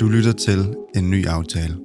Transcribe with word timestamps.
Du 0.00 0.08
lytter 0.08 0.32
til 0.32 0.74
En 0.96 1.10
Ny 1.10 1.26
Aftale. 1.26 1.76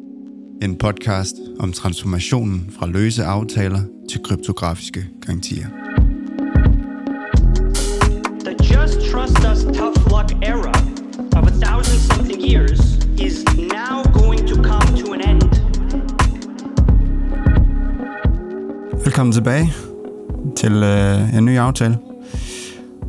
En 0.62 0.76
podcast 0.76 1.36
om 1.60 1.74
transformationen 1.74 2.70
fra 2.80 2.88
løse 2.88 3.24
aftaler 3.24 3.82
til 4.10 4.24
kryptografiske 4.24 5.06
garantier. 5.22 5.68
The 8.46 8.56
just 8.74 9.12
trust 9.12 9.38
us 9.52 9.64
tough 9.78 9.98
luck 10.14 10.44
era 10.44 10.74
of 11.38 11.48
a 11.48 11.66
thousand 11.66 12.00
something 12.00 12.52
years 12.52 12.80
is 13.20 13.46
now 13.58 14.04
going 14.22 14.48
to 14.48 14.56
come 14.56 14.98
to 15.02 15.14
an 15.14 15.30
end. 15.30 15.42
Velkommen 19.04 19.34
tilbage 19.34 19.74
til 20.56 20.74
øh, 20.74 21.38
en 21.38 21.46
ny 21.46 21.58
aftale. 21.58 21.98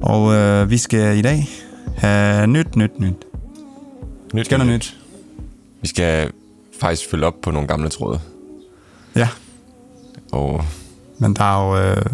Og 0.03 0.35
øh, 0.35 0.71
vi 0.71 0.77
skal 0.77 1.19
i 1.19 1.23
dag 1.23 1.49
have 1.97 2.47
nyt, 2.47 2.77
nyt, 2.77 3.01
nyt. 3.01 3.24
Nyt, 4.35 4.47
Skal 4.47 4.59
der 4.59 4.65
nyt? 4.65 4.97
Vi 5.83 5.89
skal 5.89 6.33
faktisk 6.81 7.11
følge 7.11 7.27
op 7.27 7.35
på 7.43 7.51
nogle 7.51 7.69
gamle 7.69 7.89
tråde. 7.89 8.21
Ja, 9.17 9.29
Og 10.33 10.65
men 11.19 11.37
der 11.37 11.45
er 11.45 11.65
jo... 11.79 11.91
Øh, 11.91 12.07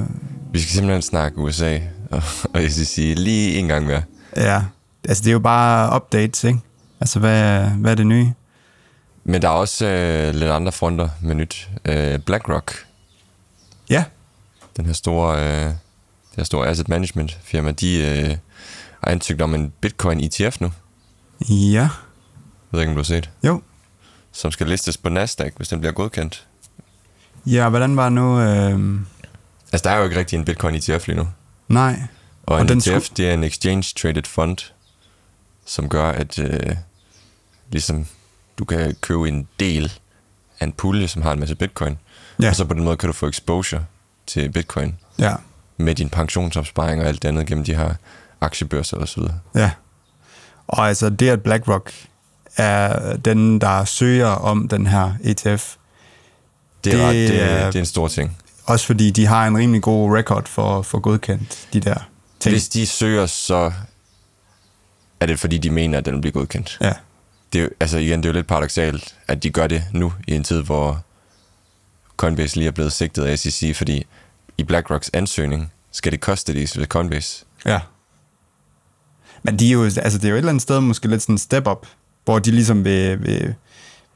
vi 0.53 0.61
skal 0.61 0.71
simpelthen 0.75 1.03
snakke 1.03 1.39
USA 1.39 1.79
og, 2.11 2.23
og 2.55 2.61
SEC 2.69 3.15
lige 3.17 3.59
en 3.59 3.69
gang 3.69 3.87
mere. 3.87 4.03
ja, 4.37 4.63
altså 5.09 5.23
det 5.23 5.29
er 5.29 5.33
jo 5.33 5.39
bare 5.39 5.97
updates, 5.97 6.45
ikke? 6.45 6.59
Altså, 7.01 7.19
hvad, 7.19 7.65
hvad 7.65 7.91
er 7.91 7.95
det 7.95 8.07
nye? 8.07 8.33
Men 9.25 9.43
der 9.43 9.49
er 9.49 9.53
også 9.53 9.87
øh, 9.87 10.35
lidt 10.35 10.51
andre 10.51 10.73
fronter 10.73 11.09
med 11.23 11.35
nyt. 11.35 11.69
Øh, 11.85 12.19
BlackRock, 12.19 12.87
Ja, 13.91 14.05
den 14.77 14.87
her 14.87 14.93
store, 14.93 15.39
øh, 15.39 15.65
det 15.69 15.77
her 16.37 16.45
store 16.45 16.69
asset 16.69 16.89
management 16.89 17.39
firma, 17.43 17.71
de 17.71 17.99
øh, 17.99 18.37
har 19.05 19.11
ansøgt 19.11 19.43
om 19.43 19.55
en 19.55 19.73
Bitcoin 19.81 20.21
ETF 20.25 20.61
nu. 20.61 20.73
ja, 21.49 21.89
ved 22.73 22.81
ikke, 22.81 22.91
om 22.91 22.95
du 22.95 22.99
har 23.01 23.05
set. 23.05 23.31
jo. 23.45 23.63
Som 24.33 24.51
skal 24.53 24.67
listes 24.67 24.97
på 24.97 25.09
Nasdaq, 25.09 25.53
hvis 25.57 25.69
den 25.69 25.81
bliver 25.81 25.93
godkendt. 25.93 26.47
Ja, 27.47 27.69
hvordan 27.69 27.97
var 27.97 28.09
nu? 28.09 28.41
Øh, 28.41 29.01
Altså, 29.73 29.89
der 29.89 29.95
er 29.95 29.99
jo 29.99 30.05
ikke 30.05 30.17
rigtig 30.19 30.37
en 30.39 30.45
Bitcoin 30.45 30.75
ETF 30.75 31.07
lige 31.07 31.17
nu. 31.17 31.29
nej. 31.69 32.03
Og, 32.47 32.55
Og 32.55 32.61
en 32.61 32.69
den 32.69 32.79
ETF, 32.79 32.85
skulle- 32.87 33.17
det 33.17 33.29
er 33.31 33.35
en 33.35 33.45
exchange 33.45 33.95
traded 33.99 34.23
fund, 34.23 34.57
som 35.67 35.89
gør, 35.89 36.11
at 36.11 36.39
øh, 36.39 36.77
ligesom 37.71 38.07
du 38.59 38.65
kan 38.65 38.97
købe 39.01 39.29
en 39.29 39.49
del 39.61 39.93
af 40.61 40.65
en 40.67 40.73
pulje, 40.73 41.09
som 41.09 41.23
har 41.23 41.33
en 41.33 41.41
masse 41.41 41.55
bitcoin. 41.55 41.99
Ja. 42.43 42.49
Og 42.49 42.57
så 42.57 42.65
på 42.65 42.75
den 42.75 42.85
måde 42.85 42.97
kan 42.97 43.07
du 43.07 43.13
få 43.13 43.29
exposure 43.29 43.85
til 44.27 44.53
bitcoin 44.53 44.99
Ja, 45.19 45.35
med 45.77 45.95
din 45.95 46.09
pensionsopsparing 46.09 47.03
og 47.03 47.09
alt 47.09 47.23
det 47.23 47.29
andet 47.29 47.47
gennem 47.47 47.65
de 47.65 47.75
her 47.75 47.95
aktiebørser 48.41 49.21
videre. 49.21 49.39
ja. 49.55 49.71
Og 50.69 50.89
altså 50.89 51.11
det, 51.11 51.29
at 51.29 51.43
BlackRock 51.43 51.93
er 52.57 53.17
den, 53.17 53.61
der 53.61 53.85
søger 53.85 54.27
om 54.27 54.69
den 54.69 54.87
her 54.87 55.13
ETF, 55.25 55.75
Det 56.85 56.95
er, 56.95 56.97
Det 56.99 57.07
ret, 57.07 57.15
det, 57.15 57.43
er, 57.43 57.67
det 57.67 57.75
er 57.77 57.81
en 57.81 57.87
stor 57.87 58.09
ting. 58.09 58.39
også 58.65 58.87
fordi 58.87 59.11
de 59.11 59.27
har 59.27 59.47
en 59.47 59.59
rimelig 59.59 59.83
god 59.83 60.17
record 60.19 60.47
for, 60.49 60.83
for 60.83 60.99
godkendt 60.99 61.69
de 61.73 61.81
der 61.81 62.09
ting. 62.41 62.53
Hvis 62.53 62.69
de 62.69 62.87
søger, 62.87 63.27
så 63.27 63.73
er 65.21 65.27
det 65.27 65.41
fordi, 65.41 65.59
de 65.59 65.71
mener, 65.71 65.99
at 65.99 66.05
den 66.05 66.15
vil 66.15 66.21
blive 66.21 66.33
godkendt. 66.33 66.79
Ja, 66.81 66.93
Det 67.53 67.63
er, 67.63 67.69
altså 67.81 67.99
igen, 67.99 68.19
det 68.23 68.25
er 68.29 68.33
jo 68.33 68.35
lidt 68.37 68.47
paradoxalt, 68.47 69.15
at 69.29 69.43
de 69.43 69.51
gør 69.51 69.67
det 69.67 69.85
nu 69.93 70.13
i 70.29 70.35
en 70.35 70.45
tid, 70.45 70.63
hvor 70.63 71.03
Coinbase 72.17 72.57
lige 72.57 72.67
er 72.69 72.73
blevet 72.73 72.93
sigtet 72.93 73.25
af 73.25 73.39
SEC, 73.39 73.77
fordi 73.77 74.07
i 74.59 74.65
BlackRocks 74.65 75.11
ansøgning 75.13 75.73
skal 75.93 76.13
det 76.13 76.21
koste 76.21 76.55
det 76.55 76.79
ved 76.79 76.87
Coinbase. 76.87 77.45
ja. 77.65 77.81
Men 79.43 79.59
de 79.59 79.69
er 79.69 79.73
jo, 79.73 79.85
altså 79.85 80.19
det 80.19 80.25
er 80.25 80.29
jo 80.29 80.35
et 80.35 80.39
eller 80.39 80.49
andet 80.51 80.63
sted 80.63 80.81
måske 80.81 81.09
lidt 81.09 81.23
sådan 81.23 81.35
en 81.35 81.39
step 81.39 81.67
up, 81.67 81.87
hvor 82.31 82.39
de 82.39 82.51
ligesom 82.51 82.85
vil, 82.85 83.23
vil, 83.23 83.55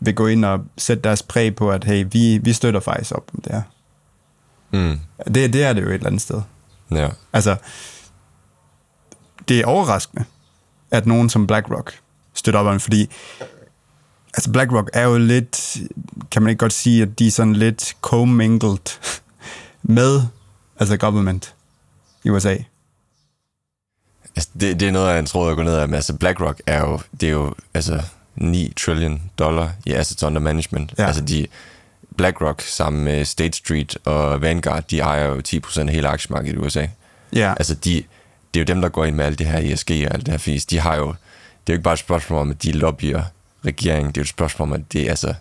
vil 0.01 0.15
gå 0.15 0.27
ind 0.27 0.45
og 0.45 0.61
sætte 0.79 1.03
deres 1.03 1.23
præg 1.23 1.57
på, 1.57 1.71
at 1.71 1.85
hey, 1.85 2.07
vi, 2.11 2.39
vi 2.39 2.53
støtter 2.53 2.81
faktisk 2.81 3.13
op 3.13 3.31
om 3.35 3.41
det 3.41 3.53
her. 3.53 3.63
Mm. 4.73 4.99
Det, 5.35 5.53
det 5.53 5.65
er 5.65 5.73
det 5.73 5.83
jo 5.83 5.89
et 5.89 5.95
eller 5.95 6.07
andet 6.07 6.23
sted. 6.23 6.41
Ja. 6.91 7.09
Altså, 7.33 7.57
det 9.49 9.61
er 9.61 9.67
overraskende, 9.67 10.25
at 10.91 11.07
nogen 11.07 11.31
som 11.31 11.47
BlackRock 11.47 12.01
støtter 12.35 12.61
op 12.61 12.67
om 12.67 12.81
fordi 12.81 13.11
altså 14.35 14.53
BlackRock 14.53 14.91
er 14.93 15.03
jo 15.03 15.19
lidt, 15.19 15.77
kan 16.31 16.43
man 16.43 16.51
ikke 16.51 16.61
godt 16.61 16.73
sige, 16.73 17.03
at 17.03 17.19
de 17.19 17.27
er 17.27 17.31
sådan 17.31 17.57
lidt 17.57 17.97
commingled 18.01 18.99
med 19.83 20.23
altså 20.81 20.97
government 20.97 21.55
i 22.25 22.31
USA. 22.31 22.57
Altså, 24.37 24.51
det, 24.61 24.81
det 24.81 24.89
er 24.89 24.93
noget 24.93 25.11
af 25.11 25.19
en 25.19 25.27
tråd 25.27 25.51
at 25.51 25.57
gå 25.57 25.63
ned 25.63 25.75
af, 25.77 25.89
men 25.89 25.95
altså 25.95 26.15
BlackRock 26.15 26.61
er 26.67 26.81
jo, 26.81 27.01
det 27.21 27.27
er 27.27 27.31
jo 27.33 27.55
altså 27.75 28.03
9 28.37 28.73
trillion 28.77 29.23
dollar 29.39 29.73
i 29.87 29.93
assets 29.93 30.23
under 30.23 30.41
management. 30.41 30.95
Ja. 30.99 31.07
Altså 31.07 31.23
de, 31.23 31.47
BlackRock 32.17 32.63
sammen 32.63 33.05
med 33.05 33.25
State 33.25 33.57
Street 33.59 33.99
og 34.05 34.41
Vanguard, 34.41 34.85
de 34.91 34.99
ejer 35.01 35.27
jo 35.27 35.43
10% 35.49 35.81
af 35.81 35.89
hele 35.89 36.09
aktiemarkedet 36.09 36.55
i 36.55 36.59
USA. 36.59 36.87
Ja, 37.33 37.55
Altså 37.57 37.75
de, 37.75 38.03
det 38.55 38.61
er 38.61 38.65
jo 38.65 38.75
dem, 38.75 38.81
der 38.81 38.89
går 38.89 39.05
ind 39.05 39.17
med 39.17 39.25
alt 39.25 39.39
det 39.39 39.47
her 39.47 39.73
ESG 39.73 39.91
og 39.91 40.15
alt 40.15 40.27
det 40.27 40.29
her 40.29 40.39
fis. 40.39 40.67
De 40.67 40.79
har 40.81 40.97
jo, 40.97 41.07
det 41.07 41.13
er 41.13 41.15
jo 41.69 41.73
ikke 41.73 41.83
bare 41.83 41.93
et 41.93 41.99
spørgsmål 41.99 42.41
om, 42.41 42.51
at 42.51 42.63
de 42.63 42.73
lobbyer 42.73 43.23
regeringen. 43.65 44.07
Det 44.13 44.17
er 44.17 44.21
jo 44.21 44.25
et 44.25 44.29
spørgsmål 44.29 44.69
om, 44.69 44.73
at 44.73 44.93
det, 44.93 45.09
altså, 45.09 45.35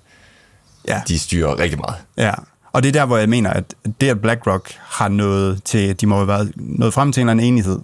ja, 0.88 1.02
de 1.08 1.20
styrer 1.20 1.60
rigtig 1.60 1.80
meget. 1.80 1.96
ja. 2.18 2.32
Og 2.74 2.84
det 2.84 2.90
er 2.90 2.94
der, 2.94 3.06
hvor 3.06 3.18
jeg 3.18 3.30
mener, 3.30 3.50
at 3.50 3.76
det, 4.02 4.10
at 4.10 4.22
BlackRock 4.22 4.72
har 4.80 5.08
nået 5.08 5.64
til, 5.64 6.02
de 6.02 6.08
må 6.08 6.16
have 6.16 6.28
været 6.28 6.52
nået 6.56 6.94
frem 6.94 7.12
til 7.12 7.22
en 7.22 7.30
eller 7.30 7.32
anden 7.32 7.48
enighed 7.48 7.80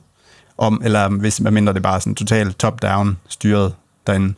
om, 0.59 0.81
eller 0.83 1.09
hvis 1.09 1.41
man 1.41 1.53
mindre 1.53 1.73
det 1.73 1.81
bare 1.81 2.01
sådan 2.01 2.15
totalt 2.15 2.59
top-down 2.59 3.17
styret 3.27 3.73
derinde. 4.07 4.33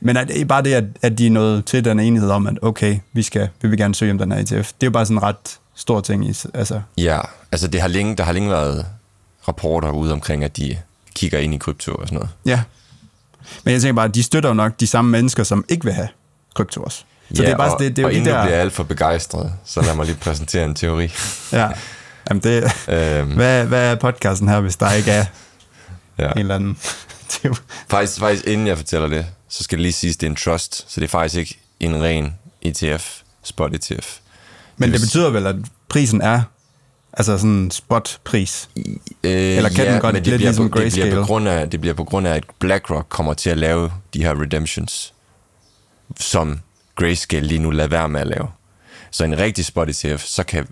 Men 0.00 0.16
at, 0.16 0.28
det 0.28 0.40
er 0.40 0.44
bare 0.44 0.62
det, 0.62 0.74
at, 0.74 0.84
at 1.02 1.18
de 1.18 1.26
er 1.26 1.30
nået 1.30 1.64
til 1.64 1.84
den 1.84 2.00
enighed 2.00 2.30
om, 2.30 2.46
at 2.46 2.58
okay, 2.62 2.98
vi, 3.12 3.22
skal, 3.22 3.48
vi 3.62 3.68
vil 3.68 3.78
gerne 3.78 3.94
søge 3.94 4.12
om 4.12 4.18
den 4.18 4.32
her 4.32 4.38
ETF. 4.38 4.48
Det 4.50 4.82
er 4.82 4.86
jo 4.86 4.90
bare 4.90 5.06
sådan 5.06 5.16
en 5.16 5.22
ret 5.22 5.58
stor 5.74 6.00
ting. 6.00 6.30
I, 6.30 6.34
altså, 6.54 6.80
Ja, 6.98 7.20
altså 7.52 7.68
det 7.68 7.80
har 7.80 7.88
længe, 7.88 8.16
der 8.16 8.24
har 8.24 8.32
længe 8.32 8.50
været 8.50 8.86
rapporter 9.48 9.90
ude 9.90 10.12
omkring, 10.12 10.44
at 10.44 10.56
de 10.56 10.76
kigger 11.14 11.38
ind 11.38 11.54
i 11.54 11.58
krypto 11.58 11.92
og 11.92 12.08
sådan 12.08 12.16
noget. 12.16 12.30
ja. 12.46 12.62
Men 13.64 13.72
jeg 13.72 13.80
tænker 13.80 13.94
bare, 13.94 14.04
at 14.04 14.14
de 14.14 14.22
støtter 14.22 14.50
jo 14.50 14.54
nok 14.54 14.80
de 14.80 14.86
samme 14.86 15.10
mennesker, 15.10 15.42
som 15.42 15.64
ikke 15.68 15.84
vil 15.84 15.92
have 15.92 16.08
krypto 16.54 16.82
også. 16.82 16.98
Så 17.34 17.42
ja, 17.42 17.46
det 17.46 17.52
er 17.52 17.56
bare 17.56 17.74
og, 17.74 17.80
det, 17.80 17.96
det 17.96 18.02
er 18.02 18.06
og 18.06 18.12
jo 18.12 18.14
de 18.14 18.18
inden 18.18 18.32
du 18.34 18.38
der... 18.38 18.44
bliver 18.44 18.58
alt 18.58 18.72
for 18.72 18.82
begejstret, 18.84 19.52
så 19.64 19.82
lad 19.82 19.94
mig 19.94 20.06
lige 20.06 20.16
præsentere 20.16 20.64
en 20.64 20.74
teori. 20.74 21.12
Ja. 21.52 21.68
Jamen 22.30 22.42
det, 22.42 22.64
øhm, 22.88 23.32
hvad, 23.32 23.64
hvad 23.66 23.90
er 23.90 23.94
podcasten 23.94 24.48
her, 24.48 24.60
hvis 24.60 24.76
der 24.76 24.92
ikke 24.92 25.10
er 25.10 25.24
ja. 26.18 26.30
en 26.32 26.38
eller 26.38 26.54
anden? 26.54 26.78
Faktisk, 27.88 28.18
faktisk 28.18 28.46
inden 28.46 28.66
jeg 28.66 28.76
fortæller 28.76 29.08
det, 29.08 29.26
så 29.48 29.64
skal 29.64 29.78
det 29.78 29.82
lige 29.82 29.92
siges, 29.92 30.16
at 30.16 30.20
det 30.20 30.26
er 30.26 30.30
en 30.30 30.36
trust, 30.36 30.92
så 30.92 31.00
det 31.00 31.06
er 31.06 31.08
faktisk 31.08 31.36
ikke 31.38 31.58
en 31.80 32.02
ren 32.02 32.34
ETF, 32.62 33.20
spot 33.42 33.74
ETF. 33.74 34.18
Men 34.76 34.92
det 34.92 35.00
vil- 35.00 35.06
betyder 35.06 35.30
vel, 35.30 35.46
at 35.46 35.56
prisen 35.88 36.20
er 36.20 36.42
altså 37.12 37.38
sådan 37.38 37.50
en 37.50 37.70
spot-pris. 37.70 38.68
Øh, 38.76 39.30
Eller 39.32 39.70
kan 39.70 39.86
den 39.86 40.00
godt 40.00 40.14
men 40.14 40.22
lidt 40.22 40.24
det 40.24 40.38
bliver, 40.38 40.38
ligesom 40.38 40.70
på, 40.70 40.78
det, 40.78 40.92
bliver 40.92 41.14
på 41.20 41.26
grund 41.26 41.48
af, 41.48 41.70
det 41.70 41.80
bliver 41.80 41.94
på 41.94 42.04
grund 42.04 42.28
af, 42.28 42.34
at 42.34 42.44
BlackRock 42.58 43.08
kommer 43.08 43.34
til 43.34 43.50
at 43.50 43.58
lave 43.58 43.92
de 44.14 44.22
her 44.22 44.40
redemptions, 44.40 45.14
som 46.20 46.60
Grayscale 46.96 47.46
lige 47.46 47.58
nu 47.58 47.70
lader 47.70 47.88
være 47.88 48.08
med 48.08 48.20
at 48.20 48.26
lave. 48.26 48.48
Så 49.10 49.24
en 49.24 49.38
rigtig 49.38 49.64
spot 49.64 49.88
ETF, 49.88 50.24
så 50.24 50.42
kan 50.42 50.66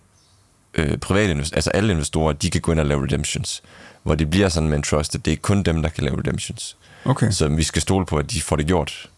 øh, 0.75 0.99
private 0.99 1.45
altså 1.53 1.71
alle 1.71 1.93
investorer, 1.93 2.33
de 2.33 2.51
kan 2.51 2.61
gå 2.61 2.73
ind 2.73 2.81
og 2.81 2.87
lave 2.87 3.03
redemptions. 3.03 3.63
Hvor 4.03 4.15
det 4.15 4.31
bliver 4.31 4.49
sådan 4.49 4.69
med 4.69 4.77
en 4.77 4.83
trust, 4.83 5.15
at 5.15 5.25
det 5.25 5.33
er 5.33 5.37
kun 5.37 5.63
dem, 5.63 5.83
der 5.83 5.89
kan 5.89 6.05
lave 6.05 6.19
redemptions. 6.19 6.77
Okay. 7.05 7.31
Så 7.31 7.49
vi 7.49 7.63
skal 7.63 7.83
stole 7.83 8.07
på, 8.07 8.17
at 8.17 8.31
de 8.31 8.43
får 8.43 8.57
det 8.57 8.67
gjort. 8.67 9.11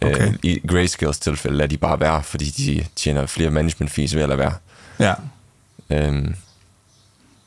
Okay. 0.00 0.28
Øh, 0.28 0.34
I 0.42 0.62
Grayscales 0.68 1.18
tilfælde 1.18 1.56
lader 1.56 1.68
de 1.68 1.76
bare 1.76 2.00
være, 2.00 2.22
fordi 2.22 2.44
de 2.44 2.86
tjener 2.96 3.26
flere 3.26 3.50
management 3.50 3.92
fees 3.92 4.14
ved 4.14 4.22
at 4.22 4.28
lade 4.28 4.38
være. 4.38 4.54
Ja. 4.98 5.14
Øhm, 5.90 6.34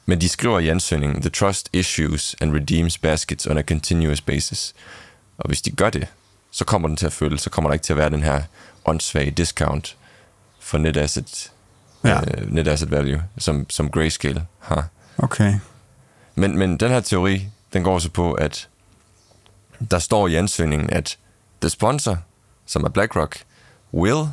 men 0.06 0.22
de 0.22 0.30
skriver 0.30 0.60
i 0.60 0.68
ansøgningen, 0.68 1.22
The 1.22 1.30
trust 1.30 1.70
issues 1.74 2.36
and 2.42 2.54
redeems 2.54 2.98
baskets 2.98 3.48
on 3.48 3.58
a 3.58 3.62
continuous 3.62 4.22
basis. 4.22 4.74
Og 5.38 5.48
hvis 5.48 5.62
de 5.62 5.72
gør 5.72 5.90
det, 5.90 6.08
så 6.52 6.66
kommer 6.66 6.88
den 6.88 6.98
til 6.98 7.06
at 7.06 7.14
følge, 7.14 7.38
så 7.38 7.50
kommer 7.50 7.70
der 7.70 7.74
ikke 7.74 7.84
til 7.84 7.94
at 7.94 7.98
være 7.98 8.10
den 8.10 8.24
her 8.24 8.42
åndssvage 8.86 9.32
discount 9.32 9.98
for 10.60 10.78
net 10.78 10.98
asset, 10.98 11.52
Ja. 12.04 12.22
øh, 12.22 12.54
net 12.54 12.68
asset 12.68 12.92
value, 12.92 13.22
som, 13.38 13.70
som 13.70 13.90
Grayscale 13.90 14.46
har. 14.60 14.88
Okay. 15.18 15.54
Men, 16.36 16.58
men 16.58 16.78
den 16.78 16.92
her 16.92 17.00
teori, 17.00 17.48
den 17.74 17.84
går 17.84 18.00
så 18.00 18.10
på, 18.10 18.34
at 18.34 18.70
der 19.92 20.00
står 20.00 20.28
i 20.28 20.36
ansøgningen, 20.36 20.90
at 20.90 21.18
the 21.62 21.70
sponsor, 21.70 22.18
som 22.66 22.84
er 22.84 22.90
BlackRock, 22.90 23.38
will 23.94 24.28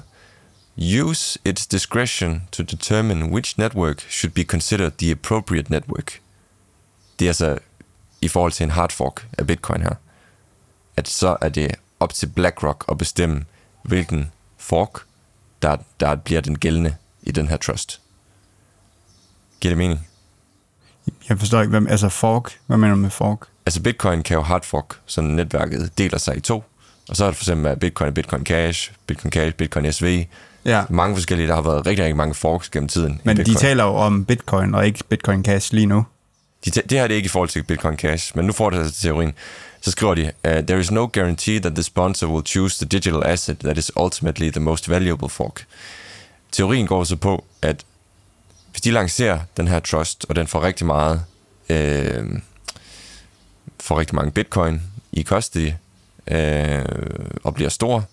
use 1.02 1.38
its 1.44 1.66
discretion 1.66 2.42
to 2.52 2.62
determine 2.62 3.24
which 3.24 3.58
network 3.58 4.00
should 4.08 4.34
be 4.34 4.44
considered 4.44 4.92
the 4.98 5.10
appropriate 5.10 5.70
network. 5.70 6.20
Det 7.18 7.24
er 7.24 7.30
altså 7.30 7.58
i 8.20 8.28
forhold 8.28 8.52
til 8.52 8.64
en 8.64 8.70
hard 8.70 8.92
fork 8.92 9.26
af 9.38 9.46
Bitcoin 9.46 9.82
her. 9.82 9.94
At 10.96 11.08
så 11.08 11.36
er 11.40 11.48
det 11.48 11.74
op 12.00 12.14
til 12.14 12.26
BlackRock 12.26 12.84
at 12.90 12.98
bestemme, 12.98 13.44
hvilken 13.82 14.32
fork, 14.58 15.00
der, 15.62 15.76
der 16.00 16.16
bliver 16.16 16.40
den 16.40 16.58
gældende 16.58 16.96
i 17.22 17.30
den 17.32 17.48
her 17.48 17.56
trust. 17.56 18.00
Giver 19.60 19.70
det 19.70 19.78
mening? 19.78 20.06
Jeg 21.28 21.38
forstår 21.38 21.60
ikke, 21.60 21.70
hvem, 21.70 21.86
altså 21.86 22.08
fork, 22.08 22.58
hvad 22.66 22.76
mener 22.76 22.94
du 22.94 23.00
med 23.00 23.10
fork? 23.10 23.38
Altså 23.66 23.82
Bitcoin 23.82 24.22
kan 24.22 24.34
jo 24.34 24.42
hard 24.42 24.64
fork, 24.64 24.96
så 25.06 25.20
netværket 25.20 25.98
deler 25.98 26.18
sig 26.18 26.36
i 26.36 26.40
to, 26.40 26.64
Og 27.08 27.16
så 27.16 27.24
er 27.24 27.28
det 27.28 27.36
for 27.36 27.44
eksempel 27.44 27.76
Bitcoin, 27.76 28.14
Bitcoin 28.14 28.44
Cash, 28.46 28.92
Bitcoin 29.06 29.32
Cash, 29.32 29.56
Bitcoin 29.56 29.92
SV. 29.92 30.24
Ja. 30.64 30.84
Mange 30.90 31.16
forskellige, 31.16 31.48
der 31.48 31.54
har 31.54 31.62
været 31.62 31.86
rigtig, 31.86 32.04
rigtig 32.04 32.16
mange 32.16 32.34
forks 32.34 32.70
gennem 32.70 32.88
tiden. 32.88 33.20
Men 33.24 33.36
de 33.36 33.54
taler 33.54 33.84
jo 33.84 33.94
om 33.94 34.24
bitcoin 34.24 34.74
og 34.74 34.86
ikke 34.86 35.04
bitcoin 35.08 35.44
cash 35.44 35.74
lige 35.74 35.86
nu. 35.86 36.04
De, 36.64 36.70
det 36.70 36.92
her 36.92 37.02
er 37.02 37.06
det 37.06 37.14
ikke 37.14 37.26
i 37.26 37.28
forhold 37.28 37.48
til 37.48 37.62
Bitcoin 37.62 37.96
Cash, 37.96 38.36
men 38.36 38.44
nu 38.44 38.52
får 38.52 38.70
det 38.70 38.78
altså 38.78 39.02
teorien. 39.02 39.32
Så 39.80 39.90
skriver 39.90 40.14
de, 40.14 40.32
uh, 40.44 40.50
there 40.50 40.80
is 40.80 40.90
no 40.90 41.08
guarantee 41.12 41.60
that 41.60 41.74
the 41.74 41.82
sponsor 41.82 42.26
will 42.26 42.46
choose 42.46 42.86
the 42.86 42.88
digital 42.98 43.22
asset 43.24 43.58
that 43.58 43.78
is 43.78 43.92
ultimately 44.00 44.50
the 44.50 44.60
most 44.60 44.90
valuable 44.90 45.28
fork. 45.28 45.64
Teorien 46.52 46.86
går 46.86 47.04
så 47.04 47.16
på, 47.16 47.44
at 47.62 47.84
hvis 48.70 48.80
de 48.80 48.90
lancerer 48.90 49.40
den 49.56 49.68
her 49.68 49.80
trust, 49.80 50.26
og 50.28 50.36
den 50.36 50.46
får 50.46 50.62
rigtig 50.62 50.86
meget, 50.86 51.24
øh, 51.68 52.40
får 53.80 53.98
rigtig 53.98 54.14
mange 54.14 54.30
bitcoin 54.30 54.82
i 55.12 55.22
custody, 55.22 55.72
øh, 56.26 56.84
og 57.44 57.54
bliver 57.54 57.70
stor, 57.70 58.04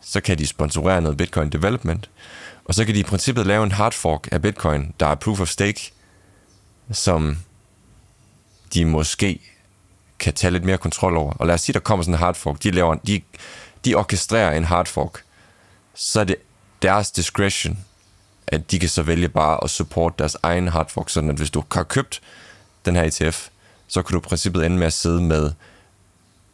så 0.00 0.20
kan 0.20 0.38
de 0.38 0.46
sponsorere 0.46 1.00
noget 1.00 1.16
bitcoin 1.16 1.50
development, 1.50 2.10
og 2.64 2.74
så 2.74 2.84
kan 2.84 2.94
de 2.94 3.00
i 3.00 3.02
princippet 3.04 3.46
lave 3.46 3.64
en 3.64 3.72
hard 3.72 3.92
fork 3.92 4.28
af 4.32 4.42
bitcoin, 4.42 4.94
der 5.00 5.06
er 5.06 5.14
proof 5.14 5.40
of 5.40 5.48
stake, 5.48 5.92
som 6.92 7.38
de 8.74 8.84
måske 8.84 9.40
kan 10.18 10.34
tage 10.34 10.50
lidt 10.50 10.64
mere 10.64 10.78
kontrol 10.78 11.16
over. 11.16 11.32
Og 11.32 11.46
lad 11.46 11.54
os 11.54 11.60
sige, 11.60 11.74
der 11.74 11.80
kommer 11.80 12.02
sådan 12.02 12.14
en 12.14 12.18
hard 12.18 12.34
fork. 12.34 12.62
De, 12.62 12.70
laver, 12.70 12.94
de, 12.94 13.22
de 13.84 13.94
orkestrerer 13.94 14.56
en 14.56 14.64
hard 14.64 14.86
fork. 14.86 15.22
Så 15.94 16.20
er 16.20 16.24
det 16.24 16.36
deres 16.82 17.10
discretion, 17.10 17.78
at 18.46 18.70
de 18.70 18.78
kan 18.78 18.88
så 18.88 19.02
vælge 19.02 19.28
bare 19.28 19.64
at 19.64 19.70
support 19.70 20.18
deres 20.18 20.36
egen 20.42 20.68
hard 20.68 20.90
fork. 20.90 21.10
Sådan 21.10 21.30
at 21.30 21.36
hvis 21.36 21.50
du 21.50 21.64
har 21.72 21.82
købt 21.82 22.20
den 22.84 22.96
her 22.96 23.02
ETF, 23.02 23.48
så 23.88 24.02
kan 24.02 24.12
du 24.12 24.18
i 24.18 24.28
princippet 24.28 24.66
ende 24.66 24.76
med 24.76 24.86
at 24.86 24.92
sidde 24.92 25.22
med 25.22 25.52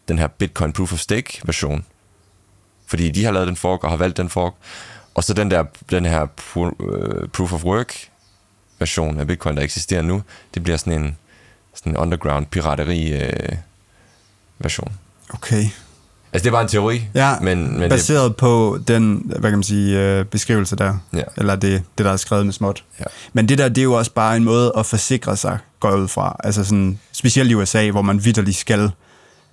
den 0.09 0.19
her 0.19 0.27
Bitcoin 0.27 0.73
Proof 0.73 0.93
of 0.93 0.99
Stake 0.99 1.41
version. 1.45 1.85
Fordi 2.87 3.11
de 3.11 3.25
har 3.25 3.33
lavet 3.33 3.49
den 3.49 3.57
fork 3.57 3.85
og 3.85 3.91
har 3.91 3.97
valgt 3.97 4.17
den 4.17 4.29
fork. 4.29 4.55
Og 5.15 5.25
så 5.25 5.35
den 5.35 5.51
der 5.51 5.65
den 5.91 6.05
her 6.05 6.23
øh, 6.23 7.29
Proof 7.29 7.53
of 7.53 7.65
Work 7.65 8.11
version 8.79 9.21
af 9.21 9.27
Bitcoin, 9.27 9.57
der 9.57 9.63
eksisterer 9.63 10.03
nu, 10.03 10.23
det 10.55 10.63
bliver 10.63 10.77
sådan 10.77 11.03
en, 11.03 11.19
sådan 11.75 11.93
en 11.93 11.97
underground 11.97 12.47
pirateri 12.47 13.13
øh, 13.13 13.57
version. 14.59 14.93
Okay. 15.29 15.65
Altså 16.35 16.45
det 16.45 16.47
er 16.47 16.53
bare 16.53 16.63
en 16.63 16.69
teori, 16.69 17.03
Ja, 17.15 17.35
men, 17.41 17.73
men 17.73 17.81
det, 17.81 17.91
baseret 17.91 18.37
på 18.37 18.79
den, 18.89 19.23
hvad 19.25 19.51
kan 19.51 19.59
man 19.59 19.63
sige, 19.63 20.01
øh, 20.01 20.25
beskrivelse 20.25 20.77
der. 20.77 20.95
Ja. 21.13 21.23
Eller 21.37 21.57
det, 21.57 21.83
det, 21.99 22.07
der 22.07 22.13
er 22.13 22.17
skrevet 22.17 22.47
med 22.47 22.53
småt. 22.53 22.85
Ja. 23.01 23.05
Men 23.33 23.49
det 23.49 23.59
der, 23.59 23.69
det 23.69 23.79
er 23.79 23.83
jo 23.83 23.93
også 23.93 24.11
bare 24.13 24.37
en 24.37 24.45
måde 24.45 24.73
at 24.77 24.87
forsikre 24.87 25.37
sig, 25.37 25.59
går 25.81 25.97
ud 25.97 26.09
fra. 26.09 26.37
Altså 26.45 26.65
sådan, 26.65 26.99
specielt 27.13 27.51
i 27.51 27.55
USA, 27.55 27.91
hvor 27.91 28.03
man 28.03 28.25
vidderligt 28.25 28.57
skal 28.57 28.91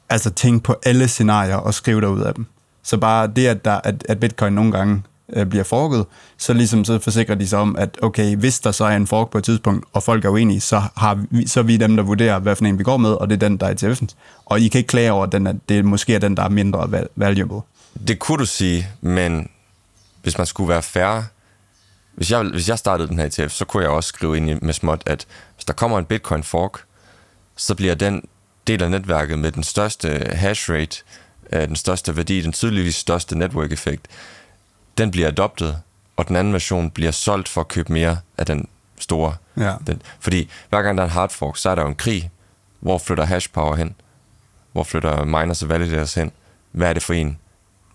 altså 0.09 0.29
tænke 0.29 0.63
på 0.63 0.75
alle 0.85 1.07
scenarier 1.07 1.55
og 1.55 1.73
skrive 1.73 2.01
derud 2.01 2.21
af 2.21 2.33
dem. 2.33 2.45
Så 2.83 2.97
bare 2.97 3.27
det, 3.27 3.47
at, 3.47 3.65
der, 3.65 3.79
at, 3.83 4.05
at 4.09 4.19
bitcoin 4.19 4.53
nogle 4.53 4.71
gange 4.71 5.03
øh, 5.33 5.45
bliver 5.45 5.63
forket, 5.63 6.05
så 6.37 6.53
ligesom 6.53 6.85
så 6.85 6.99
forsikrer 6.99 7.35
de 7.35 7.47
sig 7.47 7.59
om, 7.59 7.75
at 7.75 7.97
okay, 8.01 8.35
hvis 8.35 8.59
der 8.59 8.71
så 8.71 8.85
er 8.85 8.95
en 8.95 9.07
fork 9.07 9.29
på 9.29 9.37
et 9.37 9.43
tidspunkt, 9.43 9.85
og 9.93 10.03
folk 10.03 10.25
er 10.25 10.29
uenige, 10.29 10.61
så, 10.61 10.81
har 10.97 11.19
vi, 11.31 11.47
så 11.47 11.59
er 11.59 11.63
vi 11.63 11.77
dem, 11.77 11.95
der 11.95 12.03
vurderer, 12.03 12.39
hvad 12.39 12.55
for 12.55 12.65
en 12.65 12.79
vi 12.79 12.83
går 12.83 12.97
med, 12.97 13.09
og 13.09 13.29
det 13.29 13.35
er 13.43 13.47
den, 13.49 13.57
der 13.57 13.67
er 13.67 13.73
til 13.73 13.91
ETF'en. 13.93 14.07
Og 14.45 14.59
I 14.59 14.67
kan 14.67 14.79
ikke 14.79 14.87
klage 14.87 15.11
over, 15.11 15.23
at 15.25 15.31
den 15.31 15.47
er, 15.47 15.53
det 15.69 15.85
måske 15.85 16.15
er 16.15 16.19
den, 16.19 16.37
der 16.37 16.43
er 16.43 16.49
mindre 16.49 16.91
val- 16.91 17.07
valuable. 17.15 17.61
det 18.07 18.19
kunne 18.19 18.37
du 18.37 18.45
sige, 18.45 18.87
men 19.01 19.49
hvis 20.23 20.37
man 20.37 20.47
skulle 20.47 20.69
være 20.69 20.81
fair, 20.81 21.21
hvis 22.15 22.31
jeg, 22.31 22.43
hvis 22.43 22.69
jeg 22.69 22.77
startede 22.79 23.07
den 23.07 23.19
her 23.19 23.25
ETF, 23.25 23.51
så 23.51 23.65
kunne 23.65 23.83
jeg 23.83 23.91
også 23.91 24.07
skrive 24.07 24.37
ind 24.37 24.49
i- 24.49 24.57
med 24.61 24.73
småt, 24.73 25.03
at 25.05 25.25
hvis 25.55 25.65
der 25.65 25.73
kommer 25.73 25.99
en 25.99 26.05
Bitcoin 26.05 26.43
fork, 26.43 26.79
så 27.55 27.75
bliver 27.75 27.95
den 27.95 28.23
del 28.67 28.83
af 28.83 28.91
netværket 28.91 29.39
med 29.39 29.51
den 29.51 29.63
største 29.63 30.07
hash 30.33 30.71
rate, 30.71 30.97
øh, 31.53 31.67
den 31.67 31.75
største 31.75 32.17
værdi, 32.17 32.41
den 32.41 32.51
tydeligvis 32.51 32.95
største 32.95 33.37
network 33.37 33.71
effekt, 33.71 34.07
den 34.97 35.11
bliver 35.11 35.27
adoptet, 35.27 35.81
og 36.17 36.27
den 36.27 36.35
anden 36.35 36.53
version 36.53 36.89
bliver 36.91 37.11
solgt 37.11 37.47
for 37.49 37.61
at 37.61 37.67
købe 37.67 37.93
mere 37.93 38.17
af 38.37 38.45
den 38.45 38.67
store. 38.99 39.35
Ja. 39.57 39.75
Den, 39.87 40.01
fordi 40.19 40.49
hver 40.69 40.81
gang 40.81 40.97
der 40.97 41.03
er 41.03 41.07
en 41.07 41.13
hard 41.13 41.29
fork, 41.31 41.57
så 41.57 41.69
er 41.69 41.75
der 41.75 41.81
jo 41.81 41.87
en 41.87 41.95
krig. 41.95 42.31
Hvor 42.79 42.97
flytter 42.97 43.25
hash 43.25 43.49
power 43.51 43.75
hen? 43.75 43.95
Hvor 44.71 44.83
flytter 44.83 45.23
miners 45.25 45.63
og 45.63 45.69
validators 45.69 46.13
hen? 46.13 46.31
Hvad 46.71 46.89
er 46.89 46.93
det 46.93 47.03
for 47.03 47.13
en? 47.13 47.37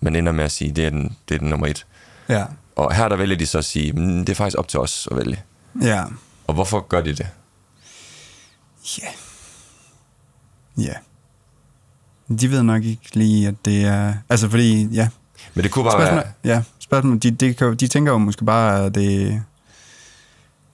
Man 0.01 0.17
ender 0.17 0.33
med 0.33 0.45
at 0.45 0.53
sige, 0.53 0.73
det 0.73 0.85
er 0.87 0.91
den, 0.91 1.17
det 1.29 1.35
er 1.35 1.39
den 1.39 1.49
nummer 1.49 1.67
et. 1.67 1.87
Ja. 2.29 2.45
Og 2.77 2.95
her 2.95 3.09
der 3.09 3.17
vælger 3.17 3.37
de 3.37 3.47
så 3.47 3.59
at 3.59 3.65
sige, 3.65 3.93
"Mm, 3.93 4.19
det 4.25 4.29
er 4.29 4.35
faktisk 4.35 4.59
op 4.59 4.69
til 4.69 4.81
os 4.81 5.09
at 5.11 5.17
vælge. 5.17 5.43
Ja. 5.83 6.05
Og 6.47 6.55
hvorfor 6.55 6.81
gør 6.81 7.01
de 7.01 7.09
det? 7.13 7.27
Ja. 8.99 9.09
Ja. 10.79 10.93
De 12.41 12.51
ved 12.51 12.63
nok 12.63 12.85
ikke 12.85 13.09
lige, 13.13 13.49
at 13.49 13.55
det 13.65 13.85
er... 13.85 14.15
Altså, 14.29 14.49
fordi, 14.49 14.87
ja. 14.87 15.09
Men 15.55 15.65
det 15.65 15.71
kunne 15.73 15.85
bare 15.85 15.93
Spørgsmål, 15.93 16.17
være, 16.45 16.55
ja, 16.57 16.63
spørgsmål, 16.87 17.19
de, 17.19 17.31
de, 17.31 17.75
de 17.75 17.89
tænker 17.89 18.13
jo 18.13 18.19
måske 18.19 18.45
bare, 18.45 18.85
at 18.85 18.95
det, 18.95 19.43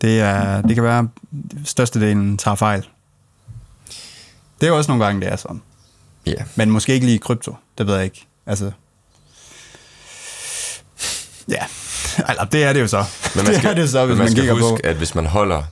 det, 0.00 0.20
er, 0.20 0.62
det 0.62 0.74
kan 0.74 0.84
være, 0.84 0.98
at 0.98 1.06
størstedelen 1.68 2.36
tager 2.38 2.54
fejl. 2.54 2.88
Det 4.60 4.66
er 4.66 4.70
jo 4.70 4.76
også 4.76 4.90
nogle 4.90 5.04
gange, 5.04 5.20
det 5.20 5.32
er 5.32 5.36
sådan. 5.36 5.62
ja, 6.26 6.34
Men 6.56 6.70
måske 6.70 6.94
ikke 6.94 7.06
lige 7.06 7.16
i 7.16 7.18
krypto, 7.18 7.56
det 7.78 7.86
ved 7.86 7.94
jeg 7.94 8.04
ikke. 8.04 8.26
Altså, 8.46 8.70
ja, 11.48 11.64
altså, 12.18 12.46
det 12.52 12.64
er 12.64 12.72
det 12.72 12.80
jo 12.80 12.86
så. 12.86 13.04
men 13.34 13.44
man 13.44 13.46
det 13.52 13.56
skal, 13.60 13.70
er 13.70 13.74
det 13.74 13.90
så, 13.90 14.06
hvis 14.06 14.16
man, 14.16 14.24
man 14.24 14.30
skal 14.30 14.42
kigger 14.42 14.54
huske, 14.54 14.82
på. 14.82 14.88
at 14.88 14.96
hvis 14.96 15.14
man 15.14 15.26
holder 15.26 15.62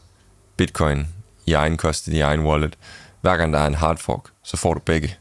bitcoin 0.56 1.06
i 1.46 1.52
egen 1.52 1.76
custody, 1.76 2.14
i 2.14 2.20
egen 2.20 2.40
wallet, 2.40 2.78
hver 3.20 3.36
gang 3.36 3.52
der 3.52 3.58
er 3.58 3.66
en 3.66 3.74
hard 3.74 3.98
fork, 3.98 4.22
så 4.44 4.56
får 4.56 4.74
du 4.74 4.80
begge. 4.80 5.16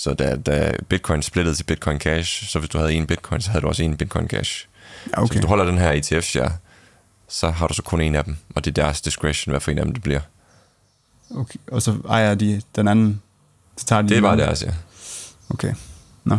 Så 0.00 0.14
da, 0.14 0.36
da 0.36 0.72
bitcoin 0.88 1.22
splittede 1.22 1.56
til 1.56 1.64
bitcoin 1.64 2.00
cash, 2.00 2.48
så 2.48 2.58
hvis 2.58 2.70
du 2.70 2.78
havde 2.78 2.92
en 2.92 3.06
bitcoin, 3.06 3.40
så 3.40 3.50
havde 3.50 3.62
du 3.62 3.68
også 3.68 3.82
en 3.82 3.96
bitcoin 3.96 4.28
cash. 4.28 4.68
Ja, 5.06 5.10
Så 5.14 5.20
okay. 5.22 5.32
hvis 5.32 5.42
du 5.42 5.48
holder 5.48 5.64
den 5.64 5.78
her 5.78 5.92
ETF-share, 5.92 6.52
så 7.28 7.50
har 7.50 7.66
du 7.66 7.74
så 7.74 7.82
kun 7.82 8.00
en 8.00 8.14
af 8.14 8.24
dem, 8.24 8.36
og 8.54 8.64
det 8.64 8.78
er 8.78 8.82
deres 8.82 9.00
discretion, 9.00 9.50
hvad 9.52 9.60
for 9.60 9.70
en 9.70 9.78
af 9.78 9.84
dem 9.84 9.94
det 9.94 10.02
bliver. 10.02 10.20
okay. 11.30 11.58
Og 11.72 11.82
så 11.82 11.96
ejer 12.08 12.34
de 12.34 12.62
den 12.76 12.88
anden. 12.88 13.22
Så 13.76 13.86
tager 13.86 14.02
de 14.02 14.08
Det 14.08 14.18
er 14.18 14.28
anden. 14.28 14.46
deres, 14.46 14.62
ja. 14.62 14.70
Okay. 15.50 15.74
Nå. 16.24 16.38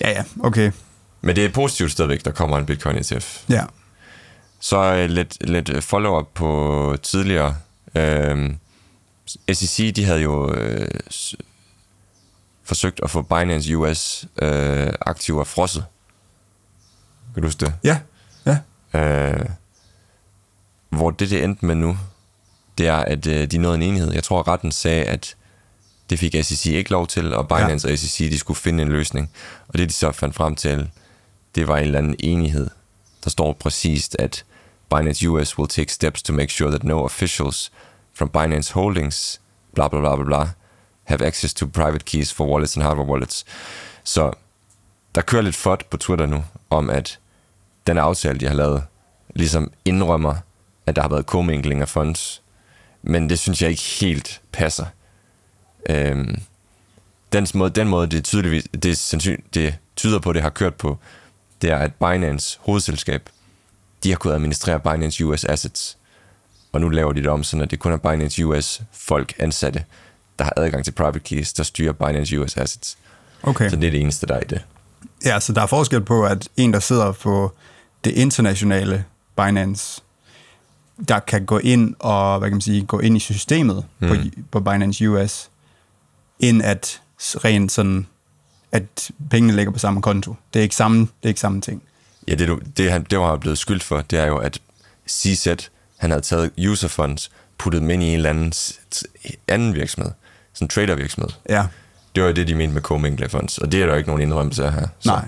Ja, 0.00 0.10
ja, 0.10 0.24
okay. 0.40 0.72
Men 1.20 1.36
det 1.36 1.44
er 1.44 1.52
positivt 1.52 1.92
stadigvæk, 1.92 2.24
der 2.24 2.30
kommer 2.30 2.58
en 2.58 2.66
Bitcoin 2.66 2.96
ETF. 2.96 3.42
Ja. 3.48 3.64
Så 4.60 4.94
øh, 4.94 5.10
lidt, 5.10 5.48
lidt 5.48 5.68
øh, 5.68 5.82
follow-up 5.82 6.26
på 6.34 6.96
tidligere. 7.02 7.56
Øhm, 7.94 8.56
SEC, 9.52 9.94
de 9.94 10.04
havde 10.04 10.20
jo 10.20 10.54
øh, 10.54 10.88
forsøgt 12.66 13.00
at 13.02 13.10
få 13.10 13.22
Binance 13.22 13.76
US 13.76 14.26
øh, 14.42 14.92
aktiver 15.00 15.44
frosset. 15.44 15.84
Kan 17.34 17.42
du 17.42 17.46
huske 17.46 17.66
det? 17.66 17.74
Ja. 17.84 18.00
Ja. 18.46 18.58
Øh, 19.00 19.46
hvor 20.88 21.10
det, 21.10 21.30
det 21.30 21.44
endte 21.44 21.66
med 21.66 21.74
nu, 21.74 21.98
det 22.78 22.86
er, 22.86 22.96
at 22.96 23.26
øh, 23.26 23.50
de 23.50 23.58
nåede 23.58 23.76
en 23.76 23.82
enighed. 23.82 24.12
Jeg 24.12 24.24
tror, 24.24 24.48
retten 24.48 24.72
sagde, 24.72 25.04
at 25.04 25.36
det 26.10 26.18
fik 26.18 26.32
SEC 26.42 26.66
ikke 26.66 26.90
lov 26.90 27.06
til, 27.06 27.34
og 27.34 27.48
Binance 27.48 27.88
ja. 27.88 27.92
og 27.92 27.98
SEC, 27.98 28.30
de 28.30 28.38
skulle 28.38 28.58
finde 28.58 28.82
en 28.82 28.88
løsning. 28.88 29.30
Og 29.68 29.78
det, 29.78 29.88
de 29.88 29.94
så 29.94 30.12
fandt 30.12 30.34
frem 30.34 30.54
til, 30.54 30.90
det 31.54 31.68
var 31.68 31.76
en 31.76 31.84
eller 31.84 31.98
anden 31.98 32.16
enighed. 32.18 32.70
Der 33.24 33.30
står 33.30 33.52
præcist, 33.52 34.16
at 34.18 34.44
Binance 34.90 35.30
US 35.30 35.58
will 35.58 35.68
take 35.68 35.92
steps 35.92 36.22
to 36.22 36.32
make 36.32 36.52
sure 36.52 36.70
that 36.70 36.84
no 36.84 37.04
officials 37.04 37.72
from 38.14 38.28
Binance 38.28 38.74
Holdings, 38.74 39.40
bla 39.74 39.88
bla 39.88 40.00
bla 40.00 40.16
bla 40.16 40.24
bla, 40.24 40.48
have 41.06 41.26
access 41.26 41.54
to 41.54 41.66
private 41.66 42.04
keys 42.04 42.32
for 42.32 42.46
wallets 42.46 42.76
and 42.76 42.84
hardware 42.84 43.08
wallets. 43.08 43.44
Så 44.04 44.32
der 45.14 45.20
kører 45.20 45.42
lidt 45.42 45.56
fod 45.56 45.76
på 45.90 45.96
Twitter 45.96 46.26
nu, 46.26 46.44
om 46.70 46.90
at 46.90 47.18
den 47.86 47.98
aftale, 47.98 48.38
de 48.38 48.46
har 48.46 48.54
lavet, 48.54 48.82
ligesom 49.34 49.72
indrømmer, 49.84 50.34
at 50.86 50.96
der 50.96 51.02
har 51.02 51.08
været 51.08 51.26
kommingling 51.26 51.80
af 51.80 51.88
funds. 51.88 52.42
Men 53.02 53.30
det 53.30 53.38
synes 53.38 53.62
jeg 53.62 53.70
ikke 53.70 53.82
helt 53.82 54.40
passer. 54.52 54.86
Øhm, 55.90 56.42
den, 57.32 57.46
måde, 57.54 57.70
den 57.70 57.88
måde, 57.88 58.06
det, 58.06 58.24
tydeligvis, 58.24 58.64
det, 58.82 58.98
sandsyn, 58.98 59.40
det 59.54 59.78
tyder 59.96 60.18
på, 60.18 60.32
det 60.32 60.42
har 60.42 60.50
kørt 60.50 60.74
på, 60.74 60.98
det 61.62 61.70
er, 61.70 61.78
at 61.78 61.94
Binance 61.94 62.58
hovedselskab, 62.60 63.28
de 64.02 64.10
har 64.10 64.16
kunnet 64.16 64.34
administrere 64.34 64.80
Binance 64.80 65.24
US 65.24 65.44
Assets. 65.44 65.98
Og 66.72 66.80
nu 66.80 66.88
laver 66.88 67.12
de 67.12 67.20
det 67.20 67.28
om, 67.28 67.44
sådan 67.44 67.62
at 67.62 67.70
det 67.70 67.78
kun 67.78 67.92
er 67.92 67.96
Binance 67.96 68.46
US 68.46 68.82
folk 68.92 69.34
ansatte, 69.38 69.84
der 70.38 70.44
har 70.44 70.52
adgang 70.56 70.84
til 70.84 70.92
private 70.92 71.18
keys, 71.20 71.52
der 71.52 71.62
styrer 71.62 71.92
Binance 71.92 72.40
US 72.40 72.56
Assets. 72.56 72.98
Okay. 73.42 73.70
Så 73.70 73.76
det 73.76 73.84
er 73.86 73.90
det 73.90 74.00
eneste, 74.00 74.26
der 74.26 74.34
er 74.34 74.40
i 74.40 74.44
det. 74.50 74.64
Ja, 75.24 75.40
så 75.40 75.52
der 75.52 75.62
er 75.62 75.66
forskel 75.66 76.00
på, 76.00 76.24
at 76.24 76.48
en, 76.56 76.72
der 76.72 76.80
sidder 76.80 77.12
på 77.12 77.52
det 78.04 78.10
internationale 78.10 79.04
Binance, 79.36 80.02
der 81.08 81.18
kan 81.18 81.46
gå 81.46 81.58
ind 81.58 81.94
og, 81.98 82.38
hvad 82.38 82.48
kan 82.48 82.54
man 82.54 82.60
sige, 82.60 82.86
gå 82.86 82.98
ind 83.00 83.16
i 83.16 83.20
systemet 83.20 83.84
mm. 83.98 84.08
på, 84.08 84.14
på 84.50 84.60
Binance 84.60 85.10
US, 85.10 85.48
end 86.38 86.62
at 86.62 87.00
rent 87.18 87.72
sådan, 87.72 88.06
at 88.72 89.10
pengene 89.30 89.56
ligger 89.56 89.72
på 89.72 89.78
samme 89.78 90.02
konto. 90.02 90.34
Det 90.54 90.60
er 90.60 90.62
ikke 90.62 90.76
samme, 90.76 91.00
det 91.00 91.08
er 91.22 91.28
ikke 91.28 91.40
samme 91.40 91.60
ting. 91.60 91.82
Ja, 92.28 92.34
det, 92.34 92.48
du- 92.48 92.60
det, 92.76 92.92
han, 92.92 93.04
det 93.10 93.18
var 93.18 93.30
han 93.30 93.40
blevet 93.40 93.58
skyldt 93.58 93.82
for, 93.82 94.00
det 94.02 94.18
er 94.18 94.26
jo, 94.26 94.36
at 94.36 94.60
CZ, 95.08 95.46
han 95.96 96.10
havde 96.10 96.22
taget 96.22 96.50
user 96.68 96.88
funds, 96.88 97.30
puttet 97.58 97.82
dem 97.82 97.90
ind 97.90 98.02
i 98.02 98.06
en 98.06 98.14
eller 98.16 98.30
anden 98.30 98.52
anden 99.48 99.74
virksomhed, 99.74 100.12
sådan 100.56 100.64
en 100.64 100.68
trader 100.68 100.94
virksomhed. 100.94 101.30
Ja, 101.48 101.66
Det 102.14 102.22
var 102.22 102.28
jo 102.28 102.34
det, 102.34 102.48
de 102.48 102.54
mente 102.54 102.74
med 102.74 102.82
commingle 102.82 103.28
funds, 103.28 103.58
og 103.58 103.72
det 103.72 103.82
er 103.82 103.86
der 103.86 103.92
jo 103.92 103.98
ikke 103.98 104.08
nogen 104.10 104.22
indrømmelse 104.22 104.64
af 104.64 104.72
her. 104.72 104.86
Så, 105.00 105.10
Nej. 105.10 105.24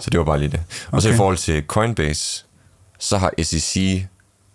Så 0.00 0.10
det 0.10 0.18
var 0.18 0.24
bare 0.24 0.38
lige 0.38 0.48
det. 0.50 0.60
Og 0.90 1.02
så 1.02 1.08
i 1.08 1.10
Okay. 1.10 1.16
forhold 1.16 1.36
til 1.36 1.64
Coinbase, 1.66 2.44
så 2.98 3.18
har 3.18 3.32
SEC, 3.42 4.04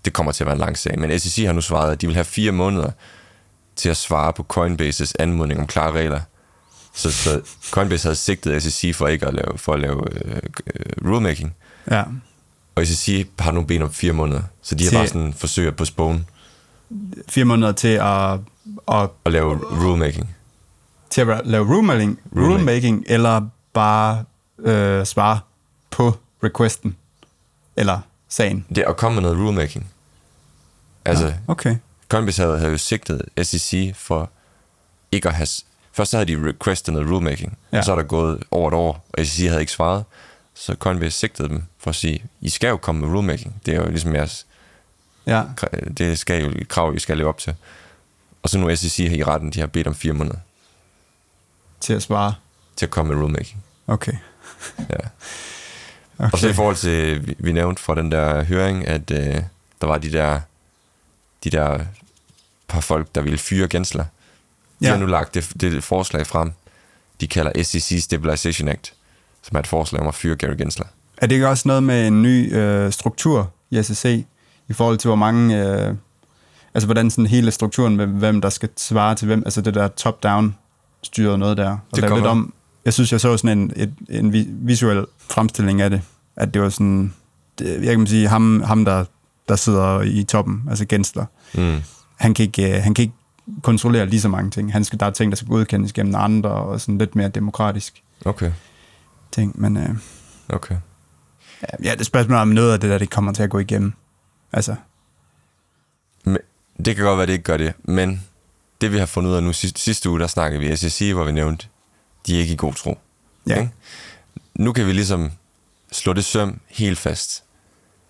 det 0.05 0.13
kommer 0.13 0.31
til 0.31 0.43
at 0.43 0.45
være 0.45 0.53
en 0.55 0.59
lang 0.59 0.77
sag, 0.77 0.99
men 0.99 1.19
SEC 1.19 1.45
har 1.45 1.53
nu 1.53 1.61
svaret, 1.61 1.91
at 1.91 2.01
de 2.01 2.07
vil 2.07 2.13
have 2.15 2.23
fire 2.25 2.51
måneder 2.51 2.91
til 3.75 3.89
at 3.89 3.97
svare 3.97 4.33
på 4.33 4.43
Coinbases 4.43 5.13
anmodning 5.19 5.59
om 5.59 5.67
klare 5.67 5.91
regler. 5.91 6.21
Så, 6.95 7.11
så 7.11 7.41
Coinbase 7.71 8.05
havde 8.07 8.15
sigtet 8.15 8.63
SEC 8.63 8.95
for 8.95 9.07
ikke 9.07 9.27
at 9.27 9.33
lave, 9.33 9.57
for 9.57 9.73
at 9.73 9.79
lave 9.79 10.13
øh, 10.25 10.35
øh, 10.75 11.09
rulemaking, 11.09 11.55
Ja. 11.91 12.03
og 12.75 12.87
SEC 12.87 13.27
har 13.39 13.51
nu 13.51 13.61
bedt 13.63 13.81
om 13.81 13.93
fire 13.93 14.13
måneder, 14.13 14.41
så 14.61 14.75
de 14.75 14.83
har 14.83 14.91
bare 14.91 15.07
sådan 15.07 15.33
forsøgt 15.33 15.67
at 15.67 15.75
postpone 15.75 16.25
Fire 17.29 17.45
måneder 17.45 17.71
til 17.71 17.87
at, 17.87 18.31
at, 18.91 19.09
at 19.25 19.31
lave 19.31 19.59
rulemaking. 19.83 20.35
til 21.09 21.21
at 21.21 21.41
lave 21.47 21.75
rulemaking, 21.75 22.19
Rulemaking. 22.35 23.03
eller 23.07 23.41
bare 23.73 24.23
øh, 24.59 25.05
svare 25.05 25.39
på 25.91 26.15
requesten. 26.43 26.95
Eller 27.77 27.99
sagen. 28.29 28.65
Det 28.69 28.77
er 28.77 28.87
at 28.87 28.97
komme 28.97 29.15
med 29.15 29.21
noget 29.21 29.37
rulemaking. 29.37 29.89
Altså, 31.05 31.25
ja. 31.25 31.33
Okay. 31.47 31.75
Coinbase 32.09 32.41
havde, 32.41 32.57
havde 32.57 32.71
jo 32.71 32.77
sigtet 32.77 33.21
SEC 33.43 33.91
for 33.95 34.29
ikke 35.11 35.27
at 35.29 35.35
have... 35.35 35.47
Først 35.93 36.11
så 36.11 36.17
havde 36.17 36.31
de 36.37 36.49
requestet 36.49 36.93
noget 36.93 37.09
rulemaking. 37.09 37.57
Ja. 37.71 37.77
og 37.77 37.83
så 37.83 37.91
er 37.91 37.95
der 37.95 38.03
gået 38.03 38.43
over 38.51 38.67
et 38.67 38.73
år, 38.73 39.05
og 39.13 39.25
SEC 39.25 39.47
havde 39.47 39.61
ikke 39.61 39.71
svaret. 39.71 40.03
Så 40.53 40.75
Coinbase 40.79 41.17
sigtede 41.19 41.49
dem 41.49 41.63
for 41.79 41.89
at 41.89 41.95
sige, 41.95 42.23
I 42.41 42.49
skal 42.49 42.67
jo 42.67 42.77
komme 42.77 43.01
med 43.01 43.15
rulemaking. 43.15 43.61
Det 43.65 43.73
er 43.75 43.81
jo 43.81 43.89
ligesom 43.89 44.15
jeres... 44.15 44.45
Ja. 45.27 45.43
Det 45.97 46.19
skal 46.19 46.43
jo 46.43 46.51
et 46.55 46.67
krav, 46.67 46.95
I 46.95 46.99
skal 46.99 47.17
leve 47.17 47.29
op 47.29 47.37
til. 47.37 47.55
Og 48.43 48.49
så 48.49 48.57
nu 48.57 48.75
SEC 48.75 48.97
her 49.09 49.17
i 49.17 49.23
retten, 49.23 49.51
de 49.51 49.59
har 49.59 49.67
bedt 49.67 49.87
om 49.87 49.95
fire 49.95 50.13
måneder 50.13 50.37
Til 51.79 51.93
at 51.93 52.01
svare. 52.01 52.33
til 52.75 52.85
at 52.85 52.89
komme 52.89 53.13
med 53.13 53.23
rulemaking. 53.23 53.63
Okay. 53.87 54.13
Ja. 54.79 54.83
okay. 56.19 56.29
Og 56.33 56.39
så 56.39 56.47
i 56.49 56.53
forhold 56.53 56.75
til, 56.75 57.27
vi, 57.27 57.35
vi 57.39 57.51
nævnte 57.51 57.81
fra 57.81 57.95
den 57.95 58.11
der 58.11 58.43
høring, 58.43 58.87
at 58.87 59.11
øh, 59.11 59.35
der 59.81 59.87
var 59.87 59.97
de 59.97 60.11
der, 60.11 60.39
de 61.43 61.49
der 61.49 61.79
par 62.67 62.79
folk, 62.81 63.07
der 63.15 63.21
ville 63.21 63.37
fyre 63.37 63.67
Gensler. 63.67 64.03
De 64.03 64.09
Ja. 64.81 64.89
har 64.91 64.97
nu 64.97 65.05
lagt 65.05 65.33
det, 65.33 65.51
det 65.61 65.83
forslag 65.83 66.27
frem, 66.27 66.51
de 67.21 67.27
kalder 67.27 67.63
SEC 67.63 68.03
Stabilization 68.03 68.67
Act, 68.67 68.93
som 69.41 69.55
er 69.55 69.59
et 69.59 69.67
forslag 69.67 70.01
om 70.01 70.07
at 70.07 70.15
fyre 70.15 70.35
Gary 70.35 70.55
Gensler. 70.57 70.85
Er 71.17 71.27
det 71.27 71.35
ikke 71.35 71.47
også 71.47 71.67
noget 71.67 71.83
med 71.83 72.07
en 72.07 72.21
ny 72.21 72.55
øh, 72.55 72.91
struktur 72.91 73.51
i 73.69 73.83
SEC, 73.83 74.25
i 74.69 74.73
forhold 74.73 74.97
til 74.97 75.07
hvor 75.07 75.15
mange, 75.15 75.67
øh, 75.67 75.95
altså 76.73 76.87
hvordan 76.87 77.09
sådan 77.09 77.25
hele 77.27 77.51
strukturen 77.51 77.97
med, 77.97 78.07
hvem 78.07 78.41
der 78.41 78.49
skal 78.49 78.69
svare 78.77 79.15
til 79.15 79.25
hvem, 79.25 79.41
altså 79.45 79.61
det 79.61 79.73
der 79.73 79.87
top-down 79.87 80.55
styret 81.03 81.39
noget 81.39 81.57
der, 81.57 81.69
og 81.71 81.79
Det 81.95 82.01
lave 82.01 82.15
lidt 82.15 82.25
om. 82.25 82.53
Jeg 82.85 82.93
synes, 82.93 83.11
jeg 83.11 83.21
så 83.21 83.37
sådan 83.37 83.57
en, 83.59 83.71
et, 83.75 83.93
en 84.09 84.33
vi- 84.33 84.47
visuel 84.49 85.05
fremstilling 85.29 85.81
af 85.81 85.89
det, 85.89 86.01
at 86.35 86.53
det 86.53 86.61
var 86.61 86.69
sådan, 86.69 87.13
det, 87.59 87.83
jeg 87.85 87.95
kan 87.97 88.07
sige, 88.07 88.27
ham, 88.27 88.61
ham 88.61 88.85
der, 88.85 89.05
der 89.49 89.55
sidder 89.55 90.01
i 90.01 90.23
toppen, 90.23 90.63
altså 90.69 90.85
Gensler, 90.85 91.25
Mm. 91.55 91.81
han 92.15 92.33
kan 92.33 92.43
ikke, 92.45 92.77
øh, 92.77 92.83
han 92.83 92.93
kan 92.93 93.03
ikke 93.03 93.15
kontrollere 93.61 94.05
lige 94.05 94.21
så 94.21 94.29
mange 94.29 94.51
ting. 94.51 94.71
Han 94.71 94.83
skal, 94.83 94.99
der 94.99 95.05
er 95.05 95.09
ting, 95.11 95.31
der 95.31 95.35
skal 95.35 95.47
godkendes 95.47 95.93
gennem 95.93 96.15
andre, 96.17 96.49
og 96.49 96.81
sådan 96.81 96.97
lidt 96.97 97.15
mere 97.15 97.29
demokratisk 97.29 98.03
Okay, 98.25 98.51
ting, 99.31 99.61
men 99.61 99.77
øh, 99.77 99.89
okay. 100.49 100.75
ja, 101.83 101.91
det 101.91 101.99
er 101.99 102.03
spørgsmålet 102.03 102.41
om 102.41 102.47
noget 102.47 102.73
af 102.73 102.79
det 102.79 102.89
der, 102.89 102.97
det 102.97 103.09
kommer 103.09 103.31
til 103.33 103.43
at 103.43 103.49
gå 103.49 103.59
igennem. 103.59 103.93
Altså, 104.53 104.75
Men, 106.25 106.37
det 106.85 106.95
kan 106.95 107.05
godt 107.05 107.17
være, 107.17 107.27
det 107.27 107.33
ikke 107.33 107.43
gør 107.43 107.57
det, 107.57 107.73
men 107.83 108.23
det 108.81 108.91
vi 108.93 108.97
har 108.97 109.05
fundet 109.05 109.31
ud 109.31 109.35
af 109.35 109.43
nu 109.43 109.53
sidste, 109.53 109.81
sidste 109.81 110.09
uge, 110.09 110.19
der 110.19 110.27
snakkede 110.27 110.59
vi 110.59 110.75
SEC, 110.75 111.11
hvor 111.13 111.23
vi 111.23 111.31
nævnte, 111.31 111.67
de 112.27 112.35
er 112.35 112.39
ikke 112.41 112.53
i 112.53 112.57
god 112.57 112.73
tro. 112.73 112.97
Ja. 113.47 113.59
Ikke? 113.59 113.71
Nu 114.55 114.73
kan 114.73 114.87
vi 114.87 114.91
ligesom 114.93 115.31
slå 115.91 116.13
det 116.13 116.25
søm 116.25 116.59
helt 116.67 116.99
fast. 116.99 117.43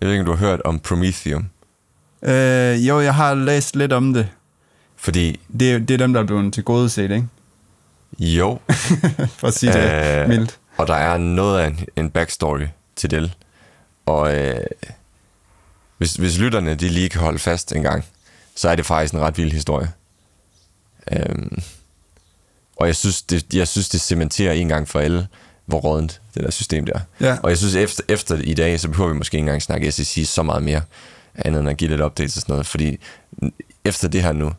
Jeg 0.02 0.08
ved 0.08 0.14
ikke, 0.14 0.20
om 0.22 0.26
du 0.26 0.32
har 0.32 0.48
hørt 0.48 0.62
om 0.62 0.80
Prometheum, 0.80 1.46
Øh, 2.26 2.88
jo, 2.88 3.00
jeg 3.02 3.16
har 3.16 3.34
læst 3.34 3.76
lidt 3.76 3.94
om 3.94 4.14
det. 4.14 4.30
fordi 4.96 5.40
Det, 5.60 5.74
er- 5.74 5.80
det 5.80 5.92
er 5.92 5.98
dem, 5.98 6.14
der 6.14 6.22
er 6.22 6.26
blevet 6.26 6.54
til 6.54 6.64
gode 6.64 6.90
set, 6.90 7.12
ikke? 7.12 7.28
jo, 8.20 8.60
For 9.38 9.48
at 9.48 9.54
sige 9.54 9.74
det 9.74 10.22
Øh, 10.22 10.28
mildt. 10.30 10.60
Og 10.78 10.88
der 10.88 10.96
er 10.96 11.18
noget 11.18 11.60
af 11.60 11.68
en, 11.68 11.80
en 11.96 12.10
backstory 12.10 12.66
til 12.96 13.12
det. 13.12 13.32
Og 14.06 14.36
øh, 14.36 14.60
hvis, 16.04 16.14
hvis 16.14 16.38
lytterne 16.38 16.76
de 16.76 16.90
lige 16.90 17.10
kan 17.10 17.22
holde 17.22 17.40
fast 17.40 17.72
en 17.72 17.82
gang, 17.84 18.06
så 18.56 18.70
er 18.70 18.76
det 18.76 18.86
faktisk 18.86 19.14
en 19.14 19.20
ret 19.20 19.38
vild 19.38 19.52
historie. 19.52 19.92
Øhm, 21.12 21.62
og 22.76 22.88
jeg 22.88 22.96
synes, 22.96 23.22
det, 23.22 23.54
jeg 23.54 23.68
synes, 23.68 23.90
det 23.90 24.02
cementerer 24.02 24.54
en 24.54 24.68
gang 24.68 24.88
for 24.88 25.00
alle, 25.00 25.28
hvor 25.66 25.80
rådent 25.80 26.22
det 26.36 26.44
der 26.44 26.52
system 26.52 26.86
der. 26.86 27.00
Ja. 27.20 27.38
Og 27.44 27.50
jeg 27.50 27.58
synes, 27.58 27.76
efter, 27.76 28.04
efter 28.08 28.36
i 28.38 28.54
dag, 28.54 28.80
så 28.80 28.88
behøver 28.90 29.12
vi 29.12 29.18
måske 29.18 29.36
ikke 29.36 29.40
engang 29.42 29.62
snakke 29.62 29.92
SEC 29.92 30.30
så 30.30 30.44
meget 30.44 30.64
mere, 30.64 30.82
andet 31.36 31.60
end 31.60 31.70
at 31.70 31.78
give 31.78 31.90
lidt 31.90 32.02
updates 32.02 32.36
og 32.36 32.42
sådan 32.42 32.54
noget. 32.54 32.66
Fordi 32.68 33.00
efter 33.86 34.08
det 34.08 34.22
her 34.22 34.32
nu, 34.32 34.54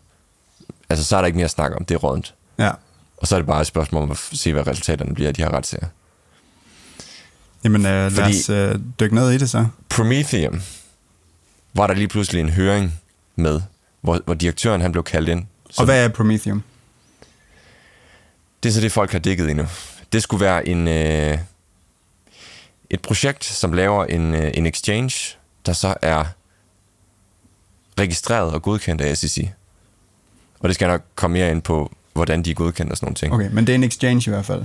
altså 0.91 1.05
så 1.05 1.17
er 1.17 1.21
der 1.21 1.27
ikke 1.27 1.37
mere 1.37 1.45
at 1.45 1.51
snakke 1.51 1.77
om, 1.77 1.85
det 1.85 1.95
er 1.95 1.99
rådent. 1.99 2.35
Ja. 2.59 2.71
Og 3.17 3.27
så 3.27 3.35
er 3.37 3.39
det 3.39 3.47
bare 3.47 3.61
et 3.61 3.67
spørgsmål 3.67 4.03
om 4.03 4.11
at 4.11 4.19
se, 4.33 4.53
hvad 4.53 4.67
resultaterne 4.67 5.15
bliver 5.15 5.29
af 5.29 5.35
de 5.35 5.43
her 5.43 5.51
retssager. 5.51 5.87
Jamen, 7.65 7.87
øh, 7.87 7.93
lad 7.93 8.11
Fordi- 8.11 8.39
os 8.39 8.49
øh, 8.51 8.79
dykke 9.01 9.15
ned 9.15 9.31
i 9.31 9.39
det 9.39 9.51
så. 9.51 9.67
Prometheum 9.89 10.61
var 11.75 11.87
der 11.87 11.95
lige 11.95 12.09
pludselig 12.09 12.41
en 12.41 12.51
høring 12.51 13.01
med, 13.37 13.61
hvor, 14.01 14.21
hvor 14.25 14.35
direktøren 14.35 14.81
han 14.81 14.93
blev 14.93 15.05
kaldt 15.05 15.29
ind. 15.29 15.45
Så 15.71 15.83
Og 15.83 15.85
hvad 15.85 16.05
er 16.05 16.09
Prometheum? 16.09 16.63
Det 18.63 18.69
er 18.69 18.73
så 18.73 18.81
det, 18.81 18.93
folk 18.93 19.13
har 19.13 19.19
dækket 19.19 19.51
endnu. 19.51 19.67
Det 20.13 20.23
skulle 20.23 20.45
være 20.45 20.69
en, 20.69 20.89
øh, 20.89 21.39
et 22.91 23.01
projekt, 23.01 23.45
som 23.45 23.73
laver 23.73 24.05
en, 24.05 24.35
øh, 24.35 24.51
en 24.55 24.67
exchange, 24.67 25.37
der 25.67 25.73
så 25.73 25.95
er 26.03 26.25
registreret 28.01 28.53
og 28.53 28.63
godkendt 28.63 29.01
af 29.03 29.17
SEC. 29.17 29.49
Og 30.61 30.69
det 30.69 30.75
skal 30.75 30.87
jeg 30.87 30.95
nok 30.95 31.03
komme 31.15 31.39
mere 31.39 31.51
ind 31.51 31.63
på, 31.63 31.93
hvordan 32.13 32.43
de 32.43 32.51
er 32.51 32.55
godkendt 32.55 32.91
og 32.93 32.97
sådan 32.97 33.07
nogle 33.07 33.15
ting. 33.15 33.33
Okay, 33.33 33.49
men 33.53 33.67
det 33.67 33.73
er 33.73 33.75
en 33.75 33.85
exchange 33.85 34.31
i 34.31 34.31
hvert 34.31 34.45
fald. 34.47 34.65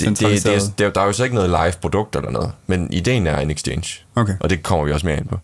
Det, 0.00 0.08
det, 0.08 0.18
det, 0.18 0.46
er, 0.46 0.60
det 0.78 0.86
er, 0.86 0.90
der 0.90 1.00
er 1.00 1.04
jo 1.04 1.12
så 1.12 1.24
ikke 1.24 1.34
noget 1.34 1.50
live 1.50 1.72
produkt 1.80 2.16
eller 2.16 2.30
noget, 2.30 2.52
men 2.66 2.92
ideen 2.92 3.26
er 3.26 3.38
en 3.38 3.50
exchange. 3.50 4.00
Okay. 4.14 4.34
Og 4.40 4.50
det 4.50 4.62
kommer 4.62 4.84
vi 4.84 4.92
også 4.92 5.06
mere 5.06 5.16
ind 5.16 5.28
på. 5.28 5.38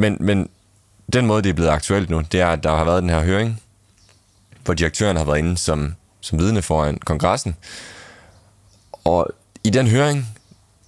Men, 0.00 0.16
men 0.20 0.48
den 1.12 1.26
måde, 1.26 1.42
det 1.42 1.50
er 1.50 1.54
blevet 1.54 1.70
aktuelt 1.70 2.10
nu, 2.10 2.22
det 2.32 2.40
er, 2.40 2.46
at 2.46 2.62
der 2.62 2.76
har 2.76 2.84
været 2.84 3.02
den 3.02 3.10
her 3.10 3.20
høring, 3.20 3.62
hvor 4.64 4.74
direktøren 4.74 5.16
har 5.16 5.24
været 5.24 5.38
inde 5.38 5.58
som, 5.58 5.94
som 6.20 6.38
vidne 6.38 6.62
foran 6.62 6.98
kongressen. 6.98 7.56
Og 9.04 9.26
i 9.64 9.70
den 9.70 9.86
høring, 9.86 10.26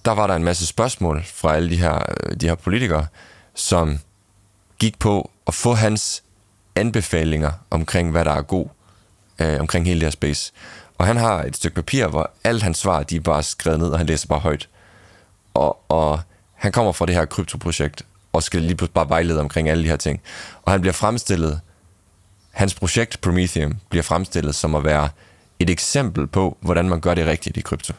der 0.05 0.11
var 0.11 0.27
der 0.27 0.35
en 0.35 0.43
masse 0.43 0.65
spørgsmål 0.65 1.23
fra 1.25 1.55
alle 1.55 1.69
de 1.69 1.77
her, 1.77 1.99
de 2.41 2.47
her 2.47 2.55
politikere, 2.55 3.07
som 3.55 3.99
gik 4.79 4.99
på 4.99 5.31
at 5.47 5.53
få 5.53 5.73
hans 5.73 6.23
anbefalinger 6.75 7.51
omkring, 7.69 8.11
hvad 8.11 8.25
der 8.25 8.31
er 8.31 8.41
god 8.41 8.67
øh, 9.39 9.59
omkring 9.59 9.85
hele 9.85 9.99
det 9.99 10.05
her 10.05 10.11
space. 10.11 10.53
Og 10.97 11.05
han 11.05 11.17
har 11.17 11.43
et 11.43 11.55
stykke 11.55 11.75
papir, 11.75 12.07
hvor 12.07 12.31
alt 12.43 12.63
hans 12.63 12.77
svar, 12.77 13.03
de 13.03 13.15
er 13.15 13.19
bare 13.21 13.43
skrevet 13.43 13.79
ned, 13.79 13.89
og 13.89 13.97
han 13.97 14.07
læser 14.07 14.27
bare 14.27 14.39
højt. 14.39 14.69
Og, 15.53 15.91
og 15.91 16.21
han 16.53 16.71
kommer 16.71 16.91
fra 16.91 17.05
det 17.05 17.15
her 17.15 17.25
kryptoprojekt, 17.25 18.05
og 18.33 18.43
skal 18.43 18.61
lige 18.61 18.75
pludselig 18.75 18.93
bare 18.93 19.09
vejlede 19.09 19.39
omkring 19.39 19.69
alle 19.69 19.83
de 19.83 19.89
her 19.89 19.97
ting. 19.97 20.21
Og 20.63 20.71
han 20.71 20.81
bliver 20.81 20.93
fremstillet, 20.93 21.59
hans 22.51 22.73
projekt 22.73 23.21
Prometheum 23.21 23.73
bliver 23.89 24.03
fremstillet 24.03 24.55
som 24.55 24.75
at 24.75 24.83
være 24.83 25.09
et 25.59 25.69
eksempel 25.69 26.27
på, 26.27 26.57
hvordan 26.61 26.89
man 26.89 27.01
gør 27.01 27.13
det 27.13 27.25
rigtigt 27.25 27.57
i 27.57 27.61
krypto. 27.61 27.93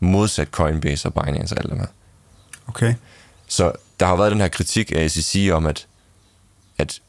Modsat 0.00 0.48
Coinbase 0.48 1.08
og 1.08 1.14
Binance 1.14 1.54
og 1.54 1.60
alt 1.60 1.70
det 1.70 1.78
her. 1.78 1.86
Okay. 2.66 2.94
Så 3.48 3.72
der 4.00 4.06
har 4.06 4.16
været 4.16 4.32
den 4.32 4.40
her 4.40 4.48
kritik 4.48 4.92
af 4.96 5.10
SEC 5.10 5.50
om, 5.52 5.66
at, 5.66 5.86
at, 6.78 7.00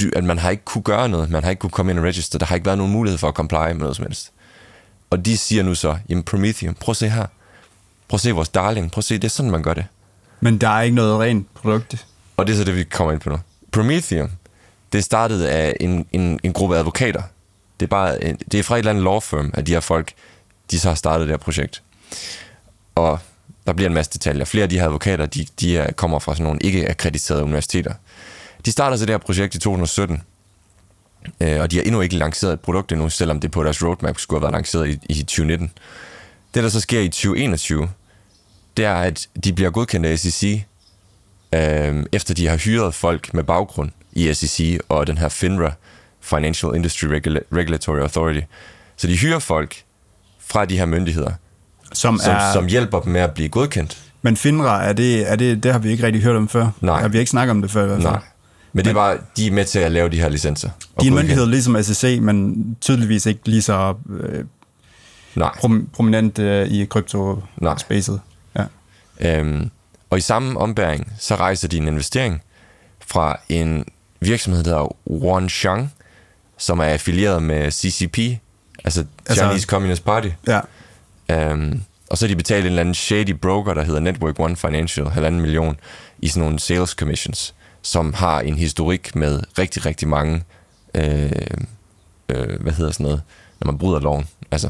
du, 0.00 0.10
at 0.16 0.24
man 0.24 0.38
har 0.38 0.50
ikke 0.50 0.64
kunne 0.64 0.82
gøre 0.82 1.08
noget, 1.08 1.30
man 1.30 1.42
har 1.42 1.50
ikke 1.50 1.60
kunne 1.60 1.70
komme 1.70 1.92
ind 1.92 1.98
og 1.98 2.04
register, 2.04 2.38
der 2.38 2.46
har 2.46 2.54
ikke 2.54 2.66
været 2.66 2.78
nogen 2.78 2.92
mulighed 2.92 3.18
for 3.18 3.28
at 3.28 3.34
comply 3.34 3.56
med 3.56 3.74
noget 3.74 3.96
som 3.96 4.04
helst. 4.04 4.32
Og 5.10 5.24
de 5.24 5.38
siger 5.38 5.62
nu 5.62 5.74
så, 5.74 5.98
jamen 6.08 6.22
Prometheum, 6.22 6.74
prøv 6.74 6.92
at 6.92 6.96
se 6.96 7.08
her. 7.08 7.26
Prøv 8.08 8.16
at 8.16 8.20
se 8.20 8.32
vores 8.32 8.48
darling, 8.48 8.90
prøv 8.90 9.00
at 9.00 9.04
se, 9.04 9.14
det 9.14 9.24
er 9.24 9.28
sådan, 9.28 9.50
man 9.50 9.62
gør 9.62 9.74
det. 9.74 9.86
Men 10.44 10.58
der 10.58 10.68
er 10.68 10.82
ikke 10.82 10.94
noget 10.96 11.20
rent 11.20 11.54
produkt. 11.54 12.06
Og 12.36 12.46
det 12.46 12.52
er 12.52 12.56
så 12.56 12.64
det, 12.64 12.76
vi 12.76 12.84
kommer 12.84 13.12
ind 13.12 13.20
på 13.20 13.30
nu. 13.30 13.38
Prometheum, 13.72 14.30
det 14.92 15.04
startede 15.04 15.50
af 15.50 15.76
en, 15.80 16.06
en, 16.12 16.40
en 16.42 16.52
gruppe 16.52 16.76
advokater. 16.76 17.22
Det 17.80 17.86
er, 17.86 17.90
bare, 17.90 18.24
en- 18.24 18.36
det 18.52 18.60
er 18.60 18.64
fra 18.64 18.74
et 18.74 18.78
eller 18.78 18.90
andet 18.90 19.04
law 19.04 19.20
firm, 19.20 19.50
at 19.54 19.66
de 19.66 19.72
her 19.72 19.80
folk, 19.80 20.12
de 20.70 20.78
så 20.78 20.88
har 20.88 20.94
startet 20.94 21.26
det 21.28 21.32
her 21.32 21.36
projekt. 21.38 21.82
Og 22.94 23.18
der 23.66 23.72
bliver 23.72 23.88
en 23.88 23.94
masse 23.94 24.12
detaljer. 24.12 24.44
Flere 24.44 24.62
af 24.62 24.68
de 24.68 24.78
her 24.78 24.86
advokater, 24.86 25.26
de, 25.26 25.46
de 25.60 25.78
er, 25.78 25.92
kommer 25.92 26.18
fra 26.18 26.34
sådan 26.34 26.44
nogle 26.44 26.60
ikke-akkrediterede 26.62 27.44
universiteter. 27.44 27.94
De 28.66 28.72
starter 28.72 28.96
så 28.96 29.06
det 29.06 29.12
her 29.12 29.18
projekt 29.18 29.54
i 29.54 29.58
2017, 29.58 30.22
øh, 31.40 31.60
og 31.60 31.70
de 31.70 31.76
har 31.76 31.82
endnu 31.82 32.00
ikke 32.00 32.16
lanceret 32.16 32.52
et 32.52 32.60
produkt 32.60 32.92
endnu, 32.92 33.08
selvom 33.08 33.40
det 33.40 33.50
på 33.50 33.64
deres 33.64 33.82
roadmap 33.84 34.18
skulle 34.18 34.38
have 34.40 34.42
været 34.42 34.52
lanceret 34.54 34.88
i, 34.88 34.98
i 35.08 35.22
2019. 35.22 35.72
Det, 36.54 36.62
der 36.62 36.68
så 36.68 36.80
sker 36.80 37.00
i 37.00 37.08
2021, 37.08 37.88
det 38.76 38.84
er, 38.84 38.94
at 38.94 39.28
de 39.44 39.52
bliver 39.52 39.70
godkendt 39.70 40.06
af 40.06 40.18
SEC, 40.18 40.62
øh, 41.54 42.04
efter 42.12 42.34
de 42.34 42.48
har 42.48 42.56
hyret 42.56 42.94
folk 42.94 43.34
med 43.34 43.44
baggrund 43.44 43.90
i 44.12 44.34
SEC 44.34 44.78
og 44.88 45.06
den 45.06 45.18
her 45.18 45.28
FINRA, 45.28 45.72
Financial 46.20 46.74
Industry 46.76 47.06
Regula- 47.06 47.56
Regulatory 47.56 47.98
Authority, 47.98 48.40
Så 48.96 49.06
de 49.06 49.16
hyrer 49.16 49.38
folk 49.38 49.82
fra 50.40 50.64
de 50.64 50.78
her 50.78 50.86
myndigheder, 50.86 51.30
Som, 51.92 52.18
som, 52.18 52.34
er, 52.34 52.52
som 52.52 52.66
hjælper 52.66 53.00
dem 53.00 53.12
med 53.12 53.20
at 53.20 53.30
blive 53.34 53.48
godkendt. 53.48 53.98
Men 54.22 54.36
FINRA, 54.36 54.84
er 54.84 54.92
det, 54.92 55.30
er 55.30 55.36
det, 55.36 55.62
det 55.62 55.72
har 55.72 55.78
vi 55.78 55.90
ikke 55.90 56.06
rigtig 56.06 56.22
hørt 56.22 56.36
om 56.36 56.48
før. 56.48 56.68
Nej. 56.80 57.00
Har 57.00 57.08
vi 57.08 57.18
ikke 57.18 57.30
snakket 57.30 57.50
om 57.50 57.62
det 57.62 57.70
før 57.70 57.84
i 57.84 57.86
hvert 57.86 58.02
fald. 58.02 58.12
Nej. 58.12 58.22
Men 58.72 58.84
det 58.84 58.90
er 58.90 58.94
bare, 58.94 59.18
de 59.36 59.46
er 59.46 59.50
med 59.50 59.64
til 59.64 59.78
at 59.78 59.92
lave 59.92 60.08
de 60.08 60.20
her 60.20 60.28
licenser. 60.28 60.68
De 61.00 61.06
er 61.06 61.10
en 61.10 61.14
myndighed 61.14 61.46
ligesom 61.46 61.82
SEC, 61.82 62.18
men 62.22 62.56
tydeligvis 62.80 63.26
ikke 63.26 63.40
lige 63.44 63.62
så 63.62 63.94
øh, 64.20 64.44
Nej. 65.34 65.50
prom- 65.58 65.88
prominent 65.92 66.38
øh, 66.38 66.68
i 66.72 66.78
Nej. 66.78 66.86
krypto-spacet. 66.86 68.20
Øhm, 69.24 69.70
og 70.10 70.18
i 70.18 70.20
samme 70.20 70.60
ombæring, 70.60 71.12
så 71.18 71.34
rejser 71.34 71.68
de 71.68 71.76
en 71.76 71.88
investering 71.88 72.42
fra 73.06 73.40
en 73.48 73.84
virksomhed, 74.20 74.62
der 74.64 74.70
hedder 74.70 74.96
Wanshang, 75.10 75.92
som 76.58 76.78
er 76.78 76.84
affilieret 76.84 77.42
med 77.42 77.70
CCP, 77.70 78.18
altså 78.84 79.04
Altså- 79.26 79.44
Chinese 79.44 79.66
Communist 79.66 80.04
Party. 80.04 80.28
ja. 80.46 80.60
Um, 81.52 81.82
og 82.10 82.18
så 82.18 82.26
har 82.26 82.28
de 82.28 82.36
betalt 82.36 82.60
en 82.60 82.66
eller 82.66 82.80
anden 82.80 82.94
shady 82.94 83.30
broker, 83.34 83.74
der 83.74 83.84
hedder 83.84 84.00
Network 84.00 84.40
One 84.40 84.56
Financial, 84.56 85.08
halvanden 85.08 85.40
million, 85.40 85.76
i 86.18 86.28
sådan 86.28 86.42
nogle 86.42 86.58
sales 86.58 86.90
commissions, 86.90 87.54
som 87.82 88.14
har 88.14 88.40
en 88.40 88.54
historik 88.54 89.14
med 89.16 89.42
rigtig, 89.58 89.86
rigtig 89.86 90.08
mange, 90.08 90.42
øh, 90.94 91.32
øh, 92.28 92.60
hvad 92.62 92.72
hedder 92.72 92.92
sådan 92.92 93.04
noget, 93.04 93.22
når 93.60 93.66
man 93.72 93.78
bryder 93.78 94.00
loven. 94.00 94.26
Altså. 94.50 94.68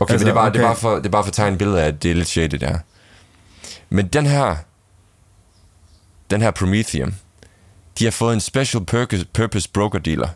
Okay, 0.00 0.12
Altså, 0.14 0.26
men 0.26 0.34
det 0.34 0.40
er, 0.40 0.42
bare, 0.42 0.52
det, 0.52 0.56
er 0.56 0.60
okay. 0.60 0.66
bare 0.68 0.76
for, 0.76 0.98
det 0.98 1.10
bare 1.10 1.22
for 1.24 1.28
at 1.28 1.34
tegne 1.34 1.58
billede 1.58 1.82
af, 1.82 1.86
at 1.86 2.02
det 2.02 2.10
er 2.10 2.14
lidt 2.14 2.28
shady 2.28 2.56
der. 2.60 2.78
Men 3.92 4.06
den 4.06 4.26
her, 4.26 4.56
den 6.30 6.42
her 6.42 6.50
Prometheum, 6.50 7.14
de 7.98 8.04
har 8.04 8.10
fået 8.10 8.34
en 8.34 8.40
Special 8.40 8.84
Purpose, 8.84 9.26
purpose 9.32 9.70
Broker 9.70 9.98
Dealer, 9.98 10.28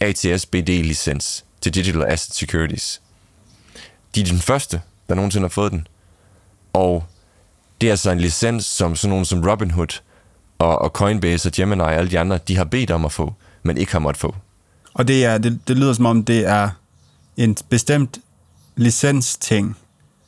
ATS 0.00 0.46
BD-licens 0.46 1.44
til 1.60 1.74
Digital 1.74 2.04
Asset 2.04 2.34
Securities. 2.34 3.02
De 4.14 4.20
er 4.20 4.24
den 4.24 4.38
første, 4.38 4.82
der 5.08 5.14
nogensinde 5.14 5.44
har 5.44 5.48
fået 5.48 5.72
den. 5.72 5.86
Og 6.72 7.04
det 7.80 7.86
er 7.86 7.90
altså 7.90 8.10
en 8.10 8.20
licens, 8.20 8.64
som 8.66 8.96
sådan 8.96 9.10
nogen 9.10 9.24
som 9.24 9.44
Robinhood 9.44 10.00
og, 10.58 10.78
og 10.78 10.90
Coinbase 10.90 11.48
og 11.48 11.52
Gemini 11.52 11.80
og 11.80 11.94
alle 11.94 12.10
de 12.10 12.18
andre, 12.18 12.38
de 12.48 12.56
har 12.56 12.64
bedt 12.64 12.90
om 12.90 13.04
at 13.04 13.12
få, 13.12 13.34
men 13.62 13.76
ikke 13.76 13.92
har 13.92 13.98
måttet 13.98 14.20
få. 14.20 14.34
Og 14.94 15.08
det, 15.08 15.24
er, 15.24 15.38
det, 15.38 15.60
det 15.68 15.76
lyder 15.76 15.92
som 15.92 16.06
om, 16.06 16.24
det 16.24 16.46
er 16.46 16.70
en 17.36 17.56
bestemt 17.68 18.18
licensting, 18.76 19.76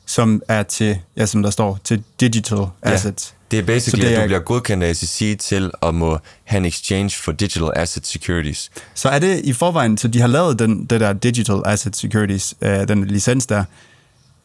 som 0.07 0.41
er 0.47 0.63
til, 0.63 0.97
ja, 1.17 1.25
som 1.25 1.43
der 1.43 1.49
står, 1.49 1.79
til 1.83 2.03
digital 2.19 2.65
assets. 2.81 3.33
Det 3.51 3.59
er 3.59 3.63
basically, 3.63 4.01
Så 4.03 4.07
det 4.09 4.13
at 4.13 4.17
er- 4.17 4.21
du 4.23 4.27
bliver 4.27 4.39
godkendt 4.39 4.83
af 4.83 4.95
SEC 4.95 5.37
til 5.39 5.71
at 5.81 5.95
må 5.95 6.17
have 6.43 6.57
en 6.57 6.65
exchange 6.65 7.09
for 7.23 7.31
digital 7.31 7.69
asset 7.75 8.07
securities. 8.07 8.69
Så 8.93 9.09
er 9.09 9.19
det 9.19 9.39
i 9.43 9.53
forvejen, 9.53 9.97
så 9.97 10.07
de 10.07 10.19
har 10.19 10.27
lavet 10.27 10.59
den, 10.59 10.85
det 10.85 10.99
der 11.01 11.13
digital 11.13 11.61
asset 11.65 11.95
securities, 11.95 12.55
øh, 12.61 12.87
den 12.87 13.05
licens 13.07 13.45
der, 13.45 13.63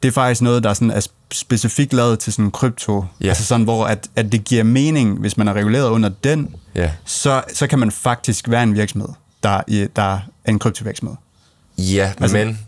det 0.02 0.09
er 0.09 0.12
faktisk 0.12 0.42
noget, 0.42 0.62
der 0.64 0.75
sådan 0.75 0.90
er 0.90 1.00
sp- 1.00 1.11
specifikt 1.33 1.92
lavet 1.92 2.19
til 2.19 2.33
sådan 2.33 2.50
krypto, 2.50 3.04
Ja. 3.21 3.28
altså 3.28 3.45
sådan, 3.45 3.64
hvor 3.64 3.87
at, 3.87 4.09
at 4.16 4.33
det 4.33 4.45
giver 4.45 4.62
mening, 4.64 5.19
hvis 5.19 5.37
man 5.37 5.49
er 5.49 5.52
reguleret 5.52 5.88
under 5.88 6.09
den, 6.25 6.54
Ja. 6.75 6.90
så, 7.04 7.42
så 7.54 7.66
kan 7.66 7.78
man 7.78 7.90
faktisk 7.90 8.49
være 8.50 8.62
en 8.62 8.75
virksomhed, 8.75 9.09
der, 9.42 9.61
der 9.97 10.02
er 10.02 10.19
en 10.49 10.59
kryptovirksomhed. 10.59 11.16
Ja, 11.78 12.12
altså, 12.21 12.37
men 12.37 12.59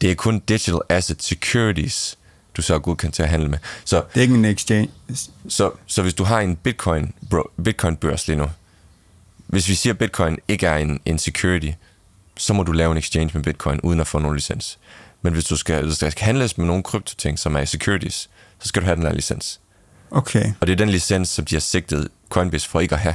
det 0.00 0.10
er 0.10 0.14
kun 0.14 0.38
digital 0.48 0.78
asset 0.88 1.22
securities, 1.22 2.18
du 2.56 2.62
så 2.62 2.74
er 2.74 2.78
godkendt 2.78 3.14
til 3.14 3.22
at 3.22 3.28
handle 3.28 3.48
med. 3.48 3.58
Så, 3.84 3.96
Det 3.96 4.16
er 4.16 4.22
ikke 4.22 4.34
en 4.34 4.44
exchange. 4.44 4.90
så, 5.48 5.70
så 5.86 6.02
hvis 6.02 6.14
du 6.14 6.24
har 6.24 6.40
en 6.40 6.56
bitcoin, 6.56 7.12
bro, 7.30 7.50
bitcoin 7.64 7.96
børs 7.96 8.28
lige 8.28 8.36
nu, 8.38 8.46
hvis 9.46 9.68
vi 9.68 9.74
siger, 9.74 9.92
at 9.92 9.98
bitcoin 9.98 10.38
ikke 10.48 10.66
er 10.66 10.76
en, 10.76 11.00
en 11.04 11.18
security, 11.18 11.70
så 12.36 12.52
må 12.52 12.62
du 12.62 12.72
lave 12.72 12.92
en 12.92 12.98
exchange 12.98 13.30
med 13.34 13.42
bitcoin, 13.42 13.80
uden 13.80 14.00
at 14.00 14.06
få 14.06 14.18
nogen 14.18 14.34
licens. 14.36 14.78
Men 15.22 15.32
hvis 15.32 15.44
du 15.44 15.56
skal, 15.56 15.84
hvis 15.84 15.98
der 15.98 16.10
skal 16.10 16.24
handles 16.24 16.58
med 16.58 16.66
nogle 16.66 16.82
kryptoting, 16.82 17.38
som 17.38 17.56
er 17.56 17.64
securities, 17.64 18.30
så 18.60 18.68
skal 18.68 18.82
du 18.82 18.84
have 18.86 18.96
den 18.96 19.04
der 19.04 19.12
licens. 19.12 19.60
Okay, 20.10 20.52
Og 20.60 20.66
det 20.66 20.72
er 20.72 20.76
den 20.76 20.88
licens, 20.88 21.28
som 21.28 21.44
de 21.44 21.54
har 21.54 21.60
sigtet 21.60 22.08
Coinbase 22.30 22.68
for 22.68 22.80
ikke 22.80 22.94
at 22.94 23.00
have. 23.00 23.14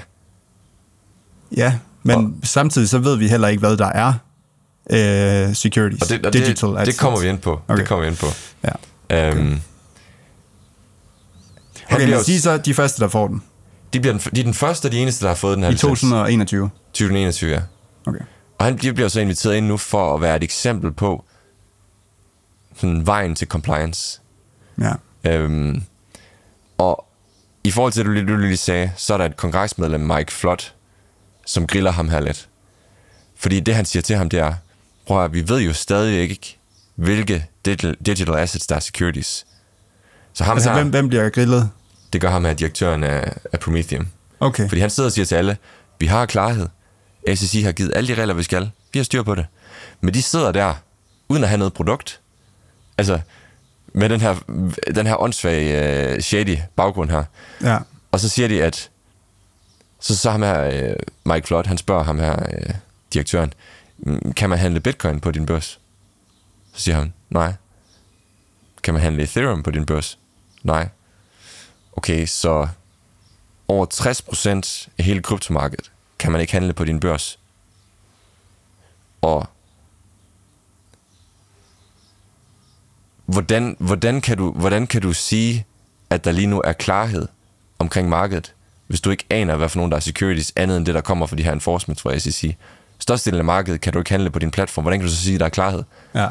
ja, 1.58 1.78
men 2.04 2.16
og, 2.16 2.32
samtidig 2.44 2.90
så 2.90 2.98
ved 3.00 3.18
vi 3.18 3.28
heller 3.28 3.48
ikke, 3.48 3.60
hvad 3.60 3.78
der 3.78 3.86
er 3.86 4.14
øh, 4.90 5.56
securities, 5.56 6.02
Og 6.02 6.10
det, 6.10 6.26
og 6.26 6.34
digital 6.34 6.70
det, 6.70 6.76
det 6.76 6.82
assets. 6.82 7.00
kommer 7.00 7.20
vi 7.20 7.28
ind 7.28 7.40
på. 7.40 7.62
Okay. 7.68 7.80
Det 7.80 7.88
kommer 7.88 8.02
vi 8.06 8.08
ind 8.08 8.18
på. 8.18 8.26
Ja. 9.12 9.30
Øhm, 9.30 9.62
han 11.86 12.02
Okay, 12.02 12.12
jo- 12.12 12.24
de 12.26 12.36
er 12.36 12.40
så 12.40 12.58
de 12.58 12.74
første, 12.74 13.02
der 13.02 13.08
får 13.08 13.28
den. 13.28 13.44
de, 13.94 14.00
bliver 14.00 14.18
den, 14.18 14.22
de 14.36 14.40
er 14.40 14.44
den 14.44 14.54
første 14.54 14.86
og 14.86 14.92
de 14.92 15.00
eneste, 15.00 15.22
der 15.26 15.30
har 15.30 15.36
fået 15.36 15.56
den 15.56 15.64
her 15.64 15.70
I 15.70 15.74
licens. 15.74 16.00
2021. 16.00 16.70
2021, 16.94 17.52
ja. 17.52 17.62
Okay. 18.06 18.20
Og 18.60 18.66
han 18.66 18.78
de 18.78 18.94
bliver 18.94 19.10
så 19.10 19.20
inviteret 19.20 19.56
ind 19.56 19.66
nu 19.68 19.78
for 19.78 20.16
at 20.16 20.22
være 20.22 20.36
et 20.36 20.44
eksempel 20.44 20.92
på 20.92 21.24
sådan 22.76 23.06
vejen 23.06 23.36
til 23.36 23.48
compliance. 23.48 24.22
Ja. 24.82 24.94
Øhm, 25.32 25.84
og 26.78 27.06
i 27.64 27.72
forhold 27.72 27.94
til 27.94 28.06
det, 28.06 28.28
du 28.28 28.36
lige, 28.38 28.58
sagde, 28.58 28.92
så 28.98 29.14
er 29.14 29.18
der 29.18 29.26
et 29.26 29.38
kongresmedlem, 29.38 30.02
Mike 30.02 30.32
Flott, 30.32 30.76
som 31.46 31.68
griller 31.68 31.92
ham 31.92 32.10
her 32.10 32.20
lidt. 32.20 32.50
Fordi 33.36 33.60
det, 33.60 33.76
han 33.76 33.86
siger 33.86 34.04
til 34.04 34.16
ham, 34.16 34.30
det 34.30 34.40
er, 34.40 34.54
prøv 35.08 35.24
at 35.26 35.34
vi 35.34 35.50
ved 35.50 35.60
jo 35.62 35.74
stadig 35.74 36.20
ikke, 36.20 36.58
hvilke 36.96 37.46
digital, 37.66 37.96
digital 38.06 38.36
assets, 38.36 38.68
der 38.68 38.76
er 38.76 38.80
securities. 38.80 39.46
Så 40.34 40.44
ham 40.44 40.58
Altså, 40.58 40.70
her, 40.70 40.78
hvem, 40.78 40.90
hvem 40.90 41.10
bliver 41.10 41.30
grillet? 41.30 41.70
det 42.14 42.22
gør 42.22 42.30
ham 42.30 42.46
her, 42.46 42.54
direktøren 42.54 43.04
af, 43.04 43.34
af 43.54 43.60
Prometheum. 43.60 44.08
Okay. 44.40 44.70
Fordi 44.70 44.82
han 44.82 44.90
sidder 44.90 45.10
og 45.10 45.14
siger 45.14 45.26
til 45.26 45.36
alle, 45.36 45.58
vi 46.00 46.06
har 46.06 46.26
klarhed. 46.26 46.68
SEC 47.36 47.64
har 47.64 47.72
givet 47.72 47.92
alle 47.96 48.16
de 48.16 48.22
regler, 48.22 48.34
vi 48.34 48.44
skal. 48.44 48.72
Vi 48.94 49.00
har 49.00 49.04
styr 49.04 49.24
på 49.24 49.36
det. 49.36 49.46
Men 50.02 50.14
de 50.14 50.22
sidder 50.22 50.52
der, 50.52 50.74
uden 51.30 51.44
at 51.44 51.50
have 51.50 51.58
noget 51.58 51.74
produkt. 51.74 52.20
Altså, 52.98 53.20
med 53.94 54.10
den 54.10 54.22
her, 54.22 54.36
den 54.96 55.08
her 55.08 55.22
åndssvage, 55.22 56.14
uh, 56.16 56.20
shady 56.20 56.58
baggrund 56.76 57.10
her. 57.10 57.24
Ja. 57.64 57.78
Og 58.12 58.20
så 58.20 58.30
siger 58.30 58.48
de, 58.48 58.64
at... 58.64 58.90
Så 60.00 60.18
så 60.18 60.32
ham 60.32 60.42
her, 60.42 60.90
uh, 60.90 60.96
Mike 61.34 61.48
Flott, 61.48 61.68
han 61.68 61.78
spørger 61.78 62.04
ham 62.04 62.20
her, 62.20 62.36
uh, 62.36 62.76
direktøren, 63.14 63.54
"Mm, 63.98 64.34
kan 64.34 64.50
man 64.50 64.60
handle 64.60 64.80
bitcoin 64.80 65.20
på 65.20 65.32
din 65.32 65.46
børs? 65.46 65.80
Så 66.74 66.82
siger 66.82 66.96
han, 66.96 67.14
nej. 67.30 67.54
Kan 68.84 68.94
man 68.94 69.04
handle 69.04 69.24
Ethereum 69.24 69.64
på 69.64 69.72
din 69.72 69.86
børs? 69.86 70.20
Nej. 70.64 70.90
Okay, 71.98 72.26
så 72.26 72.68
over 73.68 73.86
60% 74.88 74.90
af 74.98 75.06
hele 75.06 75.22
kryptomarkedet 75.22 75.92
kan 76.20 76.32
man 76.32 76.42
ikke 76.42 76.54
handle 76.54 76.74
på 76.74 76.84
din 76.84 77.00
børs. 77.00 77.40
Og 79.22 79.50
hvordan, 83.26 83.76
hvordan, 83.80 84.22
kan 84.22 84.38
du, 84.38 84.52
hvordan 84.52 84.88
kan 84.88 85.02
du 85.02 85.14
sige, 85.14 85.66
at 86.10 86.26
der 86.26 86.32
lige 86.32 86.48
nu 86.48 86.62
er 86.62 86.74
klarhed 86.74 87.28
omkring 87.80 88.10
markedet, 88.10 88.54
hvis 88.88 89.02
du 89.02 89.10
ikke 89.10 89.26
aner, 89.30 89.56
hvad 89.56 89.70
for 89.70 89.78
nogen 89.78 89.92
der 89.92 89.96
er 89.96 90.02
securities, 90.02 90.54
andet 90.56 90.78
end 90.78 90.86
det, 90.86 90.96
der 90.96 91.02
kommer 91.02 91.26
fra 91.26 91.36
de 91.36 91.44
her 91.44 91.52
enforcements 91.52 92.02
fra 92.02 92.20
SEC? 92.20 92.56
Størstedelen 93.00 93.40
af 93.40 93.46
markedet 93.46 93.82
kan 93.82 93.94
du 93.94 94.00
ikke 94.00 94.12
handle 94.12 94.30
på 94.30 94.40
din 94.40 94.52
platform. 94.52 94.84
Hvordan 94.84 95.00
kan 95.00 95.08
du 95.08 95.14
så 95.16 95.22
sige, 95.22 95.34
at 95.34 95.40
der 95.40 95.46
er 95.46 95.50
klarhed? 95.50 95.84
ja. 96.16 96.30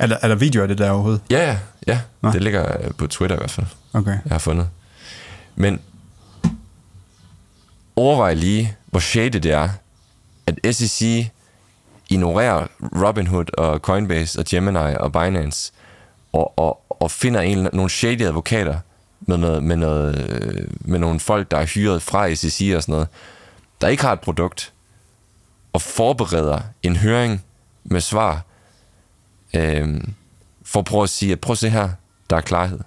Er 0.00 0.06
der, 0.06 0.16
er 0.22 0.28
der 0.28 0.34
videoer 0.34 0.62
af 0.62 0.68
det 0.68 0.78
der 0.78 0.90
overhovedet? 0.90 1.22
Ja, 1.30 1.46
ja, 1.46 1.58
ja. 1.86 2.00
Nå. 2.22 2.32
Det 2.32 2.42
ligger 2.42 2.84
øh, 2.84 2.90
på 2.98 3.06
Twitter 3.06 3.36
i 3.36 3.38
hvert 3.38 3.50
fald. 3.50 3.66
Okay. 3.92 4.10
jeg 4.10 4.32
har 4.32 4.38
fundet. 4.38 4.68
Men 5.56 5.80
overvej 7.96 8.34
lige, 8.34 8.76
hvor 8.86 9.00
shady 9.00 9.38
det 9.38 9.50
er, 9.50 9.68
at 10.46 10.76
SEC 10.76 11.28
ignorerer 12.08 12.66
Robinhood 12.80 13.44
og 13.58 13.78
Coinbase 13.78 14.38
og 14.38 14.44
Gemini 14.44 14.94
og 15.00 15.12
Binance 15.12 15.72
og, 16.32 16.58
og, 16.58 16.84
og 16.88 17.10
finder 17.10 17.40
en, 17.40 17.68
nogle 17.72 17.90
shady 17.90 18.22
advokater 18.22 18.78
med, 19.20 19.36
noget, 19.36 19.62
med, 19.62 19.76
noget, 19.76 20.30
øh, 20.30 20.68
med 20.80 20.98
nogle 20.98 21.20
folk, 21.20 21.50
der 21.50 21.56
er 21.56 21.66
hyret 21.66 22.02
fra 22.02 22.34
SEC 22.34 22.72
og 22.76 22.82
sådan 22.82 22.92
noget, 22.92 23.08
der 23.80 23.88
ikke 23.88 24.02
har 24.02 24.12
et 24.12 24.20
produkt, 24.20 24.72
og 25.72 25.82
forbereder 25.82 26.60
en 26.82 26.96
høring 26.96 27.44
med 27.84 28.00
svar, 28.00 28.42
øh, 29.54 30.00
for 30.64 30.80
at 30.80 30.84
prøve 30.84 31.02
at 31.02 31.10
sige, 31.10 31.32
at 31.32 31.40
prøv 31.40 31.52
at 31.52 31.58
se 31.58 31.70
her, 31.70 31.88
der 32.30 32.36
er 32.36 32.40
klarhed. 32.40 32.78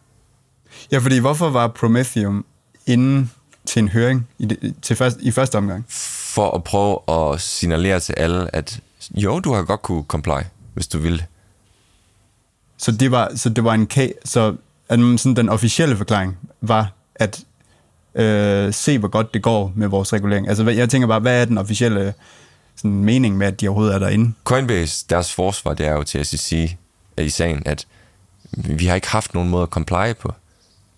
Ja, 0.91 0.97
fordi 0.97 1.19
hvorfor 1.19 1.49
var 1.49 1.67
Prometheum 1.67 2.45
inde 2.87 3.27
til 3.65 3.79
en 3.79 3.87
høring 3.89 4.27
i, 4.39 4.45
det, 4.45 4.75
til 4.81 4.95
først, 4.95 5.17
i 5.21 5.31
første 5.31 5.57
omgang? 5.57 5.85
for 6.33 6.51
at 6.51 6.63
prøve 6.63 6.99
at 7.33 7.41
signalere 7.41 7.99
til 7.99 8.13
alle, 8.17 8.55
at 8.55 8.79
jo, 9.15 9.39
du 9.39 9.53
har 9.53 9.63
godt 9.63 9.81
kunne 9.81 10.03
comply, 10.03 10.41
hvis 10.73 10.87
du 10.87 10.99
vil. 10.99 11.23
Så 12.77 12.91
det 12.91 13.11
var, 13.11 13.31
så 13.35 13.49
det 13.49 13.63
var 13.63 13.73
en 13.73 13.87
ka- 13.93 14.19
så 14.25 14.55
at 14.89 14.99
sådan 14.99 15.35
den 15.35 15.49
officielle 15.49 15.97
forklaring 15.97 16.37
var, 16.61 16.91
at 17.15 17.43
øh, 18.15 18.73
se, 18.73 18.97
hvor 18.99 19.07
godt 19.07 19.33
det 19.33 19.41
går 19.41 19.71
med 19.75 19.87
vores 19.87 20.13
regulering. 20.13 20.47
Altså, 20.47 20.69
jeg 20.69 20.89
tænker 20.89 21.07
bare, 21.07 21.19
hvad 21.19 21.41
er 21.41 21.45
den 21.45 21.57
officielle 21.57 22.13
sådan, 22.75 23.03
mening 23.03 23.37
med, 23.37 23.47
at 23.47 23.61
de 23.61 23.67
overhovedet 23.67 23.95
er 23.95 23.99
derinde? 23.99 24.33
Coinbase, 24.43 25.05
deres 25.09 25.33
forsvar, 25.33 25.73
det 25.73 25.85
er 25.85 25.91
jo 25.91 26.03
til 26.03 26.25
SEC 26.25 26.75
i 27.17 27.29
sagen, 27.29 27.63
at 27.65 27.87
vi 28.57 28.85
har 28.85 28.95
ikke 28.95 29.09
haft 29.09 29.33
nogen 29.33 29.49
måde 29.49 29.63
at 29.63 29.69
comply 29.69 30.13
på. 30.19 30.33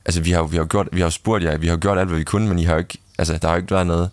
Altså, 0.05 0.21
vi 0.21 0.31
har, 0.31 0.43
vi 0.43 0.57
har, 0.57 0.65
gjort, 0.65 0.89
vi 0.91 1.01
har 1.01 1.09
spurgt 1.09 1.43
jer, 1.43 1.57
vi 1.57 1.67
har 1.67 1.77
gjort 1.77 1.97
alt, 1.97 2.07
hvad 2.07 2.17
vi 2.17 2.23
kunne, 2.23 2.47
men 2.47 2.59
I 2.59 2.63
har 2.63 2.73
jo 2.73 2.79
ikke, 2.79 2.97
altså, 3.17 3.37
der 3.37 3.47
har 3.47 3.55
jo 3.55 3.61
ikke 3.61 3.73
været 3.73 3.87
noget, 3.87 4.09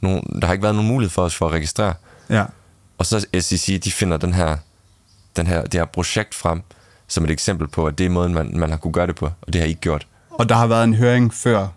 nogen, 0.00 0.40
der 0.40 0.46
har 0.46 0.52
ikke 0.52 0.62
været 0.62 0.74
nogen 0.74 0.88
mulighed 0.88 1.10
for 1.10 1.22
os 1.22 1.34
for 1.34 1.46
at 1.46 1.52
registrere. 1.52 1.94
Ja. 2.30 2.44
Og 2.98 3.06
så 3.06 3.26
SEC, 3.40 3.80
de 3.80 3.92
finder 3.92 4.16
den 4.16 4.34
her, 4.34 4.56
den 5.36 5.46
her, 5.46 5.62
det 5.62 5.74
her 5.74 5.84
projekt 5.84 6.34
frem, 6.34 6.62
som 7.08 7.24
et 7.24 7.30
eksempel 7.30 7.68
på, 7.68 7.86
at 7.86 7.98
det 7.98 8.06
er 8.06 8.10
måden, 8.10 8.34
man, 8.34 8.50
man 8.54 8.70
har 8.70 8.76
kunne 8.76 8.92
gøre 8.92 9.06
det 9.06 9.16
på, 9.16 9.26
og 9.26 9.52
det 9.52 9.60
har 9.60 9.66
I 9.66 9.68
ikke 9.68 9.80
gjort. 9.80 10.06
Og 10.30 10.48
der 10.48 10.54
har 10.54 10.66
været 10.66 10.84
en 10.84 10.94
høring 10.94 11.34
før, 11.34 11.68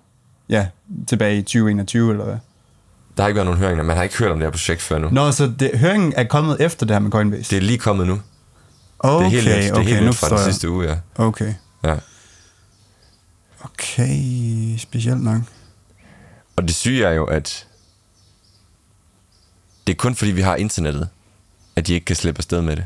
ja, 0.50 0.67
tilbage 1.08 1.38
i 1.38 1.41
2021, 1.41 2.12
eller 2.12 2.24
hvad? 2.24 2.38
Der 3.22 3.24
har 3.24 3.28
ikke 3.28 3.36
været 3.36 3.46
nogen 3.46 3.60
høringer, 3.60 3.84
man 3.84 3.96
har 3.96 4.04
ikke 4.04 4.18
hørt 4.18 4.32
om 4.32 4.40
det 4.40 4.46
her 4.46 4.52
projekt 4.52 4.82
før 4.82 4.98
nu. 4.98 5.10
Nå, 5.12 5.32
så 5.32 5.54
det, 5.60 5.80
høringen 5.80 6.14
er 6.16 6.24
kommet 6.24 6.62
efter 6.62 6.86
det 6.86 6.96
her 6.96 7.00
med 7.00 7.12
Coinbase? 7.12 7.50
Det 7.50 7.58
er 7.58 7.62
lige 7.62 7.78
kommet 7.78 8.08
nu. 8.08 8.22
okay, 9.00 9.26
det 9.26 9.38
er 9.38 9.42
helt 9.42 9.48
nyt, 9.48 9.56
det 9.56 9.70
er 9.70 9.74
okay, 9.74 9.90
helt 9.90 10.02
nu 10.02 10.08
nyt 10.08 10.16
fra 10.16 10.30
den 10.30 10.38
jeg. 10.38 10.46
sidste 10.46 10.70
uge, 10.70 10.90
ja. 10.90 10.96
Okay. 11.16 11.54
ja. 11.84 11.96
Okay, 13.64 14.78
specielt 14.78 15.24
nok. 15.24 15.42
Og 16.56 16.64
det 16.64 16.76
syge 16.76 17.06
er 17.06 17.12
jo, 17.12 17.26
at 17.26 17.68
det 19.88 19.94
er 19.94 19.98
kun 19.98 20.16
fordi, 20.16 20.32
vi 20.32 20.42
har 20.42 20.56
internettet, 20.56 21.10
at 21.76 21.88
de 21.88 21.94
ikke 21.94 22.06
kan 22.06 22.16
slippe 22.16 22.40
afsted 22.40 22.62
med 22.62 22.76
det. 22.76 22.86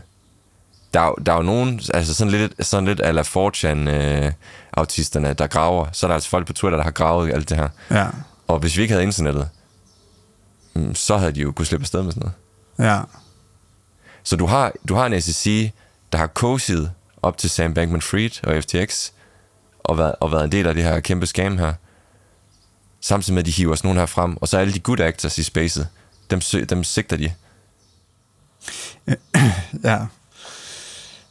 Der 0.94 1.00
er, 1.00 1.14
der 1.14 1.32
er 1.32 1.38
jo 1.38 1.44
nogen, 1.44 1.82
altså 1.94 2.14
sådan 2.14 2.32
lidt, 2.32 2.66
sådan 2.66 2.88
lidt 2.88 3.02
ala 3.04 3.22
4chan-autisterne, 3.22 5.34
der 5.34 5.48
graver. 5.48 5.88
Så 5.92 6.06
er 6.06 6.08
der 6.08 6.16
altså 6.16 6.30
folk 6.30 6.48
på 6.48 6.54
Twitter, 6.54 6.78
der 6.78 6.84
har 6.84 6.92
gravet 6.92 7.34
alt 7.34 7.50
det 7.50 7.58
her. 7.58 7.70
Ja, 7.92 8.08
Og 8.48 8.60
hvis 8.60 8.78
vi 8.78 8.82
ikke 8.82 8.94
havde 8.94 9.04
internettet, 9.04 9.50
så 10.94 11.18
havde 11.18 11.32
de 11.32 11.40
jo 11.40 11.52
kunne 11.52 11.66
slippe 11.66 11.84
afsted 11.84 12.04
med 12.04 12.12
sådan 12.12 12.32
noget. 12.78 12.92
ja. 12.92 13.02
Så 14.24 14.36
du 14.36 14.46
har, 14.46 14.72
du 14.90 14.96
har 14.96 15.06
en 15.06 15.22
SEC, 15.22 15.72
der 16.12 16.18
har 16.18 16.28
coachet 16.28 16.92
op 17.22 17.38
til 17.38 17.50
Sam 17.50 17.74
Bankman-Fried 17.74 18.40
og 18.44 18.64
FTX, 18.64 19.10
og 19.84 19.98
været, 19.98 20.16
og 20.20 20.32
været 20.32 20.44
en 20.44 20.52
del 20.52 20.68
af 20.68 20.76
det 20.76 20.84
her 20.84 21.00
kæmpe 21.00 21.26
scam 21.26 21.58
her. 21.58 21.74
Samtidig 23.02 23.34
med, 23.34 23.42
at 23.42 23.46
de 23.46 23.52
hiver 23.52 23.76
sådan 23.76 23.88
nogle 23.88 24.00
her 24.00 24.06
frem, 24.06 24.38
og 24.38 24.48
så 24.48 24.58
alle 24.58 24.74
de 24.74 24.80
good 24.80 25.00
actors 25.00 25.38
i 25.38 25.44
spacet, 25.44 25.88
dem, 26.30 26.40
dem 26.70 26.84
sigter 26.84 27.18
de. 27.18 27.32
Ja. 29.84 30.06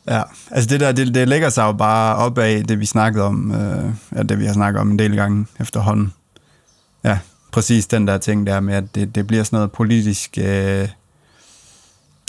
Ja, 0.09 0.23
altså 0.51 0.69
det 0.69 0.81
der, 0.81 0.93
det, 0.93 1.15
det 1.15 1.29
lægger 1.29 1.49
sig 1.49 1.63
jo 1.63 1.73
bare 1.73 2.17
op 2.17 2.39
af 2.39 2.65
det, 2.65 2.81
vi 2.81 2.87
snakkede 2.87 3.25
om, 3.25 3.55
øh, 3.55 3.91
ja, 4.17 4.23
det 4.23 4.39
vi 4.39 4.47
har 4.47 4.53
snakket 4.53 4.81
om 4.81 4.91
en 4.91 4.99
del 4.99 5.17
gange 5.17 5.47
efterhånden. 5.61 6.13
Ja, 7.05 7.19
præcis 7.55 7.87
den 7.87 8.07
der 8.09 8.19
ting 8.19 8.47
der 8.47 8.61
med, 8.61 8.75
at 8.75 8.95
det, 8.95 9.15
det 9.15 9.27
bliver 9.27 9.43
sådan 9.45 9.57
noget 9.57 9.73
politisk 9.73 10.39
øh, 10.39 10.89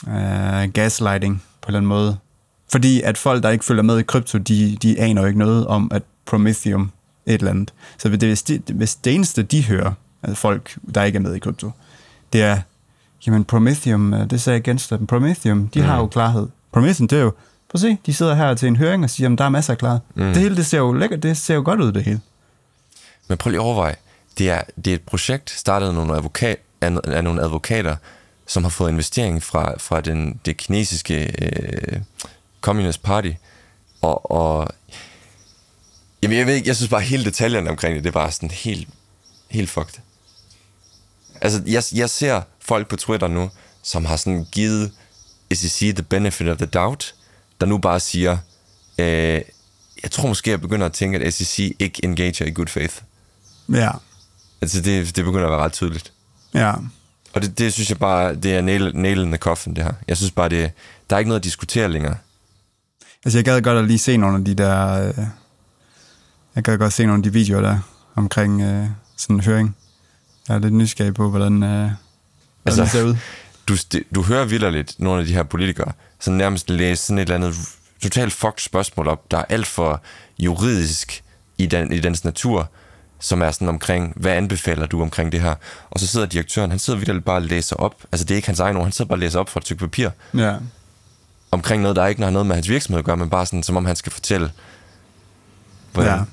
øh, 0.08 0.72
gaslighting 0.74 1.44
på 1.62 1.68
en 1.68 1.70
eller 1.70 1.80
anden 1.80 1.90
måde. 1.90 2.18
Fordi 2.72 3.02
at 3.02 3.18
folk, 3.18 3.44
der 3.44 3.50
ikke 3.50 3.66
følger 3.66 3.84
med 3.84 4.00
i 4.00 4.04
krypto, 4.04 4.38
de, 4.38 4.78
de 4.82 5.00
aner 5.00 5.22
jo 5.22 5.28
ikke 5.28 5.40
noget 5.40 5.68
om, 5.68 5.92
at 5.94 6.04
Prometheum 6.26 6.92
et 7.26 7.34
eller 7.34 7.52
andet. 7.52 7.74
Så 7.98 8.10
hvis 8.10 8.44
det, 8.44 8.62
hvis 8.70 8.96
det, 8.96 9.16
eneste, 9.16 9.44
de 9.44 9.64
hører, 9.64 9.94
altså 10.24 10.42
folk, 10.42 10.78
der 10.96 11.04
ikke 11.04 11.16
er 11.16 11.22
med 11.22 11.36
i 11.36 11.40
krypto, 11.40 11.72
det 12.34 12.42
er, 12.42 12.62
jamen 13.28 13.44
Prometheum, 13.44 14.14
øh, 14.14 14.30
det 14.30 14.42
sagde 14.42 14.78
dem. 14.90 15.08
Prometheum, 15.08 15.68
de 15.68 15.80
mm. 15.80 15.86
har 15.86 15.98
jo 15.98 16.08
klarhed. 16.08 16.48
Prometheum, 16.72 17.08
det 17.08 17.20
er 17.20 17.24
jo, 17.24 17.30
prøv 17.70 17.74
at 17.74 17.80
se, 17.80 17.98
de 18.06 18.14
sidder 18.14 18.36
her 18.36 18.54
til 18.54 18.68
en 18.68 18.76
høring 18.76 19.04
og 19.04 19.10
siger, 19.10 19.32
at 19.32 19.38
der 19.38 19.46
er 19.46 19.50
masser 19.50 19.74
af 19.74 19.78
klarhed. 19.78 20.00
Mm. 20.16 20.24
Det 20.24 20.38
hele, 20.38 20.56
det 20.56 20.66
ser 20.66 20.78
jo 20.78 20.94
lækkert, 20.94 21.24
det 21.24 21.38
ser 21.38 21.56
jo 21.56 21.62
godt 21.66 21.82
ud, 21.82 21.92
det 21.92 22.04
hele. 22.04 22.22
Men 23.28 23.38
prøv 23.38 23.50
lige 23.50 23.60
at 23.60 23.66
overveje, 23.66 23.96
det 24.38 24.50
er, 24.50 24.62
det 24.86 24.92
er 24.92 24.96
et 24.96 25.02
projekt, 25.02 25.50
startet 25.50 25.88
af 25.88 25.94
nogle, 25.94 26.16
advokat, 26.16 26.60
af, 26.82 26.98
af 27.04 27.24
nogle 27.24 27.42
advokater, 27.42 27.96
som 28.48 28.64
har 28.64 28.70
fået 28.70 28.90
investering 28.90 29.44
fra, 29.44 29.78
fra 29.78 30.02
den, 30.02 30.40
det 30.46 30.58
kinesiske 30.58 31.36
øh, 31.42 32.02
Communist 32.62 33.04
Party. 33.04 33.32
Og, 34.02 34.32
og 34.32 34.68
jamen, 36.24 36.38
jeg 36.38 36.48
ved 36.48 36.54
ikke, 36.54 36.68
jeg 36.68 36.76
synes 36.76 36.90
bare, 36.90 37.02
hele 37.02 37.26
detaljerne 37.26 37.70
omkring 37.70 37.96
det, 37.96 38.04
det 38.04 38.10
er 38.10 38.14
bare 38.14 38.32
sådan 38.32 38.52
helt, 38.52 38.88
helt 39.50 39.70
fucked. 39.70 40.00
Altså, 41.42 41.64
jeg, 41.66 41.84
jeg 41.94 42.10
ser 42.10 42.42
folk 42.60 42.88
på 42.88 42.96
Twitter 42.96 43.28
nu, 43.28 43.50
som 43.84 44.06
har 44.06 44.16
sådan 44.16 44.46
givet 44.52 44.92
SEC 45.54 45.96
the 45.96 46.04
benefit 46.04 46.48
of 46.48 46.58
the 46.58 46.66
doubt, 46.66 47.16
der 47.62 47.66
nu 47.66 47.78
bare 47.78 48.00
siger, 48.00 48.38
øh, 48.98 49.42
jeg 50.04 50.12
tror 50.12 50.28
måske, 50.28 50.52
jeg 50.52 50.62
begynder 50.62 50.86
at 50.86 50.94
tænke, 50.94 51.20
at 51.20 51.34
SEC 51.34 51.76
ikke 51.80 52.06
engager 52.06 52.46
i 52.46 52.52
good 52.52 52.68
faith. 52.68 52.96
Ja, 53.74 53.92
Altså, 54.62 54.82
det, 54.82 55.16
det 55.16 55.26
begynder 55.26 55.46
at 55.46 55.52
være 55.52 55.60
ret 55.60 55.74
tydeligt. 55.74 56.12
ja. 56.54 56.74
Og 57.34 57.42
det, 57.42 57.60
det 57.60 57.74
synes 57.74 57.90
jeg 57.90 58.00
bare, 58.00 58.36
det 58.36 58.56
er 58.56 58.62
nail, 58.62 58.92
nail 58.96 59.20
in 59.22 59.28
the 59.28 59.38
coffin, 59.38 59.76
det 59.76 59.84
her. 59.84 59.94
Jeg 60.08 60.18
synes 60.18 60.32
bare, 60.32 60.50
det, 60.50 60.72
der 61.10 61.16
er 61.16 61.20
ikke 61.20 61.30
noget 61.30 61.40
at 61.40 61.44
diskutere 61.44 61.90
længere. 61.90 62.16
Altså, 63.26 63.38
jeg 63.38 63.46
gad 63.46 63.62
godt 63.62 63.78
at 63.78 63.86
lige 63.86 64.00
se 64.00 64.18
nogle 64.18 64.38
af 64.38 64.46
de 64.46 64.54
der... 64.56 65.08
Øh, 65.08 65.26
jeg 66.56 66.64
gad 66.64 66.78
godt 66.78 66.94
se 66.94 67.06
nogle 67.06 67.20
af 67.20 67.24
de 67.24 67.34
videoer 67.34 67.62
der 67.62 67.80
omkring 68.16 68.62
øh, 68.62 68.88
sådan 69.18 69.36
en 69.36 69.42
høring. 69.42 69.76
Jeg 70.48 70.56
er 70.56 70.60
lidt 70.60 70.74
nysgerrig 70.74 71.14
på, 71.14 71.30
hvordan, 71.30 71.64
øh, 71.64 71.70
hvordan 71.70 71.94
Altså, 72.66 72.82
det 72.82 72.92
ser 72.92 73.04
ud. 73.04 73.16
Du, 73.68 73.76
du 74.16 74.22
hører 74.22 74.46
vildt 74.46 75.00
nogle 75.00 75.20
af 75.20 75.28
de 75.28 75.34
her 75.34 75.44
politikere, 75.44 75.92
så 76.20 76.32
nærmest 76.32 76.70
læse 76.70 77.04
sådan 77.04 77.18
et 77.18 77.22
eller 77.22 77.36
andet 77.36 77.56
totalt 78.02 78.34
fucked 78.34 78.60
spørgsmål 78.60 79.08
op, 79.08 79.32
der 79.32 79.38
er 79.38 79.46
alt 79.50 79.68
for 79.68 80.02
juridisk 80.40 81.24
i, 81.58 81.66
den, 81.66 81.94
i 81.94 82.00
dens 82.00 82.24
natur, 82.24 82.70
som 83.20 83.42
er 83.42 83.52
sådan 83.52 83.70
omkring, 83.70 84.14
hvad 84.16 84.32
anbefaler 84.32 84.86
du 84.86 85.02
omkring 85.02 85.32
det 85.32 85.42
her? 85.42 85.56
Og 85.92 86.00
så 86.00 86.08
sidder 86.08 86.26
direktøren, 86.26 86.70
han 86.70 86.80
sidder 86.80 87.00
vildt 87.00 87.26
bare 87.26 87.36
og 87.36 87.42
læser 87.42 87.76
op, 87.76 87.96
altså 88.12 88.26
det 88.26 88.32
er 88.32 88.36
ikke 88.36 88.48
hans 88.48 88.60
egen 88.60 88.76
ord, 88.78 88.84
han 88.84 88.92
sidder 88.92 89.10
bare 89.10 89.16
og 89.16 89.20
læser 89.20 89.40
op 89.40 89.50
fra 89.50 89.58
et 89.60 89.64
stykke 89.66 89.80
papir, 89.80 90.10
Ja, 90.34 90.56
omkring 91.52 91.82
noget, 91.82 91.96
der 91.96 92.06
ikke 92.08 92.24
har 92.24 92.30
noget 92.30 92.46
med 92.46 92.56
hans 92.56 92.70
virksomhed 92.70 93.00
at 93.00 93.06
gøre, 93.06 93.18
men 93.18 93.30
bare 93.30 93.46
sådan, 93.46 93.64
som 93.64 93.78
om 93.78 93.86
han 93.86 93.96
skal 93.96 94.12
fortælle, 94.12 94.52
hvordan, 95.94 96.12
ja. 96.20 96.24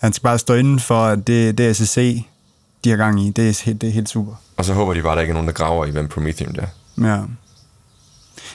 Han 0.00 0.12
skal 0.12 0.22
bare 0.22 0.38
stå 0.38 0.54
inden 0.54 0.80
for, 0.80 1.04
at 1.06 1.26
det, 1.26 1.58
det 1.58 1.76
SEC, 1.76 2.22
de 2.84 2.90
har 2.90 2.96
gang 2.96 3.26
i. 3.26 3.30
Det 3.30 3.48
er, 3.48 3.62
helt- 3.64 3.80
det 3.80 3.88
er 3.88 3.92
helt 3.92 4.08
super. 4.08 4.34
Og 4.56 4.64
så 4.64 4.74
håber 4.74 4.94
de 4.94 5.02
bare, 5.02 5.12
at 5.12 5.16
der 5.16 5.20
ikke 5.22 5.30
er 5.30 5.34
nogen, 5.34 5.46
der 5.48 5.54
graver 5.54 5.86
i, 5.86 5.90
hvem 5.90 6.08
Prometheum 6.08 6.54
det 6.54 6.64
er. 6.64 7.06
Ja. 7.08 7.22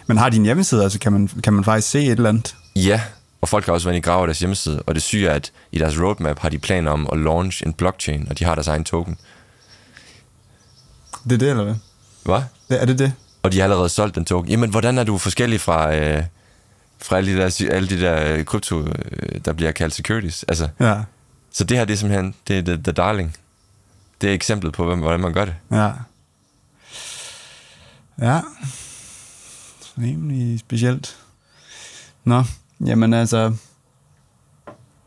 Men 0.08 0.18
har 0.18 0.30
de 0.30 0.38
en 0.38 0.44
hjemmeside, 0.44 0.84
altså 0.84 1.00
kan 1.00 1.12
man, 1.14 1.28
kan 1.44 1.54
man 1.54 1.64
faktisk 1.64 1.90
se 1.90 2.04
et 2.06 2.12
eller 2.12 2.30
andet? 2.30 2.56
Ja, 2.76 3.02
og 3.42 3.50
folk 3.50 3.66
har 3.66 3.74
også 3.74 3.88
været 3.90 3.98
i 3.98 4.02
graver 4.02 4.26
deres 4.26 4.40
hjemmeside, 4.40 4.82
og 4.82 4.96
det 4.96 5.04
syge 5.04 5.28
er, 5.30 5.34
at 5.34 5.52
i 5.72 5.78
deres 5.80 6.00
roadmap 6.00 6.40
har 6.40 6.50
de 6.50 6.60
planer 6.60 6.92
om 6.92 7.10
at 7.12 7.18
launch 7.20 7.64
en 7.66 7.74
blockchain, 7.74 8.28
og 8.30 8.40
de 8.40 8.44
har 8.46 8.56
deres 8.56 8.68
egen 8.68 8.84
token. 8.84 9.18
Det 11.24 11.32
er 11.34 11.38
det, 11.38 11.50
eller 11.50 11.64
hvad? 11.64 11.76
Hvad? 12.24 12.42
Det, 12.70 12.82
er 12.82 12.86
det 12.86 13.00
det? 13.00 13.14
Og 13.44 13.52
de 13.52 13.58
har 13.58 13.64
allerede 13.64 13.90
solgt 13.90 14.16
den 14.16 14.26
token. 14.26 14.50
Jamen, 14.52 14.70
hvordan 14.70 14.98
er 14.98 15.04
du 15.04 15.18
forskellig 15.18 15.62
fra, 15.62 15.96
øh, 15.96 16.24
fra 17.02 17.18
alle 17.18 17.34
de 17.34 17.38
der, 17.38 17.68
alle 17.72 17.90
de 17.90 18.02
der 18.02 18.34
øh, 18.34 18.46
krypto, 18.46 18.80
øh, 18.82 19.42
der 19.46 19.54
bliver 19.54 19.72
kaldt 19.72 19.94
securities? 19.96 20.44
Altså, 20.44 20.68
Ja, 20.80 21.02
så 21.52 21.64
det 21.64 21.78
her, 21.78 21.86
det 21.86 21.94
er 21.94 21.98
simpelthen, 21.98 22.36
det 22.48 22.58
er 22.58 22.62
the, 22.62 22.84
the 22.84 22.92
darling. 22.92 23.36
Det 24.22 24.30
er 24.30 24.34
eksemplet 24.34 24.74
på, 24.74 24.96
hvordan 24.96 25.20
man 25.20 25.34
gør 25.34 25.46
det. 25.46 25.56
ja. 25.72 25.92
Ja. 28.22 28.42
Rimelig 29.98 30.60
specielt. 30.60 31.18
Nå, 32.24 32.44
jamen 32.86 33.14
altså, 33.14 33.54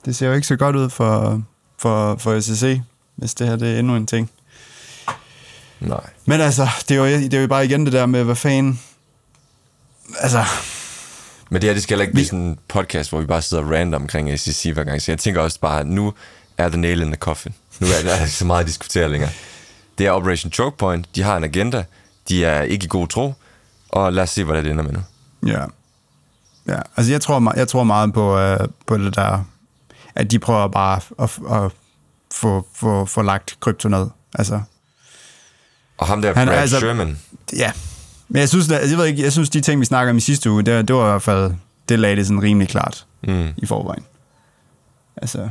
det 0.05 0.17
ser 0.17 0.27
jo 0.27 0.33
ikke 0.33 0.47
så 0.47 0.57
godt 0.57 0.77
ud 0.77 0.91
for, 0.91 1.43
for, 1.79 2.17
for 2.17 2.41
SEC, 2.41 2.81
hvis 3.17 3.35
det 3.35 3.49
her 3.49 3.57
det 3.57 3.75
er 3.75 3.79
endnu 3.79 3.97
en 3.97 4.07
ting. 4.07 4.31
Nej. 5.81 6.11
Men 6.25 6.41
altså, 6.41 6.69
det 6.89 6.97
er, 6.97 6.99
jo, 6.99 7.07
det 7.07 7.35
er 7.35 7.41
jo 7.41 7.47
bare 7.47 7.65
igen 7.65 7.85
det 7.85 7.93
der 7.93 8.07
med, 8.07 8.25
hvad 8.25 8.37
fanden... 8.37 8.81
Altså, 10.19 10.45
Men 11.51 11.63
det 11.63 11.69
her, 11.69 11.75
det 11.75 11.83
skal 11.83 11.95
heller 11.95 12.03
ikke 12.03 12.13
blive 12.15 12.27
sådan 12.27 12.39
en 12.39 12.59
podcast, 12.69 13.11
hvor 13.11 13.21
vi 13.21 13.27
bare 13.27 13.43
sidder 13.43 13.73
random 13.73 14.03
omkring 14.03 14.41
SEC 14.41 14.73
hver 14.75 14.85
gang. 14.85 15.03
Så 15.03 15.13
jeg 15.13 15.19
tænker 15.19 15.41
også 15.41 15.61
bare, 15.61 15.85
nu 15.85 16.13
er 16.59 16.69
the 16.69 16.81
nail 16.81 17.03
in 17.03 17.07
the 17.07 17.17
coffin. 17.17 17.55
Nu 17.81 17.87
er 17.87 18.09
der 18.09 18.21
ikke 18.21 18.31
så 18.43 18.45
meget 18.45 18.61
at 18.61 18.67
diskutere 18.67 19.09
længere. 19.09 19.31
Det 19.99 20.07
er 20.07 20.11
Operation 20.11 20.53
Choke 20.53 20.77
Point. 20.77 21.07
De 21.15 21.23
har 21.23 21.37
en 21.37 21.45
agenda. 21.45 21.85
De 22.29 22.45
er 22.45 22.63
ikke 22.63 22.85
i 22.85 22.89
god 22.89 23.09
tro. 23.09 23.35
Og 23.89 24.13
lad 24.13 24.23
os 24.23 24.31
se, 24.31 24.45
hvad 24.45 24.63
det 24.63 24.71
ender 24.71 24.85
med 24.85 24.93
nu. 24.93 25.01
Ja. 25.47 25.65
Ja, 26.69 26.79
altså 26.97 27.13
jeg 27.13 27.21
tror, 27.21 27.57
jeg 27.57 27.69
tror 27.69 27.85
meget 27.85 28.13
på, 28.13 28.53
uh, 28.53 28.57
på 28.87 28.99
det 28.99 29.17
der, 29.17 29.45
at 30.15 30.31
de 30.31 30.39
prøver 30.39 30.69
bare 30.69 31.01
at, 31.19 31.39
at 31.53 31.73
få, 32.35 32.67
få, 32.75 33.05
få 33.05 33.23
lagt 33.23 33.57
krypto 33.61 33.89
ned. 33.89 34.07
Altså, 34.35 34.61
Og 35.99 36.07
ham 36.07 36.23
der, 36.23 36.35
Han 36.35 36.49
Brad 36.49 36.57
altså- 36.59 36.79
Sherman, 36.79 37.19
ja. 37.57 37.73
Men 38.29 38.41
jeg 38.41 38.49
synes, 38.49 38.69
jeg, 38.69 38.99
ved 38.99 39.07
ikke, 39.07 39.23
jeg 39.23 39.33
synes, 39.33 39.51
de 39.51 39.61
ting, 39.61 39.81
vi 39.81 39.85
snakker 39.85 40.11
om 40.11 40.17
i 40.17 40.21
sidste 40.21 40.51
uge, 40.51 40.63
det, 40.63 40.89
det 40.89 40.97
var 40.97 41.07
i 41.07 41.11
hvert 41.11 41.23
fald, 41.23 41.55
det 41.89 41.99
lagde 41.99 42.17
det 42.17 42.27
sådan 42.27 42.43
rimelig 42.43 42.69
klart 42.69 43.07
mm. 43.23 43.49
i 43.57 43.67
forvejen. 43.67 44.05
Altså, 45.17 45.49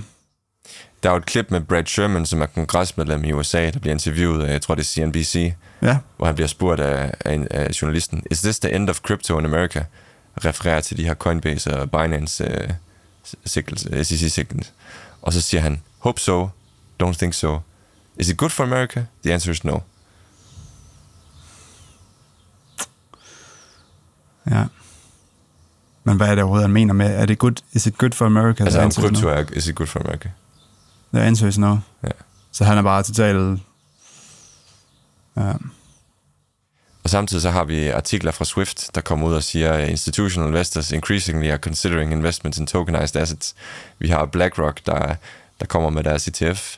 der 1.04 1.10
er 1.10 1.14
jo 1.14 1.18
et 1.18 1.26
klip 1.26 1.52
med 1.52 1.62
Brad 1.62 1.86
Sherman, 1.86 2.26
som 2.26 2.42
er 2.42 2.46
kongresmedlem 2.46 3.24
i 3.24 3.32
USA, 3.32 3.70
der 3.70 3.80
bliver 3.80 3.94
interviewet 3.94 4.44
af, 4.46 4.52
jeg 4.52 4.62
tror 4.62 4.76
det 4.76 4.82
er 4.82 4.86
CNBC, 4.86 5.54
ja, 5.82 5.98
hvor 6.18 6.26
han 6.26 6.36
bliver 6.36 6.48
spurgt 6.48 6.80
af, 6.82 7.12
af, 7.26 7.48
af 7.52 7.82
journalisten, 7.82 8.24
Is 8.32 8.42
this 8.42 8.60
the 8.60 8.76
end 8.76 8.90
of 8.90 9.00
crypto 9.00 9.40
in 9.40 9.46
America? 9.46 9.84
Refererer 10.38 10.82
til 10.82 10.98
de 10.98 11.04
her 11.04 11.14
Coinbase 11.14 11.78
og 11.78 11.92
Binance 11.92 12.44
uh, 12.44 12.70
signals, 13.46 14.08
SEC 14.08 14.32
signals. 14.32 14.74
Og 15.22 15.34
så 15.34 15.42
siger 15.42 15.62
han, 15.62 15.82
Hope 16.00 16.22
so, 16.22 16.50
don't 17.04 17.14
think 17.18 17.34
so. 17.34 17.60
Is 18.18 18.30
it 18.30 18.38
good 18.38 18.50
for 18.50 18.64
America? 18.64 19.06
The 19.24 19.34
answer 19.34 19.52
is 19.52 19.64
no. 19.64 19.80
ja. 24.52 24.66
Men 26.04 26.18
hvad 26.18 26.28
er 26.28 26.36
det 26.36 26.44
overhovedet, 26.44 26.64
han 26.64 26.74
mener 26.74 26.94
med, 26.94 27.16
er 27.16 27.26
det 27.26 27.40
good, 27.40 27.56
is 27.74 27.86
it 27.86 27.98
good 27.98 28.12
for 28.12 28.26
America? 28.26 28.64
Altså 28.64 28.82
om 28.82 28.88
is 28.88 28.96
krypto 28.96 29.22
no. 29.22 29.28
er, 29.28 29.44
is 29.54 29.68
it 29.68 29.76
good 29.76 29.88
for 29.88 30.00
America? 30.00 30.30
The 31.14 31.24
answer 31.24 31.48
is 31.48 31.58
no. 31.58 31.78
Ja. 32.04 32.10
Så 32.52 32.66
han 32.66 32.78
er 32.78 32.82
bare 32.82 33.04
totalt... 33.04 33.60
Ja. 35.38 35.54
Og 37.04 37.10
samtidig 37.10 37.42
så 37.42 37.50
har 37.50 37.64
vi 37.64 37.90
artikler 37.90 38.32
fra 38.32 38.46
Swift, 38.46 38.96
der 38.96 39.02
kommer 39.02 39.28
ud 39.28 39.34
og 39.34 39.44
siger, 39.44 39.78
institutional 39.78 40.50
investors 40.50 40.92
increasingly 40.92 41.48
are 41.48 41.58
considering 41.58 42.12
investments 42.12 42.58
in 42.58 42.68
tokenized 42.68 43.16
assets. 43.16 43.56
Vi 44.00 44.08
har 44.08 44.26
BlackRock, 44.26 44.80
der, 44.86 45.16
der 45.60 45.66
kommer 45.66 45.90
med 45.90 46.04
deres 46.04 46.28
ETF. 46.28 46.76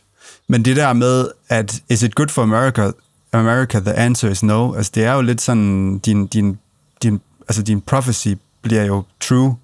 Men 0.48 0.66
det 0.66 0.76
der 0.76 0.94
med, 0.94 1.28
at 1.50 1.82
is 1.90 2.04
it 2.04 2.16
good 2.16 2.30
for 2.30 2.44
America? 2.44 2.92
America, 3.34 3.80
the 3.80 3.94
answer 3.94 4.30
is 4.30 4.44
no. 4.44 4.74
Altså, 4.74 4.92
det 4.96 5.06
er 5.06 5.14
jo 5.14 5.22
lidt 5.22 5.42
sådan, 5.42 5.98
din, 6.00 6.28
din, 6.28 6.60
din, 7.04 7.22
altså, 7.48 7.64
din 7.64 7.82
prophecy 7.82 8.28
bliver 8.62 8.84
jo 8.84 9.04
true, 9.20 9.56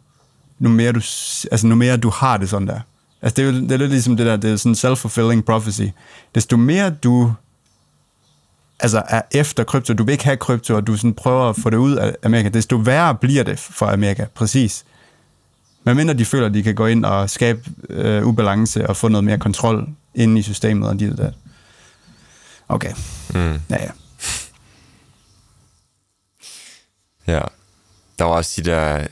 nu 0.60 0.69
mere, 0.69 0.91
du, 0.91 1.02
altså, 1.52 1.67
nu 1.67 1.76
mere 1.76 1.97
du 1.97 2.10
har 2.10 2.38
det 2.38 2.50
sådan 2.50 2.67
der. 2.67 2.80
Altså, 3.21 3.36
det 3.36 3.47
er 3.47 3.52
jo 3.52 3.62
det 3.62 3.71
er 3.71 3.78
lidt 3.78 3.91
ligesom 3.91 4.17
det 4.17 4.26
der, 4.26 4.36
det 4.36 4.52
er 4.52 4.56
sådan 4.56 4.76
self-fulfilling 4.76 5.41
prophecy. 5.41 5.88
Desto 6.36 6.58
mere 6.58 6.89
du 6.89 7.34
altså 8.82 9.04
er 9.08 9.22
efter 9.32 9.63
krypto, 9.63 9.94
du 9.94 10.04
vil 10.04 10.12
ikke 10.12 10.24
have 10.24 10.38
krypto, 10.38 10.76
og 10.76 10.88
du 10.88 10.98
sådan 10.98 11.13
prøver 11.13 11.50
at 11.50 11.56
få 11.56 11.70
det 11.70 11.78
ud 11.78 11.96
af 11.96 12.15
Amerika, 12.24 12.50
desto 12.50 12.76
værre 12.76 13.15
bliver 13.15 13.44
det 13.44 13.60
for 13.60 13.86
Amerika, 13.86 14.26
præcis. 14.36 14.86
Men 15.84 15.98
mindre 15.98 16.13
de 16.13 16.26
føler, 16.26 16.46
at 16.46 16.54
de 16.54 16.63
kan 16.63 16.76
gå 16.76 16.86
ind 16.86 17.06
og 17.06 17.30
skabe 17.30 17.62
øh, 17.89 18.28
ubalance 18.28 18.88
og 18.88 18.98
få 18.98 19.08
noget 19.08 19.24
mere 19.24 19.38
kontrol 19.38 19.88
inde 20.15 20.39
i 20.39 20.41
systemet 20.41 20.89
og 20.89 21.00
dit 21.00 21.12
og 21.12 21.17
dat. 21.17 21.34
Okay. 22.70 22.91
Mm. 23.34 23.60
Ja, 23.70 23.84
ja. 23.84 23.91
Ja. 27.28 27.41
Der 28.20 28.24
var 28.24 28.32
også 28.32 28.62
de 28.62 28.70
der, 28.70 29.08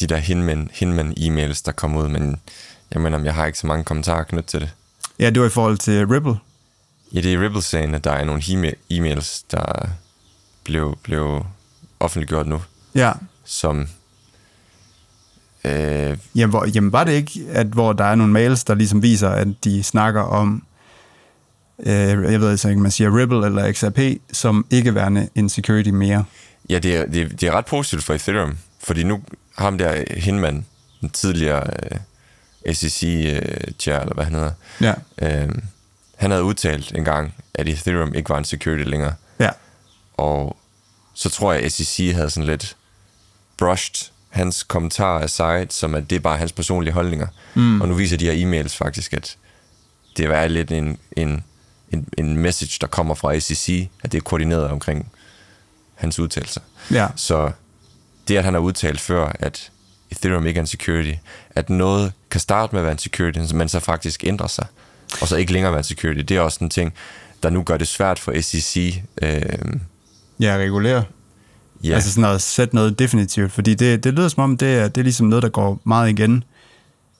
de 0.00 0.06
der 0.06 0.16
Hinman, 0.16 0.70
Hinman 0.72 1.14
e-mails, 1.18 1.62
der 1.64 1.72
kom 1.72 1.96
ud, 1.96 2.08
men 2.08 2.36
jeg 2.90 3.00
mener, 3.00 3.18
jeg 3.18 3.34
har 3.34 3.46
ikke 3.46 3.58
så 3.58 3.66
mange 3.66 3.84
kommentarer 3.84 4.22
knyttet 4.22 4.46
til 4.46 4.60
det. 4.60 4.70
Ja, 5.18 5.30
det 5.30 5.40
var 5.40 5.46
i 5.46 5.50
forhold 5.50 5.78
til 5.78 6.06
Ripple. 6.06 6.36
Ja, 7.14 7.20
det 7.20 7.34
er 7.34 7.40
Ripple-sagen, 7.44 7.94
at 7.94 8.04
der 8.04 8.10
er 8.12 8.24
nogle 8.24 8.42
e-mails, 8.92 9.44
der 9.50 9.88
blev, 10.64 10.98
blev 11.02 11.46
offentliggjort 12.00 12.46
nu, 12.46 12.62
Ja. 12.94 13.12
som... 13.44 13.88
Øh, 15.64 16.16
Jamen, 16.34 16.50
hvor, 16.50 16.66
jamen 16.74 16.92
var 16.92 17.04
det 17.04 17.12
ikke, 17.12 17.40
at 17.50 17.66
hvor 17.66 17.92
der 17.92 18.04
er 18.04 18.14
nogle 18.14 18.32
mails, 18.32 18.64
der 18.64 18.74
ligesom 18.74 19.02
viser, 19.02 19.28
at 19.30 19.48
de 19.64 19.82
snakker 19.82 20.20
om, 20.20 20.62
øh, 21.80 21.92
jeg 22.32 22.40
ved 22.40 22.50
altså 22.50 22.68
ikke, 22.68 22.80
man 22.80 22.90
siger 22.90 23.18
Ripple 23.18 23.46
eller 23.46 23.72
XRP, 23.72 23.98
som 24.32 24.66
ikke 24.70 24.94
værende 24.94 25.28
en 25.34 25.48
security 25.48 25.88
mere. 25.90 26.24
ja, 26.70 26.78
det 26.78 26.96
er, 26.96 27.06
det, 27.06 27.22
er, 27.22 27.28
det 27.28 27.42
er 27.42 27.52
ret 27.52 27.66
positivt 27.66 28.04
for 28.04 28.14
Ethereum, 28.14 28.58
fordi 28.82 29.02
nu 29.04 29.20
ham 29.58 29.78
der 29.78 30.04
Hinman, 30.16 30.66
den 31.00 31.10
tidligere 31.10 31.70
øh, 32.66 32.74
SEC-chair, 32.74 34.00
eller 34.00 34.14
hvad 34.14 34.24
han 34.24 34.34
hedder, 34.34 34.52
Ja, 34.80 34.94
øh, 35.42 35.48
han 36.24 36.30
havde 36.30 36.44
udtalt 36.44 36.92
engang, 36.96 37.34
at 37.54 37.68
Ethereum 37.68 38.14
ikke 38.14 38.30
var 38.30 38.38
en 38.38 38.44
security 38.44 38.84
længere. 38.84 39.14
ja, 39.40 39.50
Og 40.14 40.56
så 41.14 41.30
tror 41.30 41.52
jeg, 41.52 41.62
at 41.62 41.72
SEC 41.72 42.14
havde 42.14 42.30
sådan 42.30 42.46
lidt 42.46 42.76
brushed 43.58 44.10
hans 44.34 44.62
kommentar 44.62 45.18
aside, 45.20 45.66
som 45.70 45.94
at 45.94 46.10
det 46.10 46.16
er 46.16 46.20
bare 46.20 46.38
hans 46.38 46.52
personlige 46.52 46.94
holdninger. 46.94 47.26
Mm. 47.54 47.80
Og 47.80 47.88
nu 47.88 47.94
viser 47.94 48.16
de 48.16 48.30
her 48.30 48.32
e-mails 48.46 48.76
faktisk, 48.76 49.12
at 49.12 49.36
det 50.16 50.24
er 50.24 50.48
lidt 50.48 50.72
en, 50.72 50.98
en, 51.16 51.44
en, 51.90 52.08
en 52.18 52.38
message, 52.38 52.78
der 52.80 52.86
kommer 52.86 53.14
fra 53.14 53.38
SEC, 53.38 53.88
at 54.02 54.12
det 54.12 54.18
er 54.18 54.22
koordineret 54.22 54.68
omkring 54.70 55.12
hans 55.94 56.18
udtalelser. 56.18 56.60
ja. 56.90 57.08
Så 57.16 57.50
det, 58.28 58.36
at 58.36 58.44
han 58.44 58.54
har 58.54 58.60
udtalt 58.60 59.00
før, 59.00 59.32
at 59.40 59.70
Ethereum 60.10 60.46
ikke 60.46 60.58
er 60.58 60.62
en 60.62 60.66
security, 60.66 61.14
at 61.50 61.70
noget 61.70 62.12
kan 62.30 62.40
starte 62.40 62.72
med 62.72 62.80
at 62.80 62.84
være 62.84 62.92
en 62.92 62.98
security, 62.98 63.38
men 63.54 63.68
så 63.68 63.80
faktisk 63.80 64.24
ændrer 64.24 64.46
sig, 64.46 64.66
og 65.20 65.28
så 65.28 65.36
ikke 65.36 65.52
længere 65.52 65.72
være 65.72 65.82
security, 65.82 66.20
det 66.20 66.36
er 66.36 66.40
også 66.40 66.58
en 66.64 66.70
ting, 66.70 66.92
der 67.42 67.50
nu 67.50 67.62
gør 67.62 67.76
det 67.76 67.88
svært 67.88 68.18
for 68.18 68.40
SEC 68.40 69.02
øh, 69.22 69.40
Ja, 70.40 70.56
regulere. 70.56 71.04
Ja. 71.84 71.94
Altså 71.94 72.12
sådan 72.12 72.30
at 72.34 72.42
sætte 72.42 72.74
noget 72.74 72.98
definitivt, 72.98 73.52
fordi 73.52 73.74
det, 73.74 74.04
det 74.04 74.14
lyder 74.14 74.28
som 74.28 74.42
om, 74.42 74.56
det 74.56 74.74
er, 74.74 74.88
det 74.88 75.00
er 75.00 75.02
ligesom 75.02 75.26
noget, 75.26 75.42
der 75.42 75.48
går 75.48 75.80
meget 75.84 76.10
igen. 76.10 76.44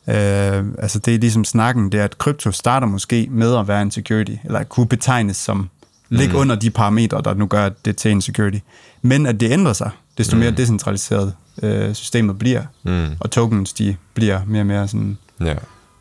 Øh, 0.09 0.65
altså 0.79 0.99
det 0.99 1.15
er 1.15 1.19
ligesom 1.19 1.45
snakken, 1.45 1.93
det 1.93 2.01
er, 2.01 2.05
at 2.05 2.19
krypto 2.19 2.51
starter 2.53 2.87
måske 2.87 3.29
med 3.31 3.57
at 3.57 3.69
være 3.69 3.83
en 3.83 3.91
security, 3.91 4.35
eller 4.45 4.65
kunne 4.65 4.89
betegnes 4.89 5.37
som, 5.37 5.69
ligge 6.09 6.33
mm. 6.33 6.39
under 6.41 6.57
de 6.57 6.71
parametre, 6.71 7.23
der 7.25 7.35
nu 7.35 7.47
gør, 7.47 7.69
det 7.69 7.97
til 7.97 8.11
en 8.11 8.23
security. 8.23 8.59
Men 9.03 9.27
at 9.27 9.41
det 9.41 9.51
ændrer 9.53 9.73
sig, 9.73 9.91
desto 10.19 10.37
mere 10.37 10.51
decentraliseret 10.51 11.35
øh, 11.63 11.95
systemet 11.95 12.39
bliver, 12.39 12.63
Mm. 12.83 13.07
og 13.21 13.31
tokens, 13.31 13.73
de 13.73 13.97
bliver 14.15 14.41
mere 14.47 14.63
og 14.63 14.67
mere 14.67 14.89
sådan 14.89 15.19
ja, 15.41 15.55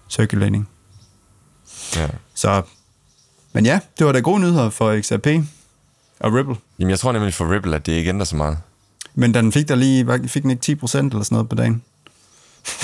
circulating. 0.09 0.67
Ja. 1.95 2.07
Så, 2.35 2.61
men 3.53 3.65
ja, 3.65 3.79
det 3.99 4.05
var 4.05 4.11
da 4.11 4.19
gode 4.19 4.39
nyheder 4.39 4.69
for 4.69 5.01
XRP 5.01 5.27
og 6.19 6.33
Ripple. 6.33 6.55
Jamen, 6.79 6.89
jeg 6.89 6.99
tror 6.99 7.11
nemlig 7.11 7.33
for 7.33 7.53
Ripple, 7.55 7.75
at 7.75 7.85
det 7.85 7.91
ikke 7.91 8.09
ændrer 8.09 8.25
så 8.25 8.35
meget. 8.35 8.57
Men 9.15 9.33
den 9.33 9.51
fik 9.51 9.67
der 9.67 9.75
lige, 9.75 10.27
fik 10.29 10.43
den 10.43 10.51
ikke 10.51 10.77
10% 10.83 10.97
eller 10.97 11.09
sådan 11.09 11.21
noget 11.31 11.49
på 11.49 11.55
dagen? 11.55 11.81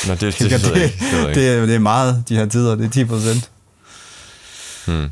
Nå, 0.08 0.14
det, 0.14 0.22
det, 0.40 0.40
Det, 0.40 0.52
det, 0.52 0.62
det. 0.62 0.94
Det, 1.12 1.36
det, 1.36 1.48
er, 1.50 1.66
det 1.66 1.76
er 1.76 1.80
meget, 1.80 2.24
de 2.30 2.36
her 2.36 2.46
tider, 2.46 2.76
det 2.76 2.86
er 2.86 2.90
10 2.90 3.06
procent. 3.06 3.52
Hmm. 4.88 5.10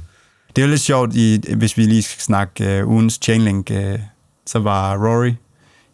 Det 0.55 0.61
er 0.61 0.65
jo 0.65 0.69
lidt 0.69 0.81
sjovt, 0.81 1.15
i, 1.15 1.41
hvis 1.57 1.77
vi 1.77 1.83
lige 1.85 2.03
skal 2.03 2.21
snakke 2.21 2.83
uh, 2.83 2.89
ugens 2.89 3.19
Chainlink, 3.23 3.71
uh, 3.71 3.99
så 4.45 4.59
var 4.59 4.95
Rory 5.07 5.33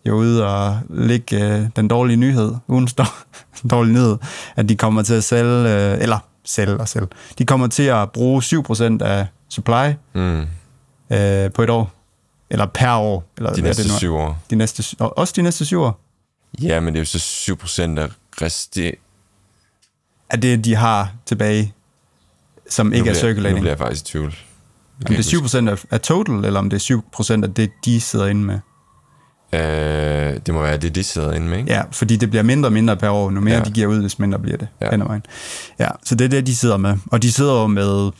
jo 0.05 0.15
ude 0.15 0.47
og 0.47 0.79
lægge 0.89 1.57
uh, 1.59 1.67
den 1.75 1.87
dårlige 1.87 2.17
nyhed, 2.17 2.55
ugens 2.67 2.93
dår- 2.93 3.25
dårlige 3.69 3.93
nyhed, 3.93 4.17
at 4.55 4.69
de 4.69 4.75
kommer 4.75 5.03
til 5.03 5.13
at 5.13 5.23
sælge, 5.23 5.59
uh, 5.63 6.01
eller 6.03 6.19
sælge 6.45 6.77
og 6.77 6.89
sælge, 6.89 7.07
de 7.37 7.45
kommer 7.45 7.67
til 7.67 7.83
at 7.83 8.11
bruge 8.11 8.41
7% 8.43 9.01
af 9.03 9.27
supply 9.49 9.93
Mm. 10.13 10.41
uh, 10.41 11.51
på 11.53 11.61
et 11.63 11.69
år, 11.69 11.91
eller 12.49 12.65
per 12.65 12.95
år. 12.95 13.23
Eller 13.37 13.53
De 13.53 13.61
næste 13.61 13.83
det 13.83 13.89
nu 13.89 13.93
er. 13.95 13.97
syv 13.99 14.15
år. 14.15 14.43
De 14.49 14.55
næste, 14.55 14.95
og 14.99 15.17
også 15.17 15.33
de 15.35 15.41
næste 15.41 15.65
syv 15.65 15.81
år. 15.81 15.99
Ja, 16.61 16.79
men 16.79 16.93
det 16.93 16.99
er 16.99 17.01
jo 17.01 17.05
så 17.05 17.19
7 17.19 17.57
procent 17.57 17.99
af 17.99 18.09
resti... 18.41 18.91
At 20.29 20.41
det, 20.41 20.65
de 20.65 20.75
har 20.75 21.11
tilbage, 21.25 21.73
som 22.69 22.85
Nu 22.85 22.91
ikke 22.91 22.99
er 22.99 23.03
bliver- 23.03 23.13
Nu 23.13 23.29
circulating. 23.29 23.59
bliver 23.59 23.71
jeg 23.71 23.77
faktisk 23.77 24.05
i 24.05 24.07
tvivl. 24.07 24.35
Om 25.05 25.15
det 25.15 25.19
er 25.33 25.37
7% 25.67 25.69
af, 25.69 25.85
af 25.91 26.01
total, 26.01 26.45
eller 26.45 26.59
om 26.59 26.69
det 26.69 26.89
er 26.89 26.99
7% 27.15 27.43
af 27.43 27.53
det, 27.53 27.71
de 27.85 28.01
sidder 28.01 28.27
inde 28.27 28.41
med. 28.43 28.59
Øh, 29.53 30.39
det 30.45 30.53
må 30.53 30.61
være 30.61 30.77
det, 30.77 30.95
de 30.95 31.03
sidder 31.03 31.33
inde 31.33 31.47
med, 31.47 31.57
ikke? 31.57 31.71
Ja, 31.73 31.81
fordi 31.91 32.15
det 32.15 32.29
bliver 32.29 32.43
mindre 32.43 32.67
og 32.67 32.73
mindre 32.73 32.97
per 32.97 33.09
år. 33.09 33.29
Nu 33.31 33.41
mere 33.41 33.55
Ja. 33.57 33.63
de 33.63 33.71
giver 33.71 33.87
ud, 33.87 34.03
des 34.03 34.19
mindre 34.19 34.39
bliver 34.39 34.57
det 34.57 34.67
Ja. 34.81 34.89
ja. 35.79 35.89
så 36.05 36.15
det 36.15 36.25
er 36.25 36.29
det, 36.29 36.47
de 36.47 36.55
sidder 36.55 36.77
med. 36.77 36.97
Og 37.11 37.21
de 37.21 37.31
sidder 37.31 37.53
jo 37.61 37.67
med... 37.67 38.11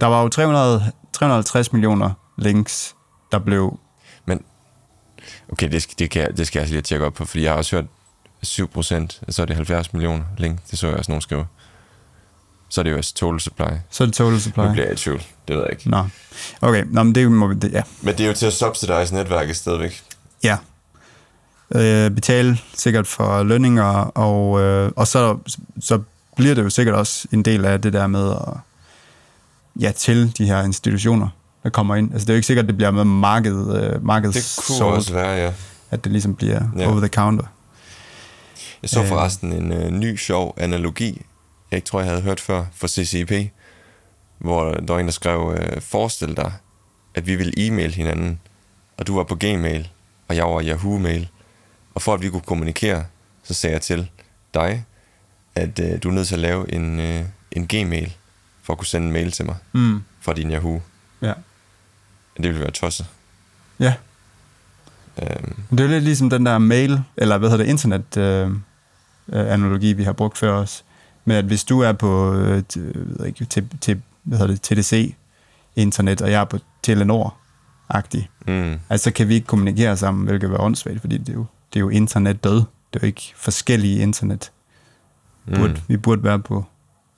Der 0.00 0.06
var 0.06 0.22
jo 0.22 0.28
300, 0.28 0.90
350 1.12 1.72
millioner 1.72 2.10
links, 2.38 2.94
der 3.32 3.38
blev... 3.38 3.78
Men, 4.26 4.40
okay, 5.52 5.70
det, 5.72 5.82
skal- 5.82 5.94
det, 5.98 6.10
kan, 6.10 6.22
jeg- 6.22 6.36
det 6.36 6.46
skal 6.46 6.58
jeg 6.58 6.62
altså 6.62 6.74
lige 6.74 6.82
tjekke 6.82 7.06
op 7.06 7.14
på, 7.14 7.24
fordi 7.24 7.42
jeg 7.44 7.50
har 7.52 7.56
også 7.58 7.76
hørt 7.76 7.84
7 8.42 8.68
procent, 8.70 9.20
så 9.28 9.42
er 9.42 9.46
det 9.46 9.56
70 9.56 9.92
millioner 9.92 10.24
link. 10.38 10.58
Det 10.70 10.78
så 10.78 10.86
jeg 10.88 10.96
også 10.96 11.10
nogen 11.10 11.22
skrive. 11.22 11.46
Så 12.72 12.80
er 12.80 12.82
det 12.82 12.90
jo 12.90 12.96
også 12.96 13.14
total 13.14 13.40
supply. 13.40 13.64
Så 13.90 14.04
er 14.04 14.06
det 14.06 14.14
total 14.14 14.40
supply. 14.40 14.60
Nu 14.64 14.72
bliver 14.72 14.84
jeg 14.84 14.92
i 14.92 14.96
tvivl. 14.96 15.22
Det 15.48 15.56
ved 15.56 15.62
jeg 15.62 15.72
ikke. 15.72 15.90
Nå. 15.90 16.04
Okay, 16.60 16.84
Nå, 16.90 17.02
men 17.02 17.14
det 17.14 17.32
må 17.32 17.46
vi... 17.46 17.54
Det, 17.54 17.72
ja. 17.72 17.82
Men 18.02 18.18
det 18.18 18.24
er 18.24 18.28
jo 18.28 18.34
til 18.34 18.46
at 18.46 18.52
subsidize 18.52 19.14
netværket 19.14 19.56
stadigvæk. 19.56 20.02
Ja. 20.44 20.56
Øh, 21.74 22.10
betale 22.10 22.58
sikkert 22.74 23.06
for 23.06 23.42
lønninger, 23.42 23.84
og, 24.14 24.60
øh, 24.60 24.92
og 24.96 25.06
så, 25.06 25.38
så 25.80 26.00
bliver 26.36 26.54
det 26.54 26.62
jo 26.62 26.70
sikkert 26.70 26.94
også 26.94 27.28
en 27.32 27.42
del 27.42 27.64
af 27.64 27.80
det 27.80 27.92
der 27.92 28.06
med 28.06 28.30
at 28.30 28.54
ja, 29.80 29.92
til 29.92 30.38
de 30.38 30.44
her 30.44 30.62
institutioner, 30.62 31.28
der 31.62 31.70
kommer 31.70 31.94
ind. 31.96 32.12
Altså 32.12 32.24
det 32.26 32.30
er 32.30 32.34
jo 32.34 32.36
ikke 32.36 32.46
sikkert, 32.46 32.64
at 32.64 32.68
det 32.68 32.76
bliver 32.76 32.90
med 32.90 33.04
marked, 33.04 33.76
øh, 33.82 34.04
markeds 34.06 34.34
Det 34.56 34.64
kunne 34.66 34.86
også 34.86 35.12
være, 35.12 35.30
ja. 35.44 35.52
at 35.90 36.04
det 36.04 36.12
ligesom 36.12 36.34
bliver 36.34 36.60
Ja. 36.76 36.82
ja. 36.82 36.88
over 36.90 36.98
the 37.00 37.08
counter. 37.08 37.44
Jeg 38.82 38.90
så 38.90 39.00
Øh. 39.00 39.08
forresten 39.08 39.52
en 39.52 39.72
øh, 39.72 39.90
ny 39.90 40.16
sjov 40.16 40.54
analogi, 40.56 41.22
jeg 41.72 41.76
ikke 41.78 41.86
tror, 41.86 42.00
jeg 42.00 42.08
havde 42.08 42.22
hørt 42.22 42.40
før, 42.40 42.64
for 42.74 42.86
CCP, 42.86 43.32
hvor 44.38 44.72
der 44.74 44.92
var 44.92 45.00
en, 45.00 45.06
der 45.06 45.12
skrev, 45.12 45.56
øh, 45.58 45.80
forestil 45.82 46.36
dig, 46.36 46.52
at 47.14 47.26
vi 47.26 47.36
ville 47.36 47.52
e-mail 47.66 47.94
hinanden, 47.94 48.40
og 48.96 49.06
du 49.06 49.16
var 49.16 49.22
på 49.24 49.34
Gmail, 49.34 49.88
og 50.28 50.36
jeg 50.36 50.44
var 50.44 50.62
Yahoo-mail. 50.62 51.28
Og 51.94 52.02
for 52.02 52.14
at 52.14 52.22
vi 52.22 52.28
kunne 52.30 52.40
kommunikere, 52.42 53.04
så 53.42 53.54
sagde 53.54 53.74
jeg 53.74 53.82
til 53.82 54.10
dig, 54.54 54.84
at 55.54 55.78
øh, 55.78 56.02
du 56.02 56.08
er 56.08 56.12
nødt 56.12 56.28
til 56.28 56.34
at 56.34 56.40
lave 56.40 56.72
en, 56.74 57.00
øh, 57.00 57.24
en 57.52 57.66
Gmail, 57.68 58.16
for 58.62 58.72
at 58.72 58.78
kunne 58.78 58.86
sende 58.86 59.06
en 59.06 59.12
mail 59.12 59.32
til 59.32 59.46
mig 59.46 59.56
Mm. 59.72 60.02
fra 60.20 60.32
din 60.32 60.50
Yahoo. 60.50 60.80
Ja. 61.22 61.32
Det 62.36 62.44
ville 62.44 62.60
være 62.60 62.70
tosset. 62.70 63.06
Ja. 63.80 63.94
Øhm, 65.22 65.54
Det 65.70 65.80
er 65.80 65.84
jo 65.84 65.90
lidt 65.90 66.04
ligesom 66.04 66.30
den 66.30 66.46
der 66.46 66.58
mail, 66.58 67.00
eller 67.16 67.38
hvad 67.38 67.50
hedder 67.50 67.64
det, 67.64 67.70
internet 67.70 68.16
øh, 68.16 68.50
øh, 69.32 69.52
analogi, 69.52 69.92
vi 69.92 70.04
har 70.04 70.12
brugt 70.12 70.38
før 70.38 70.52
os, 70.52 70.84
med 71.24 71.36
at 71.36 71.44
hvis 71.44 71.64
du 71.64 71.80
er 71.80 71.92
på 71.92 72.34
øh, 72.34 72.62
ved 72.76 73.26
ikke, 73.26 73.44
til, 73.44 73.68
til, 73.80 74.02
hvad 74.22 74.38
hedder 74.38 74.54
det, 74.54 74.62
TDC 74.62 75.14
internet, 75.76 76.22
og 76.22 76.30
jeg 76.30 76.40
er 76.40 76.44
på 76.44 76.58
Telenor-agtig, 76.86 78.28
mm, 78.46 78.80
altså 78.90 79.04
så 79.04 79.10
kan 79.10 79.28
vi 79.28 79.34
ikke 79.34 79.46
kommunikere 79.46 79.96
sammen, 79.96 80.24
hvilket 80.24 80.48
vil 80.48 80.52
være 80.52 80.64
åndssvagt, 80.64 81.00
fordi 81.00 81.18
det 81.18 81.28
er 81.28 81.32
jo, 81.32 81.46
det 81.72 81.76
er 81.76 81.80
jo 81.80 81.88
internet 81.88 82.44
død. 82.44 82.62
Det 82.92 82.98
er 82.98 83.00
jo 83.02 83.06
ikke 83.06 83.32
forskellige 83.36 84.02
internet. 84.02 84.52
Burde, 85.46 85.72
mm, 85.72 85.78
Vi 85.88 85.96
burde 85.96 86.24
være 86.24 86.38
på 86.38 86.64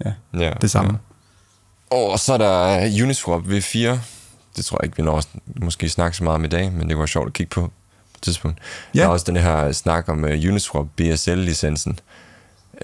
ja, 0.04 0.12
ja, 0.34 0.52
det 0.60 0.70
samme. 0.70 0.98
Ja. 1.92 1.96
Og 1.96 2.18
så 2.18 2.32
er 2.32 2.38
der 2.38 3.02
Uniswap 3.02 3.42
V4, 3.42 3.98
det 4.56 4.64
tror 4.64 4.78
jeg 4.80 4.84
ikke, 4.84 4.96
vi 4.96 5.02
når 5.02 5.22
måske 5.56 5.88
snakke 5.88 6.16
så 6.16 6.24
meget 6.24 6.34
om 6.34 6.44
i 6.44 6.48
dag, 6.48 6.72
men 6.72 6.88
det 6.88 6.98
var 6.98 7.06
sjovt 7.06 7.26
at 7.26 7.32
kigge 7.32 7.50
på 7.50 7.60
på 8.14 8.18
et 8.18 8.22
tidspunkt. 8.22 8.58
Ja. 8.94 9.00
Der 9.00 9.06
er 9.06 9.10
også 9.10 9.24
den 9.28 9.36
her 9.36 9.72
snak 9.72 10.08
om 10.08 10.24
uh, 10.24 10.30
Uniswap 10.30 10.86
BSL-licensen, 10.96 11.98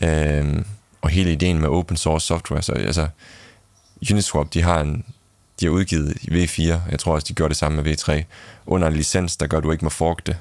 øhm, 0.02 0.64
og 1.02 1.10
hele 1.10 1.32
ideen 1.32 1.60
med 1.60 1.68
open 1.68 1.96
source 1.96 2.26
software. 2.26 2.62
Så 2.62 2.72
altså, 2.72 3.08
Uniswap, 4.10 4.54
de 4.54 4.62
har 4.62 4.80
en 4.80 5.04
de 5.60 5.66
har 5.66 5.72
udgivet 5.72 6.16
i 6.22 6.44
V4, 6.44 6.90
jeg 6.90 6.98
tror 6.98 7.14
også, 7.14 7.26
de 7.28 7.34
gjorde 7.34 7.48
det 7.48 7.56
samme 7.56 7.82
med 7.82 7.94
V3, 7.94 8.22
under 8.66 8.88
en 8.88 8.94
licens, 8.94 9.36
der 9.36 9.46
gør, 9.46 9.58
at 9.58 9.64
du 9.64 9.72
ikke 9.72 9.84
må 9.84 9.90
fork 9.90 10.26
det. 10.26 10.36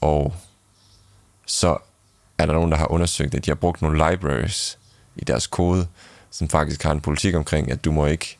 Og 0.00 0.34
så 1.46 1.78
er 2.38 2.46
der 2.46 2.52
nogen, 2.52 2.70
der 2.70 2.76
har 2.76 2.90
undersøgt, 2.92 3.34
at 3.34 3.44
de 3.44 3.50
har 3.50 3.54
brugt 3.54 3.82
nogle 3.82 4.10
libraries 4.10 4.78
i 5.16 5.24
deres 5.24 5.46
kode, 5.46 5.86
som 6.30 6.48
faktisk 6.48 6.82
har 6.82 6.92
en 6.92 7.00
politik 7.00 7.34
omkring, 7.34 7.70
at 7.72 7.84
du 7.84 7.92
må 7.92 8.06
ikke 8.06 8.38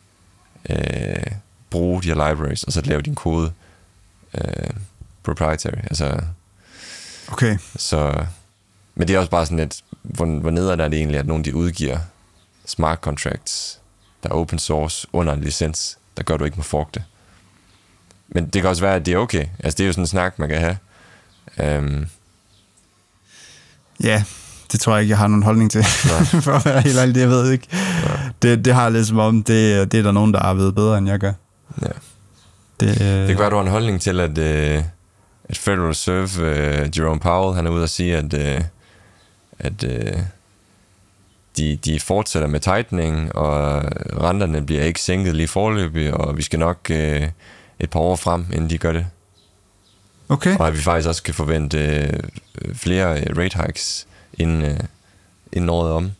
øh, 0.71 1.33
bruge 1.71 2.03
de 2.03 2.09
her 2.09 2.31
libraries, 2.31 2.65
og 2.65 2.73
så 2.73 2.81
lave 2.81 3.03
din 3.03 3.15
kode 3.15 3.53
øh, 4.35 4.71
proprietary. 5.23 5.81
Altså, 5.83 6.21
Okay. 7.33 7.59
så, 7.77 8.25
men 8.95 9.09
det 9.09 9.15
er 9.15 9.19
også 9.19 9.31
bare 9.31 9.47
sådan 9.47 9.59
lidt, 9.59 9.85
hvor, 10.03 10.27
hvor 10.27 10.51
nederen 10.51 10.81
er 10.81 10.89
det 10.89 10.99
egentlig, 10.99 11.21
at 11.21 11.27
nogen 11.27 11.45
de 11.45 11.55
udgiver 11.55 11.99
smart 12.67 12.99
contracts, 12.99 13.81
der 14.23 14.29
er 14.29 14.33
open 14.35 14.59
source, 14.59 15.07
under 15.13 15.33
en 15.33 15.41
licens, 15.41 15.99
der 16.17 16.23
gør, 16.23 16.37
du 16.37 16.45
ikke 16.45 16.57
må 16.57 16.63
fork 16.63 16.95
det. 16.95 17.03
Men 18.29 18.47
det 18.49 18.63
kan 18.63 18.69
også 18.71 18.83
være, 18.83 18.95
at 18.95 19.07
det 19.07 19.15
er 19.15 19.19
okay. 19.19 19.47
Altså, 19.65 19.77
det 19.77 19.81
er 19.85 19.87
jo 19.87 19.93
sådan 19.93 20.03
en 20.03 20.07
snak, 20.07 20.39
man 20.39 20.49
kan 20.49 20.59
have. 21.59 21.79
Um, 21.79 22.07
Ja, 24.03 24.25
det 24.73 24.81
tror 24.81 24.95
jeg 24.95 25.03
ikke, 25.03 25.11
jeg 25.11 25.19
har 25.19 25.27
nogen 25.27 25.43
holdning 25.43 25.71
til. 25.71 25.85
For 26.45 26.53
at 26.53 26.65
være 26.65 26.81
helt 26.81 26.99
ærlig, 26.99 27.15
det 27.15 27.21
jeg 27.21 27.29
ved 27.29 27.51
ikke. 27.51 27.69
Det, 28.43 28.65
det 28.65 28.75
har 28.75 28.83
jeg 28.83 28.93
lidt 28.93 29.07
som 29.07 29.19
om, 29.19 29.43
det, 29.43 29.93
det 29.93 29.99
er 29.99 30.03
der 30.03 30.13
nogen, 30.13 30.35
der 30.35 30.41
har 30.41 30.55
ved 30.55 30.73
bedre, 30.73 30.99
end 30.99 31.09
jeg 31.09 31.19
gør. 31.19 31.33
ja. 31.83 31.87
Det, 32.81 32.89
øh, 33.03 33.07
Det 33.07 33.29
kan 33.29 33.39
være, 33.39 33.51
du 33.51 33.55
har 33.57 33.63
en 33.63 33.69
holdning 33.71 34.01
til, 34.01 34.21
at, 34.21 34.39
øh, 34.39 34.83
at 35.49 35.59
Federal 35.59 35.81
Reserve, 35.87 36.47
øh, 36.47 36.99
Jerome 36.99 37.21
Powell, 37.21 37.57
han 37.57 37.67
er 37.67 37.71
ude 37.71 37.83
og 37.83 37.89
sige, 37.89 38.17
at, 38.17 38.35
øh, 38.35 38.61
at 39.61 39.85
øh, 39.85 40.19
de, 41.57 41.77
de 41.77 42.01
fortsætter 42.01 42.49
med 42.49 42.61
tightening, 42.61 43.37
og 43.37 43.83
renterne 44.23 44.67
bliver 44.67 44.83
ikke 44.83 45.01
sænket 45.01 45.37
lige 45.37 45.49
forløbig, 45.49 46.15
og 46.15 46.37
vi 46.37 46.43
skal 46.43 46.59
nok 46.59 46.91
øh, 46.91 47.29
et 47.79 47.91
par 47.91 48.01
år 48.01 48.17
frem, 48.17 48.47
inden 48.53 48.71
de 48.71 48.79
gør 48.79 48.93
det. 48.93 49.07
Okay. 50.29 50.57
Og 50.59 50.67
at 50.67 50.75
vi 50.75 50.79
faktisk 50.79 51.09
også 51.09 51.23
kan 51.23 51.35
forvente 51.35 51.79
øh, 51.79 52.75
flere 52.75 53.21
øh, 53.21 53.39
rate 53.39 53.59
hikes 53.67 54.07
inden, 54.35 54.63
øh, 54.63 54.81
inden 55.53 55.71
året 55.71 55.93
om. 55.93 56.11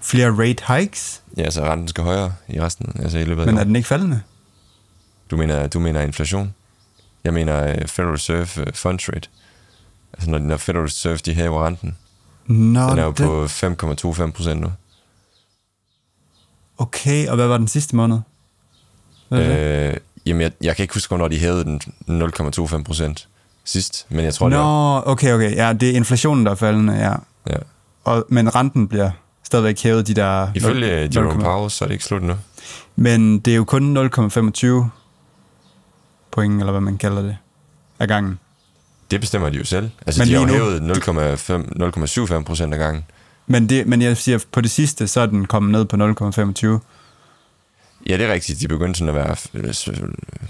Flere 0.00 0.30
rate 0.30 0.74
hikes, 0.74 1.22
Ja, 1.36 1.50
så 1.50 1.64
renten 1.64 1.88
skal 1.88 2.04
højere 2.04 2.34
i 2.48 2.60
resten, 2.60 2.92
altså 3.02 3.18
i 3.18 3.24
løbet 3.24 3.42
af 3.42 3.46
men 3.46 3.58
er 3.58 3.64
den 3.64 3.76
ikke 3.76 3.88
faldende? 3.88 4.20
Du 5.30 5.36
mener, 5.36 5.66
du 5.66 5.80
mener 5.80 6.00
inflation? 6.00 6.54
Jeg 7.24 7.34
mener 7.34 7.68
øh, 7.68 7.86
Federal 7.86 8.12
Reserve 8.12 8.66
øh, 8.66 8.72
funds 8.74 9.08
rate. 9.08 9.28
Altså 10.12 10.30
når, 10.30 10.38
når 10.38 10.56
Federal 10.56 10.84
Reserve 10.84 11.16
de 11.16 11.34
hæver 11.34 11.66
renten. 11.66 11.96
Nå, 12.46 12.90
Den 12.90 12.98
er 12.98 13.04
jo 13.04 13.10
det, 13.10 13.26
på 13.26 13.44
5,25 13.44 14.30
procent 14.30 14.60
nu. 14.60 14.72
Okay, 16.78 17.28
og 17.28 17.36
hvad 17.36 17.46
var 17.46 17.58
den 17.58 17.68
sidste 17.68 17.96
måned? 17.96 18.18
Øh, 19.32 19.94
jamen, 20.26 20.40
jeg, 20.42 20.52
jeg 20.60 20.76
kan 20.76 20.82
ikke 20.82 20.94
huske, 20.94 21.08
hvornår 21.10 21.28
de 21.28 21.38
hævede 21.38 21.64
den 21.64 21.80
0,25 22.08 22.82
procent 22.82 23.28
sidst, 23.64 24.06
men 24.08 24.24
jeg 24.24 24.34
tror, 24.34 24.48
det 24.48 24.58
var... 24.58 24.64
Nå, 25.04 25.10
okay, 25.12 25.32
okay. 25.32 25.56
Ja, 25.56 25.72
det 25.72 25.90
er 25.90 25.96
inflationen, 25.96 26.46
der 26.46 26.52
er 26.52 26.56
faldende, 26.56 26.92
ja. 26.92 27.12
Ja. 27.50 27.56
Og, 28.04 28.24
men 28.28 28.54
renten 28.54 28.88
bliver 28.88 29.10
stadigvæk 29.42 29.82
hævet, 29.82 30.06
de 30.06 30.14
der... 30.14 30.48
Ifølge 30.54 31.06
0,- 31.06 31.10
Jerome 31.16 31.42
Powell, 31.44 31.70
så 31.70 31.84
er 31.84 31.86
det 31.88 31.92
ikke 31.92 32.04
slut 32.04 32.22
nu. 32.22 32.34
Men 32.96 33.38
det 33.38 33.52
er 33.52 33.56
jo 33.56 33.64
kun 33.64 33.96
0,25 33.96 34.84
point, 36.30 36.60
eller 36.60 36.70
hvad 36.70 36.80
man 36.80 36.98
kalder 36.98 37.22
det, 37.22 37.36
af 37.98 38.08
gangen. 38.08 38.38
Det 39.12 39.20
bestemmer 39.20 39.50
de 39.50 39.58
jo 39.58 39.64
selv. 39.64 39.90
Altså, 40.06 40.20
Men 40.20 40.28
de 40.28 40.34
har 40.34 40.40
jo 40.40 40.46
hævet 40.48 40.80
0,5 40.80 42.32
0,75 42.36 42.42
procent 42.42 42.74
ad 42.74 42.78
gangen. 42.78 43.04
Men, 43.46 43.68
det, 43.68 43.86
men 43.86 44.02
jeg 44.02 44.16
siger, 44.16 44.38
på 44.52 44.60
det 44.60 44.70
sidste, 44.70 45.08
så 45.08 45.20
er 45.20 45.26
den 45.26 45.46
kommet 45.46 45.72
ned 45.72 45.84
på 45.84 45.96
0,25. 45.96 46.78
Ja, 48.08 48.16
det 48.16 48.26
er 48.26 48.32
rigtigt. 48.32 48.60
De 48.60 48.68
begyndte 48.68 48.98
sådan 48.98 49.08
at 49.08 49.14
være 49.14 49.36
øh, 49.54 49.64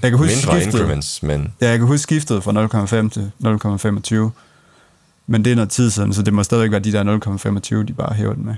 Jeg 0.03 0.11
kan 0.11 0.19
huske 0.19 0.35
mindre 0.37 0.61
skiftet. 0.61 0.81
increments, 0.81 1.23
men 1.23 1.55
Ja, 1.61 1.69
jeg 1.71 1.79
kan 1.79 1.87
huske 1.87 2.03
skiftet 2.03 2.43
fra 2.45 2.53
0,5 3.07 3.09
til 3.09 4.27
0,25. 4.27 4.31
Men 5.27 5.45
det 5.45 5.51
er 5.51 5.55
noget 5.57 5.71
tid 5.71 5.91
siden, 5.91 6.15
så 6.15 6.23
det 6.23 6.33
må 6.35 6.43
stadigvæk 6.43 6.71
være 6.71 6.81
de 6.81 6.93
der 6.93 7.79
0,25, 7.81 7.87
de 7.87 7.93
bare 7.93 8.15
hæver 8.15 8.35
den 8.35 8.47
med. 8.47 8.55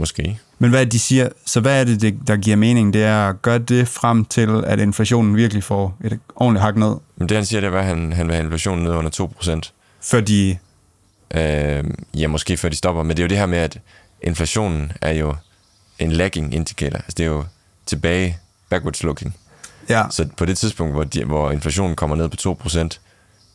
Måske. 0.00 0.38
Men 0.58 0.70
hvad 0.70 0.86
de 0.86 0.98
siger? 0.98 1.28
Så 1.46 1.60
hvad 1.60 1.80
er 1.80 1.84
det, 1.84 2.18
der 2.26 2.36
giver 2.36 2.56
mening? 2.56 2.94
Det 2.94 3.04
er 3.04 3.28
at 3.28 3.42
gøre 3.42 3.58
det 3.58 3.88
frem 3.88 4.24
til, 4.24 4.64
at 4.66 4.78
inflationen 4.78 5.36
virkelig 5.36 5.64
får 5.64 5.96
et 6.04 6.18
ordentligt 6.36 6.62
hak 6.62 6.76
ned, 6.76 6.94
Men 7.16 7.28
det 7.28 7.36
han 7.36 7.44
siger, 7.46 7.60
det 7.60 7.74
er, 7.74 7.78
at 7.78 7.84
han, 7.84 8.12
han 8.12 8.26
vil 8.26 8.34
have 8.34 8.44
inflationen 8.44 8.84
ned 8.84 8.92
under 8.92 9.10
2 9.10 9.26
procent. 9.26 9.72
før 10.00 10.20
de... 10.20 10.58
Øh, 11.34 11.84
ja, 12.14 12.28
måske 12.28 12.56
før 12.56 12.68
de 12.68 12.76
stopper. 12.76 13.02
Men 13.02 13.10
det 13.10 13.18
er 13.18 13.24
jo 13.24 13.28
det 13.28 13.38
her 13.38 13.46
med, 13.46 13.58
at 13.58 13.78
inflationen 14.22 14.92
er 15.00 15.12
jo 15.12 15.34
en 15.98 16.12
lagging 16.12 16.54
indicator. 16.54 16.96
Altså 16.96 17.14
det 17.16 17.22
er 17.22 17.30
jo 17.30 17.44
tilbage, 17.86 18.38
backwards 18.70 19.02
looking. 19.02 19.36
Ja, 19.88 20.04
Så 20.10 20.28
på 20.36 20.44
det 20.44 20.58
tidspunkt, 20.58 20.94
hvor, 20.94 21.04
de, 21.04 21.24
hvor 21.24 21.50
inflationen 21.50 21.96
kommer 21.96 22.16
ned 22.16 22.28
på 22.28 22.58
2%, 22.64 22.88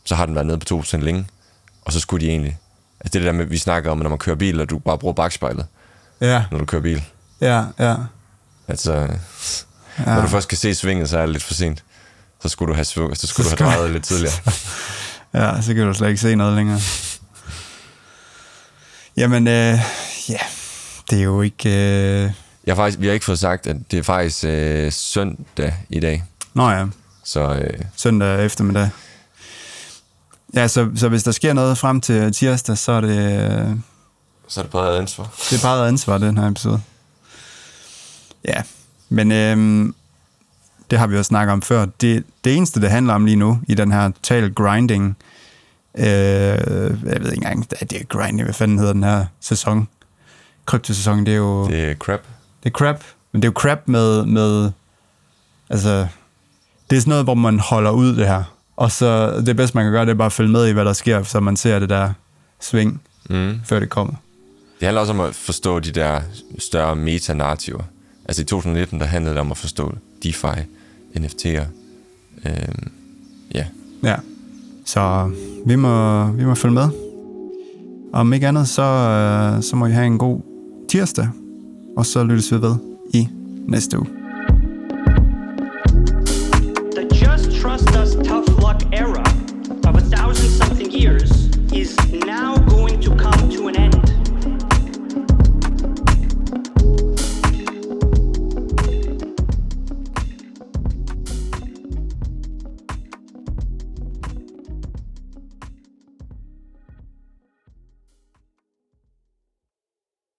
så 0.05 0.15
har 0.15 0.25
den 0.25 0.36
været 0.36 0.47
nede 0.47 0.58
på 0.58 0.79
2% 0.79 0.97
længe. 0.97 1.25
Og 1.81 1.93
så 1.93 1.99
skulle 1.99 2.25
de 2.25 2.31
egentlig... 2.31 2.58
Altså 2.99 3.13
det 3.13 3.13
det 3.13 3.23
der 3.23 3.31
med, 3.31 3.45
vi 3.45 3.58
snakker 3.58 3.91
om, 3.91 3.97
når 3.97 4.10
man 4.10 4.17
kører 4.17 4.36
bil, 4.36 4.62
og 4.62 4.69
du 4.69 4.79
bare 4.79 4.97
bruger 4.97 5.13
bagspejlet, 5.13 5.65
ja, 6.21 6.43
når 6.51 6.58
du 6.58 6.65
kører 6.65 6.82
bil. 6.82 7.04
ja, 7.41 7.63
ja. 7.80 7.95
Altså, 8.67 8.91
ja. 8.93 9.08
når 10.06 10.21
du 10.21 10.28
først 10.28 10.47
kan 10.47 10.58
se 10.58 10.75
svinget, 10.75 11.10
så 11.10 11.17
er 11.17 11.21
det 11.21 11.30
lidt 11.30 11.43
for 11.43 11.54
sent. 11.54 11.84
Så 12.41 12.49
skulle 12.49 12.69
du 12.69 12.75
have, 12.75 12.86
så 12.86 13.28
skulle 13.28 13.49
Så 13.49 13.56
du 13.56 13.63
have 13.63 13.75
drejet 13.75 13.91
lidt 13.91 14.04
tidligere. 14.04 14.34
Ja, 15.34 15.62
så 15.62 15.73
kan 15.73 15.88
du 15.88 15.93
slet 15.93 16.08
ikke 16.10 16.21
se 16.21 16.36
noget 16.36 16.56
længere. 16.56 16.80
Jamen, 19.17 19.47
øh, 19.47 19.80
ja, 20.30 20.38
det 21.10 21.19
er 21.19 21.23
jo 21.23 21.41
ikke... 21.41 21.69
Øh... 21.69 22.32
Jeg 22.65 22.75
faktisk, 22.75 22.99
vi 22.99 23.06
har 23.08 23.13
ikke 23.13 23.25
fået 23.25 23.39
sagt, 23.39 23.67
at 23.67 23.75
det 23.91 23.99
er 23.99 24.04
faktisk 24.04 24.45
øh, 24.45 24.91
søndag 24.91 25.73
i 25.89 25.99
dag. 25.99 26.23
Nå 26.54 26.69
ja, 26.69 26.86
Så 27.23 27.54
øh, 27.54 27.80
søndag 27.95 28.45
eftermiddag. 28.45 28.89
Ja, 30.56 30.67
så, 30.67 30.89
så 30.95 31.10
hvis 31.10 31.23
der 31.23 31.32
sker 31.32 31.54
noget 31.54 31.78
frem 31.78 32.01
til 32.01 32.34
tirsdag, 32.34 32.78
så 32.78 32.91
er 32.91 33.01
det, 33.01 33.51
øh, 33.51 33.75
så 34.47 34.60
er 34.60 34.63
det 34.63 34.71
bare 34.71 34.97
ansvar. 34.97 35.34
det 35.49 35.58
er 35.58 35.67
bare 35.67 35.88
ansvar, 35.88 36.17
den 36.17 36.38
her 36.38 36.47
episode. 36.47 36.81
Ja, 38.47 38.62
men 39.10 39.31
øh, 39.31 39.93
det 40.91 40.99
har 40.99 41.08
vi 41.08 41.15
jo 41.15 41.23
snakket 41.23 41.53
om 41.53 41.62
før. 41.62 41.86
Det, 42.01 42.23
det 42.43 42.55
eneste, 42.58 42.81
det 42.81 42.89
handler 42.91 43.13
om 43.13 43.25
lige 43.25 43.36
nu, 43.36 43.60
i 43.67 43.73
den 43.73 43.91
her 43.91 44.10
total 44.12 44.53
grinding, 44.53 45.17
øh, 45.97 46.05
jeg 46.05 46.97
ved 47.03 47.31
ikke 47.31 47.34
engang, 47.36 47.69
det 47.69 47.93
er 47.93 48.03
grinding, 48.03 48.43
hvad 48.43 48.53
fanden 48.53 48.77
hedder 48.79 48.93
den 48.93 49.03
her 49.03 49.25
sæson? 49.39 49.88
Kryptosæson, 50.65 51.25
det 51.25 51.31
er 51.34 51.38
jo... 51.38 51.67
Det 51.67 51.84
er 51.91 51.95
crap. 51.95 52.19
Det 52.63 52.69
er 52.69 52.73
crap, 52.73 53.03
men 53.31 53.41
det 53.41 53.47
er 53.47 53.51
jo 53.51 53.60
crap 53.60 53.79
med, 53.86 54.25
med 54.25 54.71
altså, 55.69 56.08
det 56.89 56.95
er 56.95 56.99
sådan 56.99 57.10
noget, 57.10 57.23
hvor 57.25 57.34
man 57.34 57.60
holder 57.60 57.91
ud 57.91 58.15
det 58.15 58.27
her. 58.27 58.43
Og 58.77 58.91
så 58.91 59.39
det 59.45 59.55
bedste, 59.55 59.77
man 59.77 59.86
kan 59.86 59.91
gøre, 59.91 60.05
det 60.05 60.12
er 60.12 60.15
bare 60.15 60.25
at 60.25 60.34
følge 60.34 60.51
med 60.51 60.67
i, 60.67 60.71
hvad 60.71 60.86
der 60.86 60.93
sker, 60.93 61.23
så 61.23 61.39
man 61.39 61.58
ser 61.58 61.79
det 61.79 61.89
der 61.89 62.13
sving, 62.60 63.01
Mm. 63.29 63.60
før 63.65 63.79
det 63.79 63.89
kommer. 63.89 64.13
Det 64.86 64.88
handler 64.88 65.02
også 65.02 65.13
om 65.13 65.19
at 65.19 65.36
forstå 65.36 65.80
de 65.80 65.91
der 65.91 66.21
større 66.60 66.95
metanarrativer. 66.95 67.84
Altså 68.26 68.41
i 68.41 68.45
2019, 68.45 69.00
der 69.00 69.06
handlede 69.06 69.34
det 69.34 69.41
om 69.41 69.52
at 69.52 69.58
forstå 69.58 69.93
DeFi, 70.24 70.48
NFT'er. 71.15 71.63
Øhm, 72.45 72.91
ja, 73.54 73.65
Ja, 74.04 74.15
så 74.86 75.32
vi 75.65 75.76
må, 75.76 76.26
vi 76.32 76.45
må 76.45 76.56
følge 76.56 76.74
med. 76.74 76.89
Om 78.13 78.34
ikke 78.34 78.48
andet, 78.48 78.67
så, 78.67 78.82
øh, 78.82 79.63
så 79.63 79.76
må 79.76 79.86
I 79.86 79.91
have 79.91 80.06
en 80.06 80.17
god 80.17 80.39
tirsdag, 80.89 81.30
og 81.98 82.06
så 82.06 82.24
lyttes 82.24 82.51
vi 82.51 82.62
ved 82.62 82.76
i 83.14 83.28
næste 83.68 83.99
uge. 83.99 84.24